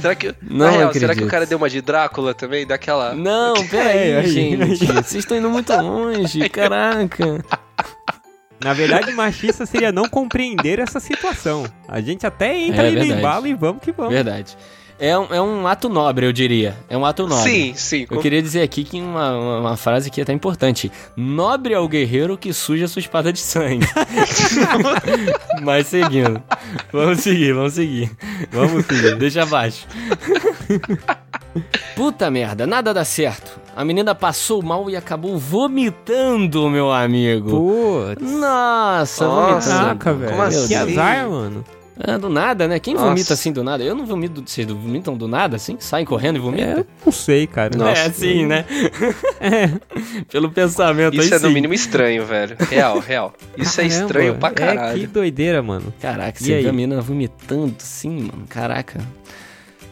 Será 0.00 0.14
que. 0.14 0.34
Não, 0.42 0.70
real, 0.70 0.92
será 0.92 1.14
que 1.14 1.24
o 1.24 1.28
cara 1.28 1.46
deu 1.46 1.58
uma 1.58 1.68
de 1.68 1.80
Drácula 1.80 2.34
também? 2.34 2.66
Daquela. 2.66 3.14
Não, 3.14 3.54
peraí, 3.68 4.16
aí, 4.16 4.28
gente. 4.28 4.86
Vocês 4.86 5.14
estão 5.14 5.36
indo 5.36 5.50
muito 5.50 5.72
longe, 5.72 6.48
caraca. 6.50 7.44
Na 8.62 8.74
verdade, 8.74 9.12
machista 9.12 9.64
seria 9.64 9.90
não 9.90 10.08
compreender 10.08 10.78
essa 10.78 11.00
situação. 11.00 11.64
A 11.88 12.00
gente 12.00 12.26
até 12.26 12.58
entra 12.58 12.88
é, 12.88 12.90
no 12.90 13.04
embalo 13.04 13.46
e 13.46 13.54
vamos 13.54 13.82
que 13.82 13.90
vamos. 13.90 14.12
Verdade. 14.12 14.56
É 15.00 15.18
um, 15.18 15.34
é 15.34 15.40
um 15.40 15.66
ato 15.66 15.88
nobre, 15.88 16.26
eu 16.26 16.32
diria. 16.32 16.76
É 16.86 16.96
um 16.96 17.06
ato 17.06 17.26
nobre. 17.26 17.50
Sim, 17.50 17.72
sim. 17.74 18.06
Eu 18.10 18.20
queria 18.20 18.42
dizer 18.42 18.60
aqui 18.60 18.84
que 18.84 19.00
uma, 19.00 19.32
uma, 19.32 19.58
uma, 19.60 19.76
frase 19.76 20.10
que 20.10 20.20
é 20.20 20.22
até 20.22 20.34
importante. 20.34 20.92
Nobre 21.16 21.72
é 21.72 21.78
o 21.78 21.88
guerreiro 21.88 22.36
que 22.36 22.52
suja 22.52 22.86
sua 22.86 23.00
espada 23.00 23.32
de 23.32 23.40
sangue. 23.40 23.86
Mas 25.64 25.86
seguindo. 25.86 26.42
Vamos 26.92 27.20
seguir, 27.20 27.54
vamos 27.54 27.72
seguir. 27.72 28.10
Vamos 28.52 28.84
seguir. 28.84 29.16
Deixa 29.16 29.42
abaixo. 29.42 29.86
Puta 31.96 32.30
merda, 32.30 32.66
nada 32.66 32.92
dá 32.92 33.04
certo. 33.04 33.58
A 33.74 33.84
menina 33.84 34.14
passou 34.14 34.62
mal 34.62 34.90
e 34.90 34.96
acabou 34.96 35.38
vomitando, 35.38 36.68
meu 36.68 36.92
amigo. 36.92 37.50
Putz. 37.50 38.30
Nossa, 38.30 39.26
Nossa 39.26 39.70
vomitando. 39.70 40.18
velho. 40.18 40.30
Como 40.30 40.42
assim? 40.42 40.68
Que 40.68 40.74
azar, 40.74 41.30
mano. 41.30 41.64
É, 42.06 42.16
do 42.16 42.30
nada, 42.30 42.66
né? 42.66 42.78
Quem 42.78 42.94
Nossa. 42.94 43.06
vomita 43.08 43.34
assim 43.34 43.52
do 43.52 43.62
nada? 43.62 43.84
Eu 43.84 43.94
não 43.94 44.06
vomito. 44.06 44.42
Vocês 44.46 44.66
vomitam 44.66 45.16
do 45.16 45.28
nada 45.28 45.56
assim? 45.56 45.76
Saem 45.78 46.06
correndo 46.06 46.36
e 46.36 46.38
vomitam? 46.38 46.80
É, 46.80 46.84
não 47.04 47.12
sei, 47.12 47.46
cara. 47.46 47.76
Nossa. 47.76 48.00
É 48.00 48.06
assim, 48.06 48.46
né? 48.46 48.64
é. 49.38 49.70
Pelo 50.30 50.50
pensamento 50.50 51.16
Isso 51.16 51.34
é 51.34 51.38
sim. 51.38 51.46
no 51.46 51.50
mínimo 51.50 51.74
estranho, 51.74 52.24
velho. 52.24 52.56
Real, 52.58 52.98
real. 52.98 53.34
Isso 53.56 53.76
Caramba, 53.76 53.94
é 53.94 53.98
estranho 53.98 54.34
pra 54.36 54.50
caralho. 54.50 54.96
É, 54.96 55.00
que 55.00 55.06
doideira, 55.06 55.62
mano. 55.62 55.92
Caraca, 56.00 56.38
e 56.40 56.44
você 56.44 56.54
aí? 56.54 56.62
vê 56.62 56.68
a 56.68 56.72
menina 56.72 57.00
vomitando 57.02 57.74
assim, 57.78 58.20
mano. 58.20 58.44
Caraca. 58.48 59.00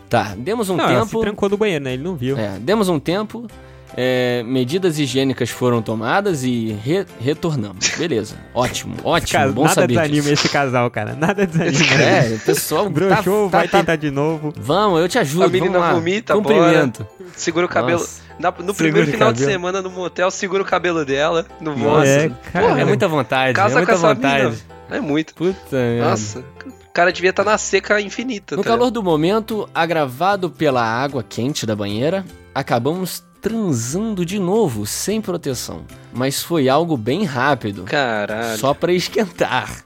Tá, 0.08 0.34
demos 0.38 0.70
um 0.70 0.76
não, 0.76 0.86
tempo. 0.86 0.96
Ela 0.96 1.06
se 1.06 1.20
trancou 1.20 1.48
do 1.48 1.58
banheiro, 1.58 1.84
né? 1.84 1.92
Ele 1.92 2.02
não 2.02 2.16
viu. 2.16 2.38
É, 2.38 2.58
demos 2.58 2.88
um 2.88 2.98
tempo. 2.98 3.46
É, 3.96 4.42
medidas 4.44 4.98
higiênicas 4.98 5.50
foram 5.50 5.82
tomadas 5.82 6.44
e 6.44 6.72
re 6.84 7.06
retornamos. 7.20 7.88
Beleza. 7.96 8.36
Ótimo, 8.54 8.96
ótimo. 9.04 9.38
Cara, 9.38 9.52
bom 9.52 9.62
nada 9.62 9.74
saber. 9.74 9.94
Nada 9.94 10.08
desanima 10.08 10.32
esse 10.32 10.48
casal, 10.48 10.90
cara. 10.90 11.14
Nada 11.14 11.46
desanima. 11.46 11.78
É, 11.98 12.34
o 12.34 12.40
pessoal. 12.40 12.88
Broxou, 12.88 13.50
tá, 13.50 13.58
vai 13.58 13.68
tá, 13.68 13.78
tentar 13.78 13.96
de 13.96 14.10
novo. 14.10 14.52
Vamos, 14.56 15.00
eu 15.00 15.08
te 15.08 15.18
ajudo. 15.18 15.44
A 15.44 15.48
menina 15.48 15.72
vamos 15.72 15.86
lá. 15.86 15.94
vomita, 15.94 16.34
Cumprimento. 16.34 17.04
Bora. 17.04 17.30
Segura 17.36 17.66
o 17.66 17.68
cabelo. 17.68 18.06
Na, 18.38 18.50
no 18.50 18.56
segura 18.58 18.74
primeiro 18.74 19.10
final 19.10 19.32
de 19.32 19.44
semana 19.44 19.82
no 19.82 19.90
motel, 19.90 20.30
segura 20.30 20.62
o 20.62 20.66
cabelo 20.66 21.04
dela. 21.04 21.44
No 21.60 21.76
Nossa, 21.76 22.06
é, 22.06 22.30
cara, 22.52 22.80
é 22.80 22.84
muita 22.84 23.08
vontade. 23.08 23.52
Casa 23.54 23.74
é 23.74 23.78
muita 23.78 23.96
vontade. 23.96 24.44
Mina. 24.44 24.56
É 24.90 25.00
muito. 25.00 25.34
Puta, 25.34 25.76
Nossa. 26.00 26.44
O 26.66 26.92
cara 26.92 27.12
devia 27.12 27.30
estar 27.30 27.44
tá 27.44 27.50
na 27.50 27.58
seca 27.58 28.00
infinita. 28.00 28.56
No 28.56 28.62
tá? 28.62 28.70
calor 28.70 28.90
do 28.90 29.02
momento, 29.02 29.68
agravado 29.74 30.50
pela 30.50 30.82
água 30.82 31.22
quente 31.22 31.66
da 31.66 31.76
banheira, 31.76 32.24
acabamos 32.54 33.22
transando 33.48 34.26
de 34.26 34.38
novo, 34.38 34.84
sem 34.84 35.22
proteção. 35.22 35.80
Mas 36.12 36.42
foi 36.42 36.68
algo 36.68 36.98
bem 36.98 37.24
rápido. 37.24 37.84
Caralho. 37.84 38.58
Só 38.58 38.74
para 38.74 38.92
esquentar. 38.92 39.84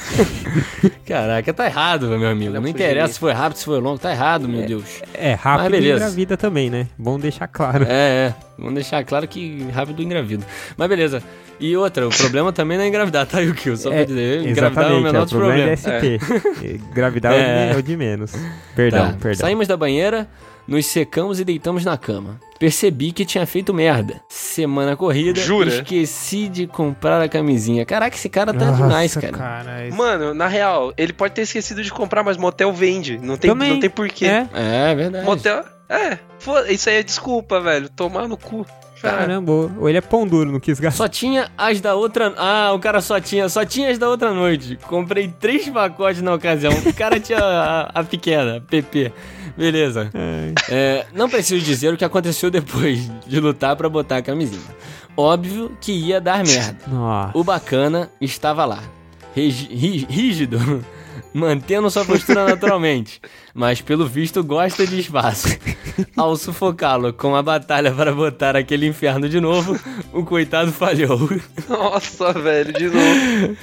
Caraca, 1.04 1.52
tá 1.52 1.66
errado, 1.66 2.08
meu 2.18 2.30
amigo. 2.30 2.54
Não, 2.54 2.62
não 2.62 2.68
interessa 2.68 3.12
se 3.12 3.20
foi 3.20 3.32
rápido, 3.32 3.58
se 3.58 3.64
foi 3.66 3.78
longo, 3.80 3.98
tá 3.98 4.10
errado, 4.10 4.48
meu 4.48 4.62
é, 4.62 4.66
Deus. 4.66 5.02
É, 5.12 5.34
rápido 5.34 5.76
e 5.76 5.92
engravida 5.92 6.36
também, 6.38 6.70
né? 6.70 6.88
Bom 6.96 7.18
deixar 7.18 7.48
claro. 7.48 7.84
É, 7.86 8.28
é. 8.28 8.34
Vamos 8.56 8.74
deixar 8.74 9.04
claro 9.04 9.28
que 9.28 9.68
rápido 9.74 10.02
engravida. 10.02 10.46
Mas 10.76 10.88
beleza. 10.88 11.22
E 11.60 11.76
outra, 11.76 12.08
o 12.08 12.10
problema 12.10 12.54
também 12.54 12.78
não 12.78 12.84
é 12.84 12.88
engravidar, 12.88 13.26
tá, 13.26 13.40
Yukio? 13.40 13.76
Só 13.76 13.92
é, 13.92 13.96
pra 13.96 14.04
dizer, 14.04 14.48
engravidar 14.48 14.90
é 14.90 14.94
o 14.94 15.00
menor 15.02 15.18
é, 15.18 15.24
dos 15.24 15.32
problemas. 15.32 15.86
É 15.86 15.98
ST. 15.98 16.20
É. 16.64 16.70
Engravidar 16.90 17.34
é. 17.34 17.72
é 17.72 17.76
o 17.76 17.82
de 17.82 17.96
menos. 17.98 18.32
Perdão, 18.74 19.08
tá. 19.08 19.16
perdão. 19.20 19.40
Saímos 19.40 19.68
da 19.68 19.76
banheira, 19.76 20.26
nos 20.70 20.86
secamos 20.86 21.40
e 21.40 21.44
deitamos 21.44 21.84
na 21.84 21.98
cama. 21.98 22.38
Percebi 22.56 23.10
que 23.10 23.24
tinha 23.24 23.44
feito 23.44 23.74
merda. 23.74 24.20
Semana 24.28 24.96
corrida, 24.96 25.40
Jura? 25.40 25.68
esqueci 25.68 26.46
de 26.46 26.68
comprar 26.68 27.20
a 27.20 27.28
camisinha. 27.28 27.84
Caraca, 27.84 28.14
esse 28.14 28.28
cara 28.28 28.54
tá 28.54 28.66
Nossa, 28.66 28.82
demais, 28.84 29.14
cara. 29.16 29.36
cara 29.36 29.86
esse... 29.88 29.96
Mano, 29.96 30.32
na 30.32 30.46
real, 30.46 30.92
ele 30.96 31.12
pode 31.12 31.34
ter 31.34 31.42
esquecido 31.42 31.82
de 31.82 31.90
comprar, 31.90 32.22
mas 32.22 32.36
motel 32.36 32.72
vende. 32.72 33.18
Não 33.18 33.36
tem, 33.36 33.52
não 33.52 33.80
tem 33.80 33.90
porquê. 33.90 34.26
É, 34.26 34.46
é 34.92 34.94
verdade. 34.94 35.24
Motel. 35.24 35.64
É, 35.90 36.18
isso 36.72 36.88
aí 36.88 36.96
é 36.96 37.02
desculpa, 37.02 37.60
velho. 37.60 37.88
Tomar 37.88 38.28
no 38.28 38.36
cu. 38.36 38.64
Caramba, 39.02 39.50
ou 39.50 39.88
ele 39.88 39.96
é 39.96 40.00
pão 40.00 40.26
duro, 40.26 40.52
não 40.52 40.60
quis 40.60 40.78
gastar. 40.78 41.04
Só 41.04 41.08
tinha 41.08 41.50
as 41.56 41.80
da 41.80 41.94
outra. 41.94 42.34
Ah, 42.36 42.70
o 42.74 42.78
cara 42.78 43.00
só 43.00 43.18
tinha, 43.18 43.48
só 43.48 43.64
tinha 43.64 43.90
as 43.90 43.98
da 43.98 44.08
outra 44.08 44.32
noite. 44.32 44.78
Comprei 44.86 45.26
três 45.28 45.68
pacotes 45.68 46.20
na 46.20 46.34
ocasião. 46.34 46.72
O 46.72 46.92
cara 46.92 47.18
tinha 47.18 47.38
a, 47.38 48.00
a 48.00 48.04
pequena, 48.04 48.58
a 48.58 48.60
PP. 48.60 49.10
Beleza. 49.56 50.10
É, 50.70 51.06
não 51.14 51.28
preciso 51.30 51.64
dizer 51.64 51.92
o 51.92 51.96
que 51.96 52.04
aconteceu 52.04 52.50
depois 52.50 53.10
de 53.26 53.40
lutar 53.40 53.74
para 53.74 53.88
botar 53.88 54.18
a 54.18 54.22
camisinha. 54.22 54.60
Óbvio 55.16 55.76
que 55.80 55.92
ia 55.92 56.20
dar 56.20 56.44
merda. 56.44 56.78
Nossa. 56.86 57.36
O 57.36 57.42
bacana 57.42 58.10
estava 58.20 58.64
lá. 58.64 58.80
Rígido 59.34 60.84
mantendo 61.32 61.90
sua 61.90 62.04
postura 62.04 62.44
naturalmente, 62.44 63.20
mas 63.54 63.80
pelo 63.80 64.06
visto 64.06 64.42
gosta 64.42 64.86
de 64.86 65.00
espaço. 65.00 65.48
Ao 66.16 66.36
sufocá-lo 66.36 67.12
com 67.12 67.36
a 67.36 67.42
batalha 67.42 67.92
para 67.92 68.12
botar 68.12 68.56
aquele 68.56 68.86
inferno 68.86 69.28
de 69.28 69.40
novo, 69.40 69.78
o 70.12 70.24
coitado 70.24 70.72
falhou. 70.72 71.28
Nossa, 71.68 72.32
velho, 72.32 72.72
de 72.72 72.86
novo. 72.86 73.56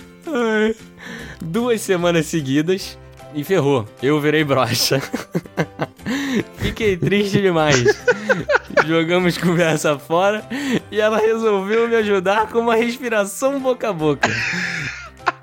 Duas 1.41 1.81
semanas 1.81 2.25
seguidas 2.25 2.97
e 3.33 3.43
ferrou. 3.43 3.87
Eu 4.01 4.19
virei 4.19 4.43
brocha. 4.43 5.01
Fiquei 6.57 6.95
triste 6.97 7.41
demais. 7.41 7.83
Jogamos 8.85 9.37
conversa 9.37 9.97
fora 9.97 10.47
e 10.91 10.99
ela 10.99 11.17
resolveu 11.17 11.87
me 11.87 11.95
ajudar 11.95 12.49
com 12.49 12.59
uma 12.59 12.75
respiração 12.75 13.59
boca 13.59 13.89
a 13.89 13.93
boca. 13.93 14.29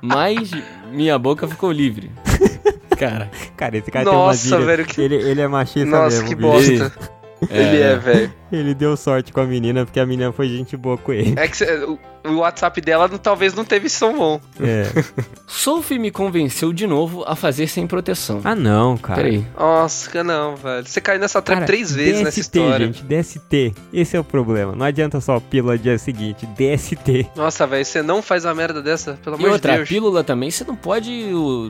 Mas 0.05 0.51
minha 0.93 1.19
boca 1.19 1.49
ficou 1.49 1.73
livre. 1.73 2.11
Cara. 2.99 3.31
Cara, 3.57 3.79
esse 3.79 3.91
cara 3.91 4.05
Nossa, 4.05 4.51
tem 4.51 4.59
uma 4.59 4.67
velho, 4.67 4.85
que... 4.85 5.01
ele, 5.01 5.17
ele 5.17 5.41
é 5.41 5.49
machista 5.49 5.85
Nossa, 5.85 6.23
mesmo. 6.23 6.29
que 6.29 6.35
bosta. 6.37 6.93
É, 7.51 7.61
ele 7.61 7.83
é, 7.83 7.97
velho. 7.97 8.33
Ele 8.55 8.75
deu 8.75 8.97
sorte 8.97 9.33
com 9.33 9.41
a 9.41 9.45
menina, 9.45 9.85
porque 9.85 10.01
a 10.01 10.07
menina 10.07 10.33
foi 10.33 10.49
gente 10.49 10.77
boa 10.77 10.97
com 10.97 11.13
ele. 11.13 11.35
É 11.37 11.49
que 11.49 11.57
cê, 11.57 11.73
o, 11.85 11.99
o 12.29 12.37
WhatsApp 12.37 12.81
dela 12.81 13.09
talvez 13.09 13.55
não 13.55 13.65
teve 13.65 13.89
som 13.89 14.15
bom. 14.17 14.41
É. 14.61 14.87
Sophie 15.47 15.99
me 15.99 16.11
convenceu 16.11 16.73
de 16.73 16.87
novo 16.87 17.25
a 17.27 17.37
fazer 17.37 17.67
sem 17.67 17.87
proteção. 17.87 18.41
Ah, 18.45 18.55
não, 18.55 18.97
cara. 18.97 19.23
Peraí. 19.23 19.47
Nossa, 19.59 20.25
não, 20.25 20.57
velho. 20.57 20.87
Você 20.87 21.01
caiu 21.01 21.21
nessa 21.21 21.43
trap 21.43 21.67
três 21.67 21.95
vezes 21.95 22.15
DST, 22.15 22.25
nessa 22.25 22.41
história. 22.41 22.87
gente, 22.87 23.05
DST. 23.05 23.75
Esse 23.93 24.17
é 24.17 24.21
o 24.21 24.25
problema. 24.25 24.75
Não 24.75 24.87
adianta 24.87 25.21
só 25.21 25.39
pílula 25.39 25.77
dia 25.79 25.99
seguinte. 25.99 26.47
DST. 26.47 27.31
Nossa, 27.37 27.67
velho, 27.67 27.85
você 27.85 28.03
não 28.03 28.23
faz 28.23 28.47
a 28.47 28.55
merda 28.55 28.83
dessa, 28.83 29.19
pelo 29.23 29.37
amor 29.37 29.49
de 29.49 29.53
outra, 29.55 29.77
Deus. 29.77 29.89
pílula 29.89 30.25
também, 30.25 30.51
você 30.51 30.65
não 30.65 30.77
pode 30.77 31.13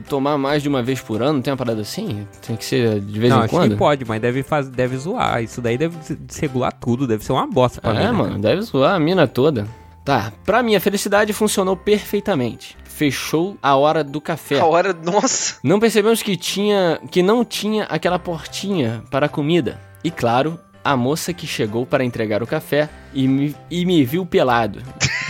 tomar 0.07 0.37
mais 0.37 0.63
de 0.63 0.69
uma 0.69 0.81
vez 0.81 1.01
por 1.01 1.21
ano, 1.21 1.33
não 1.33 1.41
tem 1.41 1.51
uma 1.51 1.57
parada 1.57 1.81
assim? 1.81 2.27
Tem 2.45 2.55
que 2.55 2.65
ser 2.65 2.99
de 2.99 3.19
vez 3.19 3.31
não, 3.31 3.41
em 3.41 3.43
acho 3.43 3.53
quando? 3.53 3.71
que 3.71 3.77
pode, 3.77 4.05
mas 4.05 4.21
deve, 4.21 4.43
faz, 4.43 4.67
deve 4.67 4.97
zoar. 4.97 5.43
Isso 5.43 5.61
daí 5.61 5.77
deve 5.77 5.95
regular 6.39 6.73
tudo, 6.79 7.07
deve 7.07 7.23
ser 7.23 7.31
uma 7.31 7.47
bosta 7.47 7.81
pra 7.81 7.91
é, 7.91 7.99
mim. 7.99 8.05
É, 8.05 8.11
mano, 8.11 8.39
deve 8.39 8.61
zoar 8.61 8.95
a 8.95 8.99
mina 8.99 9.27
toda. 9.27 9.67
Tá, 10.05 10.31
pra 10.45 10.61
minha 10.61 10.79
felicidade 10.79 11.33
funcionou 11.33 11.75
perfeitamente. 11.75 12.77
Fechou 12.83 13.57
a 13.61 13.75
hora 13.75 14.03
do 14.03 14.21
café. 14.21 14.59
A 14.59 14.65
hora, 14.65 14.93
nossa. 14.93 15.57
Não 15.63 15.79
percebemos 15.79 16.21
que 16.21 16.37
tinha, 16.37 16.99
que 17.09 17.23
não 17.23 17.43
tinha 17.43 17.85
aquela 17.85 18.19
portinha 18.19 19.03
para 19.09 19.25
a 19.25 19.29
comida. 19.29 19.81
E 20.03 20.11
claro, 20.11 20.59
a 20.83 20.95
moça 20.95 21.33
que 21.33 21.47
chegou 21.47 21.87
para 21.87 22.05
entregar 22.05 22.43
o 22.43 22.47
café 22.47 22.87
e 23.13 23.27
me, 23.27 23.55
e 23.71 23.83
me 23.83 24.05
viu 24.05 24.25
pelado, 24.25 24.83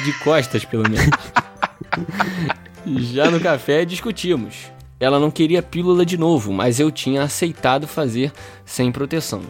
de 0.03 0.11
costas 0.19 0.65
pelo 0.65 0.83
menos. 0.89 1.09
Já 2.85 3.31
no 3.31 3.39
café 3.39 3.85
discutimos. 3.85 4.69
Ela 4.99 5.19
não 5.19 5.31
queria 5.31 5.63
pílula 5.63 6.05
de 6.05 6.17
novo, 6.17 6.51
mas 6.51 6.79
eu 6.79 6.91
tinha 6.91 7.23
aceitado 7.23 7.87
fazer 7.87 8.33
sem 8.65 8.91
proteção 8.91 9.41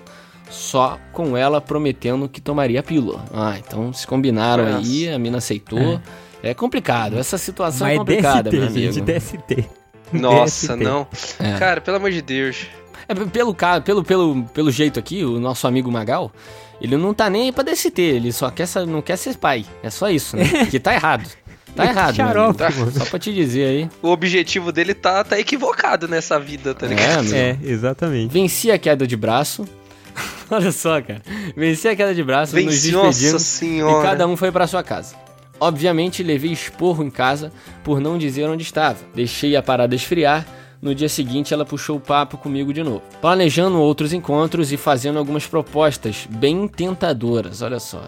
só 0.55 0.97
com 1.11 1.35
ela 1.35 1.59
prometendo 1.59 2.27
que 2.27 2.41
tomaria 2.41 2.79
a 2.79 2.83
pílula. 2.83 3.23
Ah, 3.33 3.55
então 3.59 3.91
se 3.93 4.07
combinaram 4.07 4.65
Nossa. 4.65 4.77
aí, 4.77 5.09
a 5.09 5.19
mina 5.19 5.37
aceitou. 5.37 6.01
É. 6.41 6.51
é 6.51 6.53
complicado, 6.53 7.17
essa 7.17 7.37
situação 7.37 7.87
Mas 7.87 7.95
é 7.95 7.97
complicada, 7.99 8.49
DST, 8.49 8.59
meu 8.59 8.67
amigo. 8.67 8.93
Gente, 8.93 9.05
DST. 9.05 9.69
Nossa, 10.13 10.75
DST. 10.75 10.83
não. 10.83 11.07
É. 11.39 11.59
Cara, 11.59 11.81
pelo 11.81 11.97
amor 11.97 12.11
de 12.11 12.21
Deus. 12.21 12.67
É, 13.07 13.13
pelo, 13.13 13.53
pelo, 13.53 14.03
pelo, 14.03 14.43
pelo 14.45 14.71
jeito 14.71 14.99
aqui, 14.99 15.23
o 15.23 15.39
nosso 15.39 15.67
amigo 15.67 15.91
Magal, 15.91 16.31
ele 16.81 16.97
não 16.97 17.13
tá 17.13 17.29
nem 17.29 17.43
aí 17.43 17.51
pra 17.51 17.63
DST, 17.63 18.01
ele 18.01 18.31
só 18.31 18.49
quer, 18.49 18.67
não 18.87 19.01
quer 19.01 19.17
ser 19.17 19.37
pai. 19.37 19.65
É 19.83 19.89
só 19.89 20.09
isso, 20.09 20.35
né? 20.35 20.45
que 20.71 20.79
tá 20.79 20.93
errado. 20.93 21.29
Tá 21.75 21.85
errado, 21.85 22.15
xarope, 22.15 22.57
tá, 22.57 22.71
Só 22.71 23.05
pra 23.05 23.19
te 23.19 23.33
dizer 23.33 23.65
aí. 23.65 23.89
O 24.01 24.09
objetivo 24.09 24.71
dele 24.71 24.93
tá, 24.93 25.25
tá 25.25 25.37
equivocado 25.37 26.07
nessa 26.07 26.39
vida, 26.39 26.73
tá 26.73 26.87
ligado? 26.87 27.33
É, 27.35 27.49
é 27.49 27.57
exatamente. 27.63 28.31
Venci 28.31 28.71
a 28.71 28.79
queda 28.79 29.05
de 29.05 29.17
braço, 29.17 29.67
Olha 30.51 30.71
só, 30.71 31.01
cara. 31.01 31.21
Venci 31.55 31.87
a 31.87 31.95
queda 31.95 32.13
de 32.13 32.23
braço, 32.23 32.53
Venci, 32.53 32.91
nos 32.91 33.07
despedimos 33.07 33.41
senhora. 33.41 33.99
e 33.99 34.03
cada 34.03 34.27
um 34.27 34.37
foi 34.37 34.51
para 34.51 34.67
sua 34.67 34.83
casa. 34.83 35.15
Obviamente, 35.59 36.21
levei 36.21 36.51
esporro 36.51 37.03
em 37.03 37.09
casa 37.09 37.51
por 37.83 37.99
não 37.99 38.17
dizer 38.17 38.45
onde 38.45 38.63
estava. 38.63 38.99
Deixei 39.13 39.55
a 39.55 39.63
parada 39.63 39.95
esfriar, 39.95 40.45
no 40.81 40.93
dia 40.93 41.09
seguinte 41.09 41.53
ela 41.53 41.65
puxou 41.65 41.97
o 41.97 41.99
papo 41.99 42.37
comigo 42.37 42.71
de 42.71 42.83
novo, 42.83 43.01
planejando 43.21 43.79
outros 43.79 44.13
encontros 44.13 44.71
e 44.71 44.77
fazendo 44.77 45.17
algumas 45.17 45.47
propostas 45.47 46.27
bem 46.29 46.67
tentadoras. 46.67 47.61
Olha 47.61 47.79
só, 47.79 48.03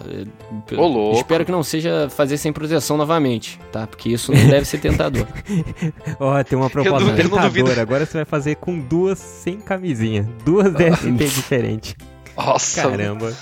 Ô, 0.76 1.12
espero 1.12 1.44
que 1.44 1.50
não 1.50 1.62
seja 1.62 2.08
fazer 2.10 2.36
sem 2.36 2.52
proteção 2.52 2.96
novamente, 2.96 3.58
tá? 3.72 3.86
Porque 3.86 4.10
isso 4.10 4.30
não 4.32 4.46
deve 4.46 4.64
ser 4.64 4.78
tentador. 4.78 5.26
Ó, 6.20 6.38
oh, 6.38 6.44
tem 6.44 6.56
uma 6.58 6.70
proposta 6.70 7.10
eu 7.10 7.16
tentadora. 7.16 7.82
Agora 7.82 8.06
você 8.06 8.18
vai 8.18 8.24
fazer 8.24 8.56
com 8.56 8.78
duas 8.78 9.18
sem 9.18 9.58
camisinha, 9.58 10.28
duas 10.44 10.70
DST 10.74 11.10
diferentes. 11.10 11.96
Nossa. 12.38 12.82
Caramba. 12.82 13.34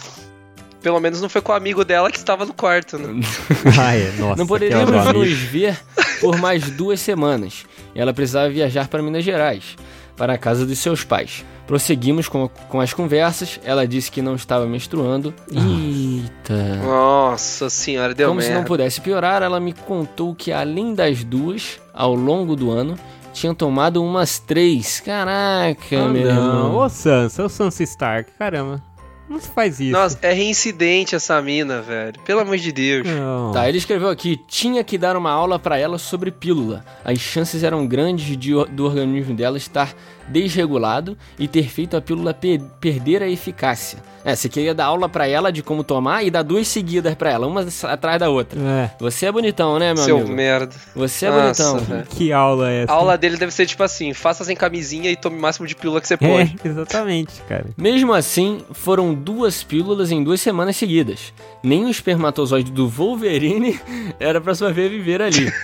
Pelo 0.83 1.01
menos 1.01 1.21
não 1.21 1.29
foi 1.29 1.43
com 1.43 1.53
o 1.53 1.55
amigo 1.55 1.85
dela 1.85 2.11
que 2.11 2.17
estava 2.17 2.47
no 2.47 2.55
quarto, 2.55 2.99
né? 2.99 3.21
ah, 3.79 3.95
é. 3.95 4.13
Nossa, 4.19 4.37
não 4.37 4.47
poderíamos 4.47 5.13
nos 5.13 5.33
ver 5.33 5.79
por 6.21 6.39
mais 6.39 6.71
duas 6.71 7.01
semanas. 7.01 7.67
Ela 7.95 8.15
precisava 8.15 8.49
viajar 8.49 8.89
para 8.89 9.03
Minas 9.03 9.25
Gerais, 9.25 9.77
para 10.17 10.35
a 10.35 10.39
casa 10.39 10.65
dos 10.65 10.79
seus 10.79 11.03
pais. 11.03 11.45
Prosseguimos 11.67 12.29
com, 12.29 12.49
com 12.49 12.81
as 12.81 12.93
conversas. 12.93 13.59
Ela 13.65 13.87
disse 13.87 14.13
que 14.13 14.23
não 14.23 14.37
estava 14.37 14.65
menstruando. 14.67 15.35
Eita. 15.51 16.77
Nossa 16.85 17.69
senhora, 17.69 18.15
deu 18.15 18.29
Como 18.29 18.39
merda. 18.39 18.55
se 18.55 18.59
não 18.59 18.65
pudesse 18.65 19.01
piorar, 19.01 19.43
ela 19.43 19.59
me 19.59 19.73
contou 19.73 20.35
que 20.35 20.53
além 20.53 20.95
das 20.95 21.25
duas, 21.25 21.81
ao 21.93 22.15
longo 22.15 22.55
do 22.55 22.71
ano, 22.71 22.97
tinham 23.37 23.55
tomado 23.55 24.03
umas 24.03 24.39
três. 24.39 25.01
Caraca, 25.01 26.05
ah, 26.05 26.09
meu 26.09 26.25
não. 26.25 26.31
irmão. 26.31 26.77
Ô 26.77 26.89
Sansa, 26.89 27.45
ô 27.45 27.49
Sansa 27.49 27.83
Stark, 27.83 28.33
caramba. 28.39 28.83
Não 29.29 29.41
se 29.41 29.49
faz 29.49 29.81
isso. 29.81 29.91
Nossa, 29.91 30.19
é 30.23 30.33
reincidente 30.33 31.15
essa 31.17 31.43
mina, 31.43 31.83
velho. 31.83 32.19
Pelo 32.21 32.41
amor 32.41 32.57
de 32.57 32.71
Deus. 32.71 33.07
Não. 33.07 33.51
Tá, 33.53 33.69
ele 33.69 33.79
escreveu 33.79 34.09
aqui: 34.09 34.41
tinha 34.49 34.83
que 34.85 34.97
dar 34.97 35.17
uma 35.17 35.31
aula 35.31 35.59
para 35.59 35.77
ela 35.77 35.99
sobre 35.99 36.31
pílula. 36.31 36.85
As 37.05 37.19
chances 37.19 37.63
eram 37.63 37.87
grandes 37.87 38.37
de, 38.37 38.53
do 38.67 38.85
organismo 38.85 39.35
dela 39.35 39.57
estar 39.57 39.93
desregulado 40.29 41.17
e 41.39 41.47
ter 41.47 41.69
feito 41.69 41.97
a 41.97 42.01
pílula 42.01 42.35
per 42.35 42.61
perder 42.81 43.23
a 43.23 43.29
eficácia. 43.29 44.01
É, 44.25 44.35
você 44.35 44.49
queria 44.49 44.75
dar 44.75 44.87
aula 44.87 45.09
para 45.09 45.29
ela 45.29 45.53
de 45.53 45.63
como 45.63 45.85
tomar 45.85 46.25
e 46.25 46.33
dar 46.33 46.43
duas 46.43 46.67
seguidas 46.67 47.15
para 47.15 47.31
ela, 47.31 47.47
uma 47.47 47.65
atrás 47.85 48.19
da 48.19 48.29
outra. 48.29 48.59
É. 48.61 48.91
Você 48.99 49.27
é 49.27 49.31
bonitão, 49.31 49.79
né, 49.79 49.95
meu 49.95 50.03
Seu 50.03 50.17
amigo? 50.17 50.27
Seu 50.27 50.37
merda. 50.37 50.75
Você 50.97 51.27
é 51.27 51.31
Nossa, 51.31 51.71
bonitão. 51.71 51.87
Véio. 51.87 52.07
Que 52.11 52.33
aula 52.33 52.69
é 52.69 52.83
essa? 52.83 52.93
A 52.93 52.97
aula 52.97 53.17
dele 53.17 53.37
deve 53.37 53.53
ser 53.53 53.67
tipo 53.67 53.85
assim: 53.85 54.13
faça 54.13 54.45
sem 54.45 54.57
camisinha 54.57 55.13
e 55.13 55.17
tome 55.17 55.39
o 55.39 55.41
máximo 55.41 55.65
de 55.65 55.77
pílula 55.77 56.01
que 56.01 56.09
você 56.09 56.17
pode. 56.17 56.57
É, 56.59 56.59
exatamente, 56.69 57.41
cara. 57.49 57.67
Mesmo 57.77 58.13
assim, 58.13 58.63
foram 58.73 59.15
duas 59.15 59.63
pílulas 59.63 60.11
em 60.11 60.25
duas 60.25 60.41
semanas 60.41 60.77
seguidas. 60.77 61.33
Nem 61.63 61.85
o 61.85 61.89
espermatozoide 61.89 62.73
do 62.73 62.89
Wolverine 62.89 63.79
era 64.19 64.41
pra 64.41 64.57
sua 64.57 64.73
ver 64.73 64.91
viver 64.91 65.23
ali. 65.23 65.53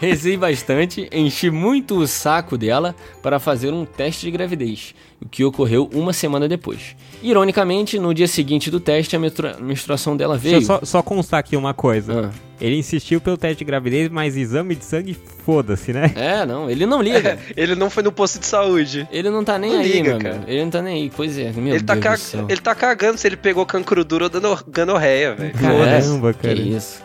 Rezei 0.00 0.34
bastante, 0.34 1.10
enchi 1.12 1.50
muito 1.50 1.98
o 1.98 2.06
saco 2.06 2.56
dela 2.56 2.96
para 3.22 3.38
fazer 3.38 3.70
um 3.70 3.84
teste 3.84 4.24
de 4.24 4.30
gravidez, 4.30 4.94
o 5.20 5.28
que 5.28 5.44
ocorreu 5.44 5.90
uma 5.92 6.14
semana 6.14 6.48
depois. 6.48 6.96
Ironicamente, 7.22 7.98
no 7.98 8.14
dia 8.14 8.26
seguinte 8.26 8.70
do 8.70 8.80
teste, 8.80 9.14
a 9.14 9.18
menstruação 9.60 10.16
dela 10.16 10.38
veio. 10.38 10.56
Deixa 10.56 10.72
eu 10.72 10.78
só, 10.78 10.86
só 10.86 11.02
constar 11.02 11.40
aqui 11.40 11.54
uma 11.54 11.74
coisa. 11.74 12.32
Ah. 12.32 12.50
Ele 12.58 12.76
insistiu 12.76 13.20
pelo 13.20 13.36
teste 13.36 13.58
de 13.58 13.64
gravidez, 13.66 14.08
mas 14.08 14.38
exame 14.38 14.74
de 14.74 14.86
sangue, 14.86 15.14
foda-se, 15.44 15.92
né? 15.92 16.12
É, 16.16 16.46
não, 16.46 16.70
ele 16.70 16.86
não 16.86 17.02
liga. 17.02 17.38
É, 17.38 17.38
ele 17.54 17.74
não 17.74 17.90
foi 17.90 18.02
no 18.02 18.10
posto 18.10 18.38
de 18.38 18.46
saúde. 18.46 19.06
Ele 19.12 19.28
não 19.28 19.44
tá 19.44 19.58
nem 19.58 19.70
não 19.70 19.80
aí, 19.80 19.92
liga, 19.92 20.16
cara. 20.16 20.44
Ele 20.46 20.62
não 20.62 20.70
tá 20.70 20.80
nem 20.80 21.02
aí, 21.02 21.12
pois 21.14 21.36
é, 21.38 21.52
meu 21.52 21.74
ele 21.74 21.84
tá 21.84 21.94
Deus 21.94 22.32
tá 22.32 22.44
Ele 22.48 22.60
tá 22.60 22.74
cagando 22.74 23.18
se 23.18 23.28
ele 23.28 23.36
pegou 23.36 23.66
cancro 23.66 24.02
duro 24.02 24.30
ou 24.32 24.58
ganorreia, 24.66 25.34
velho. 25.34 25.52
Caramba, 25.52 26.32
cara. 26.32 26.54
Que 26.54 26.62
isso. 26.62 27.02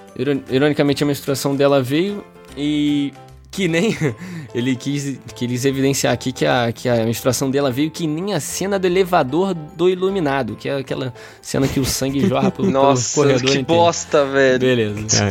Ironicamente, 0.50 1.04
a 1.04 1.08
menstruação 1.08 1.54
dela 1.54 1.84
veio 1.84 2.24
e 2.58 3.14
que 3.56 3.70
nem 3.70 3.96
ele 4.54 4.76
quis, 4.76 5.18
quis 5.34 5.66
evidenciar 5.66 6.14
aqui 6.14 6.34
que 6.34 6.46
a, 6.46 6.72
que 6.74 6.90
a 6.90 7.06
menstruação 7.06 7.50
dela 7.50 7.72
veio 7.72 7.90
que 7.90 8.06
nem 8.06 8.34
a 8.34 8.40
cena 8.40 8.78
do 8.78 8.86
elevador 8.86 9.54
do 9.54 9.90
iluminado, 9.90 10.58
que 10.58 10.68
é 10.68 10.76
aquela 10.76 11.14
cena 11.42 11.66
que 11.66 11.80
o 11.80 11.86
sangue 11.86 12.28
jorra 12.28 12.52
pelo, 12.52 12.70
Nossa, 12.70 13.14
pelo 13.16 13.28
corredor 13.28 13.52
que 13.52 13.60
inteiro. 13.60 13.82
bosta, 13.82 14.26
velho. 14.26 14.60
Beleza. 14.60 15.30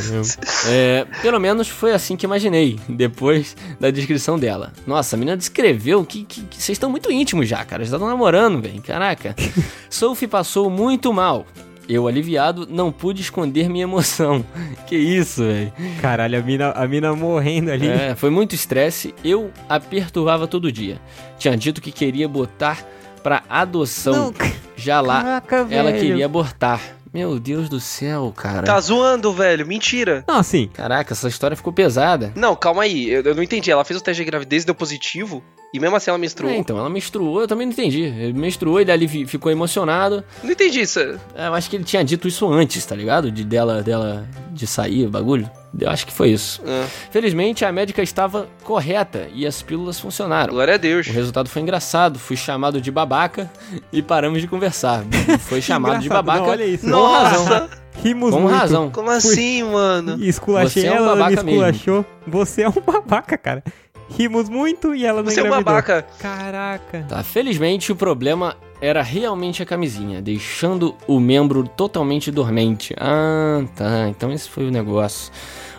É, 0.67 1.07
pelo 1.21 1.39
menos 1.39 1.69
foi 1.69 1.93
assim 1.93 2.17
que 2.17 2.25
imaginei, 2.25 2.81
depois 2.89 3.55
da 3.79 3.91
descrição 3.91 4.39
dela. 4.39 4.73
Nossa, 4.87 5.17
a 5.17 5.19
menina 5.19 5.37
descreveu 5.37 6.03
que, 6.05 6.27
vocês 6.51 6.71
estão 6.71 6.89
muito 6.91 7.13
íntimos 7.13 7.47
já, 7.47 7.63
cara. 7.63 7.85
Vocês 7.85 7.93
estão 7.93 8.09
namorando, 8.09 8.63
velho. 8.63 8.81
Caraca. 8.81 9.37
Sophie 9.91 10.27
passou 10.27 10.71
muito 10.71 11.13
mal. 11.13 11.47
Eu, 11.89 12.07
aliviado, 12.09 12.67
não 12.69 12.91
pude 12.91 13.21
esconder 13.21 13.69
minha 13.69 13.85
emoção. 13.85 14.45
Que 14.87 14.97
isso, 14.97 15.43
velho. 15.43 15.73
Caralho, 16.01 16.39
a 16.39 16.43
mina, 16.43 16.71
a 16.73 16.87
mina 16.87 17.15
morrendo 17.15 17.71
ali. 17.71 17.89
É, 17.89 18.15
foi 18.15 18.29
muito 18.29 18.55
estresse. 18.55 19.15
Eu 19.25 19.51
a 19.69 19.81
perturbava 19.81 20.47
todo 20.47 20.71
dia. 20.71 21.01
Tinha 21.39 21.57
dito 21.57 21.81
que 21.81 21.91
queria 21.91 22.29
botar 22.29 22.85
pra 23.23 23.43
adoção. 23.49 24.35
Não. 24.39 24.55
Já 24.77 25.01
lá, 25.01 25.23
Caraca, 25.23 25.67
ela 25.71 25.91
velho. 25.91 26.05
queria 26.05 26.27
abortar. 26.27 26.81
Meu 27.13 27.39
Deus 27.39 27.69
do 27.69 27.79
céu, 27.81 28.33
cara. 28.37 28.65
Tá 28.65 28.79
zoando, 28.81 29.33
velho. 29.33 29.65
Mentira. 29.67 30.25
Não, 30.27 30.39
assim. 30.39 30.69
Caraca, 30.75 31.13
essa 31.15 31.29
história 31.29 31.57
ficou 31.57 31.73
pesada. 31.73 32.33
Não, 32.35 32.57
calma 32.57 32.83
aí. 32.83 33.09
Eu, 33.09 33.23
eu 33.23 33.35
não 33.35 33.43
entendi. 33.43 33.71
Ela 33.71 33.85
fez 33.85 33.99
o 33.99 34.03
teste 34.03 34.23
de 34.23 34.27
gravidez 34.29 34.65
e 34.65 34.67
deu 34.67 34.75
positivo? 34.75 35.43
E 35.75 35.81
mesmo 35.81 35.97
assim 35.97 36.09
ela 36.09 36.19
menstruou? 36.19 36.53
É, 36.53 36.57
então, 36.57 36.79
ela 36.79 36.89
menstruou, 36.89 37.41
eu 37.41 37.49
também 37.49 37.67
não 37.67 37.73
entendi. 37.73 38.03
Ele 38.03 38.33
menstruou, 38.33 38.81
ele 38.81 38.93
ali 38.93 39.27
ficou 39.27 39.51
emocionado. 39.51 40.23
Não 40.41 40.53
entendi 40.53 40.81
isso. 40.83 41.01
É, 41.35 41.49
eu 41.49 41.55
acho 41.55 41.69
que 41.69 41.75
ele 41.75 41.83
tinha 41.83 42.05
dito 42.05 42.29
isso 42.29 42.49
antes, 42.49 42.87
tá 42.87 42.95
ligado? 42.95 43.29
De 43.29 43.43
dela, 43.43 43.83
dela 43.83 44.25
de 44.53 44.69
sair 44.69 45.05
o 45.05 45.11
bagulho. 45.11 45.51
Eu 45.77 45.91
acho 45.91 46.07
que 46.07 46.13
foi 46.13 46.31
isso. 46.31 46.63
É. 46.65 46.87
Felizmente, 47.11 47.65
a 47.65 47.73
médica 47.73 48.01
estava 48.05 48.47
correta 48.63 49.29
e 49.35 49.45
as 49.45 49.63
pílulas 49.63 49.99
funcionaram. 49.99 50.55
Glória 50.55 50.75
a 50.75 50.77
Deus. 50.77 51.09
O 51.09 51.13
resultado 51.13 51.49
foi 51.49 51.63
engraçado. 51.63 52.21
Fui 52.21 52.37
chamado 52.37 52.81
de 52.81 52.93
babaca 52.93 53.51
e 53.93 54.01
paramos 54.01 54.41
de 54.41 54.47
conversar. 54.47 55.03
Foi 55.41 55.59
chamado 55.61 56.01
de 56.01 56.09
babaca. 56.09 56.43
Não, 56.43 56.49
olha 56.51 56.65
isso. 56.65 56.87
Nossa. 56.87 57.31
razão. 57.31 57.69
Rimos 58.01 58.33
Com 58.33 58.41
muito. 58.43 58.55
razão. 58.55 58.91
Como 58.91 59.11
assim, 59.11 59.65
mano? 59.65 60.23
Esculachei 60.25 60.83
Você 60.83 60.89
é 60.89 60.93
um 60.93 61.05
ela, 61.05 61.29
me 61.29 61.35
esculachou. 61.35 61.95
Mesmo. 61.95 62.07
Você 62.29 62.63
é 62.63 62.69
um 62.69 62.73
babaca, 62.73 63.37
cara. 63.37 63.65
Rimos 64.11 64.49
muito 64.49 64.95
e 64.95 65.05
ela 65.05 65.23
não 65.23 65.31
Você 65.31 65.41
engravidou. 65.41 65.59
é 65.59 65.61
um 65.61 65.65
babaca. 65.65 66.07
Caraca. 66.19 67.07
Tá, 67.09 67.23
felizmente 67.23 67.91
o 67.91 67.97
problema 67.97 68.57
era 68.81 69.03
realmente 69.03 69.63
a 69.63 69.67
camisinha, 69.67 70.21
deixando 70.21 70.95
o 71.07 71.19
membro 71.19 71.67
totalmente 71.67 72.31
dormente. 72.31 72.95
Ah, 72.99 73.65
tá. 73.75 74.09
Então 74.09 74.33
esse 74.33 74.49
foi 74.49 74.67
o 74.67 74.71
negócio. 74.71 75.33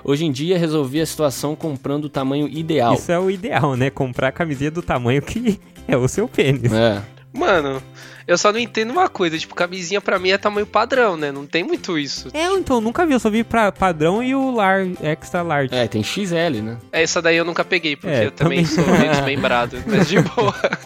Hoje 0.04 0.26
em 0.26 0.32
dia 0.32 0.58
resolvi 0.58 1.02
a 1.02 1.06
situação 1.06 1.56
comprando 1.56 2.06
o 2.06 2.10
tamanho 2.10 2.48
ideal. 2.48 2.94
Isso 2.94 3.12
é 3.12 3.20
o 3.20 3.30
ideal, 3.30 3.76
né? 3.76 3.90
Comprar 3.90 4.30
a 4.30 4.32
camisinha 4.32 4.72
do 4.72 4.82
tamanho 4.82 5.22
que 5.22 5.60
é 5.88 5.96
o 5.98 6.08
seu 6.08 6.28
pênis. 6.28 6.72
É. 6.72 7.02
Mano, 7.34 7.82
eu 8.28 8.38
só 8.38 8.52
não 8.52 8.60
entendo 8.60 8.92
uma 8.92 9.08
coisa, 9.08 9.38
tipo, 9.38 9.54
camisinha 9.56 10.02
pra 10.02 10.18
mim 10.18 10.30
é 10.32 10.38
tamanho 10.38 10.66
padrão, 10.66 11.16
né? 11.16 11.32
Não 11.32 11.46
tem 11.46 11.64
muito 11.64 11.98
isso. 11.98 12.30
É, 12.34 12.46
então, 12.54 12.82
nunca 12.82 13.06
vi, 13.06 13.14
eu 13.14 13.20
só 13.20 13.30
vi 13.30 13.44
pra 13.44 13.72
padrão 13.72 14.24
e 14.24 14.34
o 14.36 14.52
large, 14.52 14.96
extra 15.02 15.42
large. 15.42 15.74
É, 15.74 15.88
tem 15.88 16.04
XL, 16.04 16.62
né? 16.64 16.78
É, 16.92 17.04
essa 17.04 17.22
daí 17.22 17.38
eu 17.38 17.46
nunca 17.46 17.64
peguei, 17.64 17.96
porque 17.96 18.16
é, 18.16 18.26
eu 18.26 18.32
também, 18.32 18.66
também 18.66 18.86
sou 18.86 18.98
meio 18.98 19.12
desmembrado, 19.12 19.84
mas 19.86 20.08
de 20.08 20.20
boa. 20.22 20.56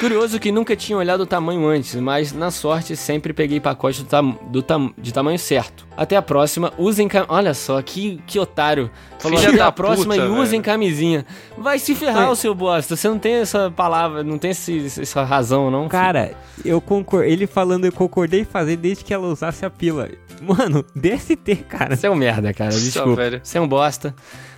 Curioso 0.00 0.40
que 0.40 0.50
nunca 0.50 0.74
tinha 0.74 0.96
olhado 0.96 1.20
o 1.20 1.26
tamanho 1.26 1.66
antes, 1.66 1.94
mas 1.96 2.32
na 2.32 2.50
sorte 2.50 2.96
sempre 2.96 3.34
peguei 3.34 3.60
pacote 3.60 4.02
do, 4.02 4.08
tam 4.08 4.38
do 4.50 4.62
tam 4.62 4.94
de 4.96 5.12
tamanho 5.12 5.38
certo. 5.38 5.86
Até 5.94 6.16
a 6.16 6.22
próxima, 6.22 6.72
usem 6.78 7.06
cam... 7.06 7.26
Olha 7.28 7.52
só, 7.52 7.82
que, 7.82 8.18
que 8.26 8.38
otário. 8.38 8.90
Falou 9.18 9.38
Filha 9.38 9.50
até 9.50 9.60
a 9.60 9.70
próxima 9.70 10.14
puta, 10.14 10.26
e 10.26 10.30
usem 10.30 10.62
velho. 10.62 10.62
camisinha. 10.62 11.26
Vai 11.58 11.78
se 11.78 11.94
ferrar, 11.94 12.30
o 12.30 12.34
seu 12.34 12.54
bosta. 12.54 12.96
Você 12.96 13.06
não 13.10 13.18
tem 13.18 13.34
essa 13.34 13.70
palavra, 13.70 14.24
não 14.24 14.38
tem 14.38 14.52
esse, 14.52 14.86
essa 15.02 15.22
razão, 15.22 15.70
não. 15.70 15.86
Cara, 15.86 16.32
eu 16.64 16.80
concordo. 16.80 17.26
Ele 17.26 17.46
falando, 17.46 17.84
eu 17.84 17.92
concordei 17.92 18.40
em 18.40 18.44
fazer 18.44 18.76
desde 18.76 19.04
que 19.04 19.12
ela 19.12 19.28
usasse 19.28 19.66
a 19.66 19.68
pila. 19.68 20.08
Mano, 20.40 20.82
DST, 20.96 21.56
cara. 21.68 21.94
Você 21.94 22.06
é 22.06 22.10
um 22.10 22.14
merda, 22.14 22.54
cara. 22.54 22.70
Desculpa. 22.70 23.40
Você 23.42 23.58
é 23.58 23.60
um 23.60 23.68
bosta. 23.68 24.14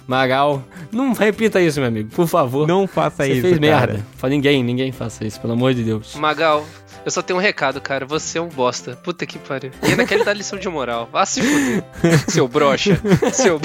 Magal, 0.06 0.64
não 0.90 1.12
repita 1.12 1.60
isso, 1.60 1.78
meu 1.78 1.88
amigo, 1.88 2.10
por 2.10 2.26
favor. 2.26 2.66
Não 2.66 2.86
faça 2.86 3.24
Você 3.24 3.32
isso. 3.32 3.42
fez 3.42 3.58
cara. 3.58 3.60
merda. 3.60 4.06
Fala 4.16 4.30
ninguém, 4.32 4.62
ninguém 4.62 4.92
faça 4.92 5.24
isso, 5.24 5.40
pelo 5.40 5.52
amor 5.52 5.74
de 5.74 5.82
Deus. 5.82 6.14
Magal, 6.16 6.66
eu 7.04 7.10
só 7.10 7.22
tenho 7.22 7.38
um 7.38 7.42
recado, 7.42 7.80
cara. 7.80 8.06
Você 8.06 8.38
é 8.38 8.40
um 8.40 8.48
bosta. 8.48 8.96
Puta 8.96 9.26
que 9.26 9.38
pariu. 9.38 9.70
E 9.82 9.86
ainda 9.88 10.06
quer 10.06 10.24
dar 10.24 10.32
lição 10.34 10.58
de 10.58 10.68
moral. 10.68 11.08
Vá 11.10 11.26
se 11.26 11.42
fuder. 11.42 11.84
Seu 12.28 12.46
brocha. 12.46 13.00
Seu. 13.32 13.60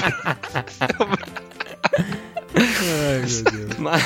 Ai, 2.54 3.20
meu 3.20 3.52
Deus. 3.52 3.78
Mas... 3.78 4.02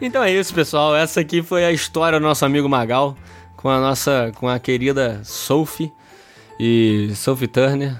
Então 0.00 0.22
é 0.22 0.32
isso, 0.32 0.54
pessoal. 0.54 0.94
Essa 0.96 1.20
aqui 1.20 1.42
foi 1.42 1.64
a 1.64 1.72
história 1.72 2.18
do 2.20 2.22
nosso 2.22 2.44
amigo 2.44 2.68
Magal 2.68 3.16
com 3.56 3.68
a 3.68 3.80
nossa, 3.80 4.32
com 4.36 4.48
a 4.48 4.58
querida 4.58 5.20
Sophie 5.24 5.92
e 6.58 7.10
Sophie 7.14 7.48
Turner. 7.48 7.96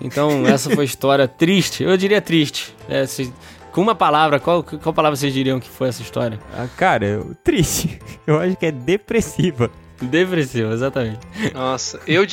Então, 0.00 0.46
essa 0.46 0.70
foi 0.70 0.84
a 0.84 0.86
história 0.86 1.26
triste. 1.26 1.82
Eu 1.82 1.96
diria 1.96 2.20
triste. 2.20 2.74
É, 2.88 3.06
se, 3.06 3.32
com 3.72 3.80
uma 3.80 3.94
palavra, 3.94 4.38
qual, 4.38 4.62
qual 4.62 4.92
palavra 4.92 5.16
vocês 5.16 5.32
diriam 5.32 5.58
que 5.60 5.68
foi 5.68 5.88
essa 5.88 6.02
história? 6.02 6.38
Ah, 6.54 6.68
cara, 6.76 7.22
triste. 7.42 7.98
Eu 8.26 8.38
acho 8.40 8.56
que 8.56 8.66
é 8.66 8.72
depressiva. 8.72 9.70
Depressiva, 10.00 10.72
exatamente. 10.74 11.20
Nossa, 11.54 11.98
eu, 12.06 12.26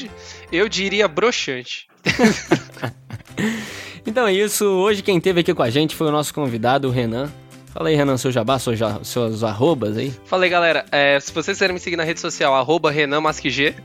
eu 0.51 0.67
diria 0.67 1.07
broxante. 1.07 1.87
Então 4.05 4.27
é 4.27 4.33
isso. 4.33 4.65
Hoje 4.65 5.01
quem 5.01 5.17
esteve 5.17 5.39
aqui 5.39 5.53
com 5.53 5.63
a 5.63 5.69
gente 5.69 5.95
foi 5.95 6.07
o 6.07 6.11
nosso 6.11 6.33
convidado, 6.33 6.89
o 6.89 6.91
Renan. 6.91 7.31
Fala 7.73 7.89
aí, 7.89 7.95
Renan, 7.95 8.17
seu 8.17 8.31
jabá, 8.31 8.59
seus, 8.59 8.77
seus 9.01 9.43
arrobas 9.43 9.97
aí. 9.97 10.13
Fala 10.25 10.43
aí, 10.43 10.49
galera. 10.49 10.85
É, 10.91 11.19
se 11.19 11.33
vocês 11.33 11.57
quiserem 11.57 11.73
me 11.73 11.79
seguir 11.79 11.95
na 11.95 12.03
rede 12.03 12.19
social, 12.19 12.53
arroba 12.53 12.91
RenanMasquig. 12.91 13.75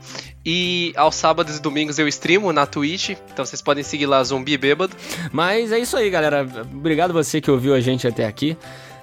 E 0.45 0.93
aos 0.95 1.15
sábados 1.15 1.57
e 1.57 1.61
domingos 1.61 1.97
eu 1.97 2.07
streamo 2.07 2.53
na 2.53 2.67
Twitch, 2.67 3.15
então 3.33 3.43
vocês 3.43 3.63
podem 3.63 3.83
seguir 3.83 4.05
lá 4.05 4.23
Zumbi 4.23 4.55
Bêbado. 4.57 4.95
Mas 5.31 5.71
é 5.71 5.79
isso 5.79 5.97
aí, 5.97 6.07
galera. 6.07 6.47
Obrigado 6.71 7.13
você 7.13 7.41
que 7.41 7.49
ouviu 7.49 7.73
a 7.73 7.79
gente 7.79 8.07
até 8.07 8.27
aqui. 8.27 8.55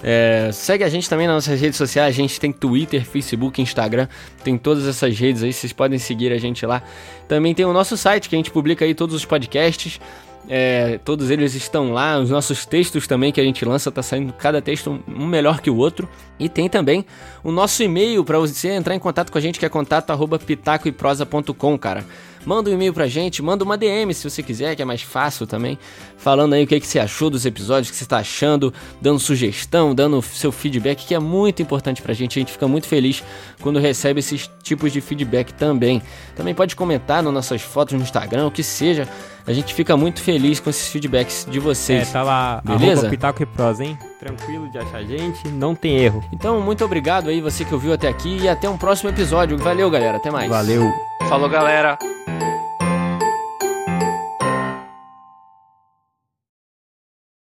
É, 0.04 0.50
segue 0.52 0.84
a 0.84 0.88
gente 0.88 1.08
também 1.08 1.26
nas 1.26 1.34
nossas 1.34 1.60
redes 1.60 1.76
sociais. 1.76 2.14
A 2.14 2.16
gente 2.16 2.38
tem 2.38 2.52
Twitter, 2.52 3.04
Facebook, 3.04 3.60
Instagram. 3.60 4.06
Tem 4.44 4.56
todas 4.56 4.86
essas 4.86 5.18
redes 5.18 5.42
aí. 5.42 5.52
Vocês 5.52 5.72
podem 5.72 5.98
seguir 5.98 6.32
a 6.32 6.38
gente 6.38 6.64
lá. 6.64 6.80
Também 7.26 7.54
tem 7.54 7.66
o 7.66 7.72
nosso 7.72 7.96
site 7.96 8.28
que 8.28 8.36
a 8.36 8.38
gente 8.38 8.52
publica 8.52 8.84
aí 8.84 8.94
todos 8.94 9.16
os 9.16 9.24
podcasts. 9.24 10.00
É, 10.48 10.98
todos 11.04 11.30
eles 11.30 11.54
estão 11.54 11.92
lá, 11.92 12.18
os 12.18 12.30
nossos 12.30 12.64
textos 12.64 13.06
também 13.06 13.30
que 13.32 13.40
a 13.40 13.44
gente 13.44 13.64
lança, 13.64 13.90
tá 13.90 14.02
saindo 14.02 14.32
cada 14.32 14.62
texto 14.62 15.02
um 15.08 15.26
melhor 15.26 15.60
que 15.60 15.70
o 15.70 15.76
outro. 15.76 16.08
E 16.38 16.48
tem 16.48 16.68
também 16.68 17.04
o 17.42 17.50
nosso 17.50 17.82
e-mail 17.82 18.24
para 18.24 18.38
você 18.38 18.68
entrar 18.68 18.94
em 18.94 18.98
contato 18.98 19.32
com 19.32 19.38
a 19.38 19.40
gente, 19.40 19.58
que 19.58 19.66
é 19.66 19.68
contato@pitacoeprosa.com, 19.68 21.78
cara 21.78 22.04
manda 22.46 22.70
um 22.70 22.72
e-mail 22.72 22.94
pra 22.94 23.08
gente, 23.08 23.42
manda 23.42 23.64
uma 23.64 23.76
DM 23.76 24.14
se 24.14 24.30
você 24.30 24.40
quiser, 24.40 24.76
que 24.76 24.80
é 24.80 24.84
mais 24.84 25.02
fácil 25.02 25.46
também, 25.46 25.76
falando 26.16 26.52
aí 26.52 26.62
o 26.62 26.66
que, 26.66 26.76
é 26.76 26.80
que 26.80 26.86
você 26.86 27.00
achou 27.00 27.28
dos 27.28 27.44
episódios, 27.44 27.88
o 27.88 27.90
que 27.90 27.98
você 27.98 28.04
está 28.04 28.18
achando, 28.18 28.72
dando 29.02 29.18
sugestão, 29.18 29.92
dando 29.92 30.22
seu 30.22 30.52
feedback, 30.52 31.04
que 31.04 31.14
é 31.14 31.18
muito 31.18 31.60
importante 31.60 32.00
pra 32.00 32.14
gente. 32.14 32.38
A 32.38 32.40
gente 32.40 32.52
fica 32.52 32.68
muito 32.68 32.86
feliz 32.86 33.22
quando 33.60 33.80
recebe 33.80 34.20
esses 34.20 34.48
tipos 34.62 34.92
de 34.92 35.00
feedback 35.00 35.52
também. 35.52 36.00
Também 36.36 36.54
pode 36.54 36.76
comentar 36.76 37.20
nas 37.20 37.34
nossas 37.34 37.62
fotos 37.62 37.94
no 37.94 38.02
Instagram, 38.02 38.46
o 38.46 38.50
que 38.50 38.62
seja. 38.62 39.08
A 39.46 39.52
gente 39.52 39.72
fica 39.72 39.96
muito 39.96 40.20
feliz 40.20 40.58
com 40.58 40.68
esses 40.68 40.88
feedbacks 40.88 41.46
de 41.48 41.60
vocês. 41.60 42.08
É, 42.08 42.12
tá 42.12 42.22
lá, 42.22 42.60
beleza? 42.64 43.08
Pitaco 43.08 43.42
e 43.42 43.46
Pros, 43.46 43.78
hein? 43.78 43.96
Tranquilo 44.18 44.68
de 44.68 44.78
achar 44.78 44.98
a 44.98 45.04
gente, 45.04 45.46
não 45.48 45.74
tem 45.74 45.96
erro. 45.98 46.24
Então, 46.32 46.60
muito 46.60 46.84
obrigado 46.84 47.28
aí 47.30 47.40
você 47.40 47.64
que 47.64 47.72
ouviu 47.72 47.92
até 47.92 48.08
aqui 48.08 48.38
e 48.42 48.48
até 48.48 48.68
um 48.68 48.76
próximo 48.76 49.08
episódio. 49.08 49.56
Valeu, 49.56 49.88
galera. 49.88 50.16
Até 50.16 50.32
mais. 50.32 50.50
Valeu. 50.50 50.90
Falou, 51.28 51.48
galera. 51.48 51.96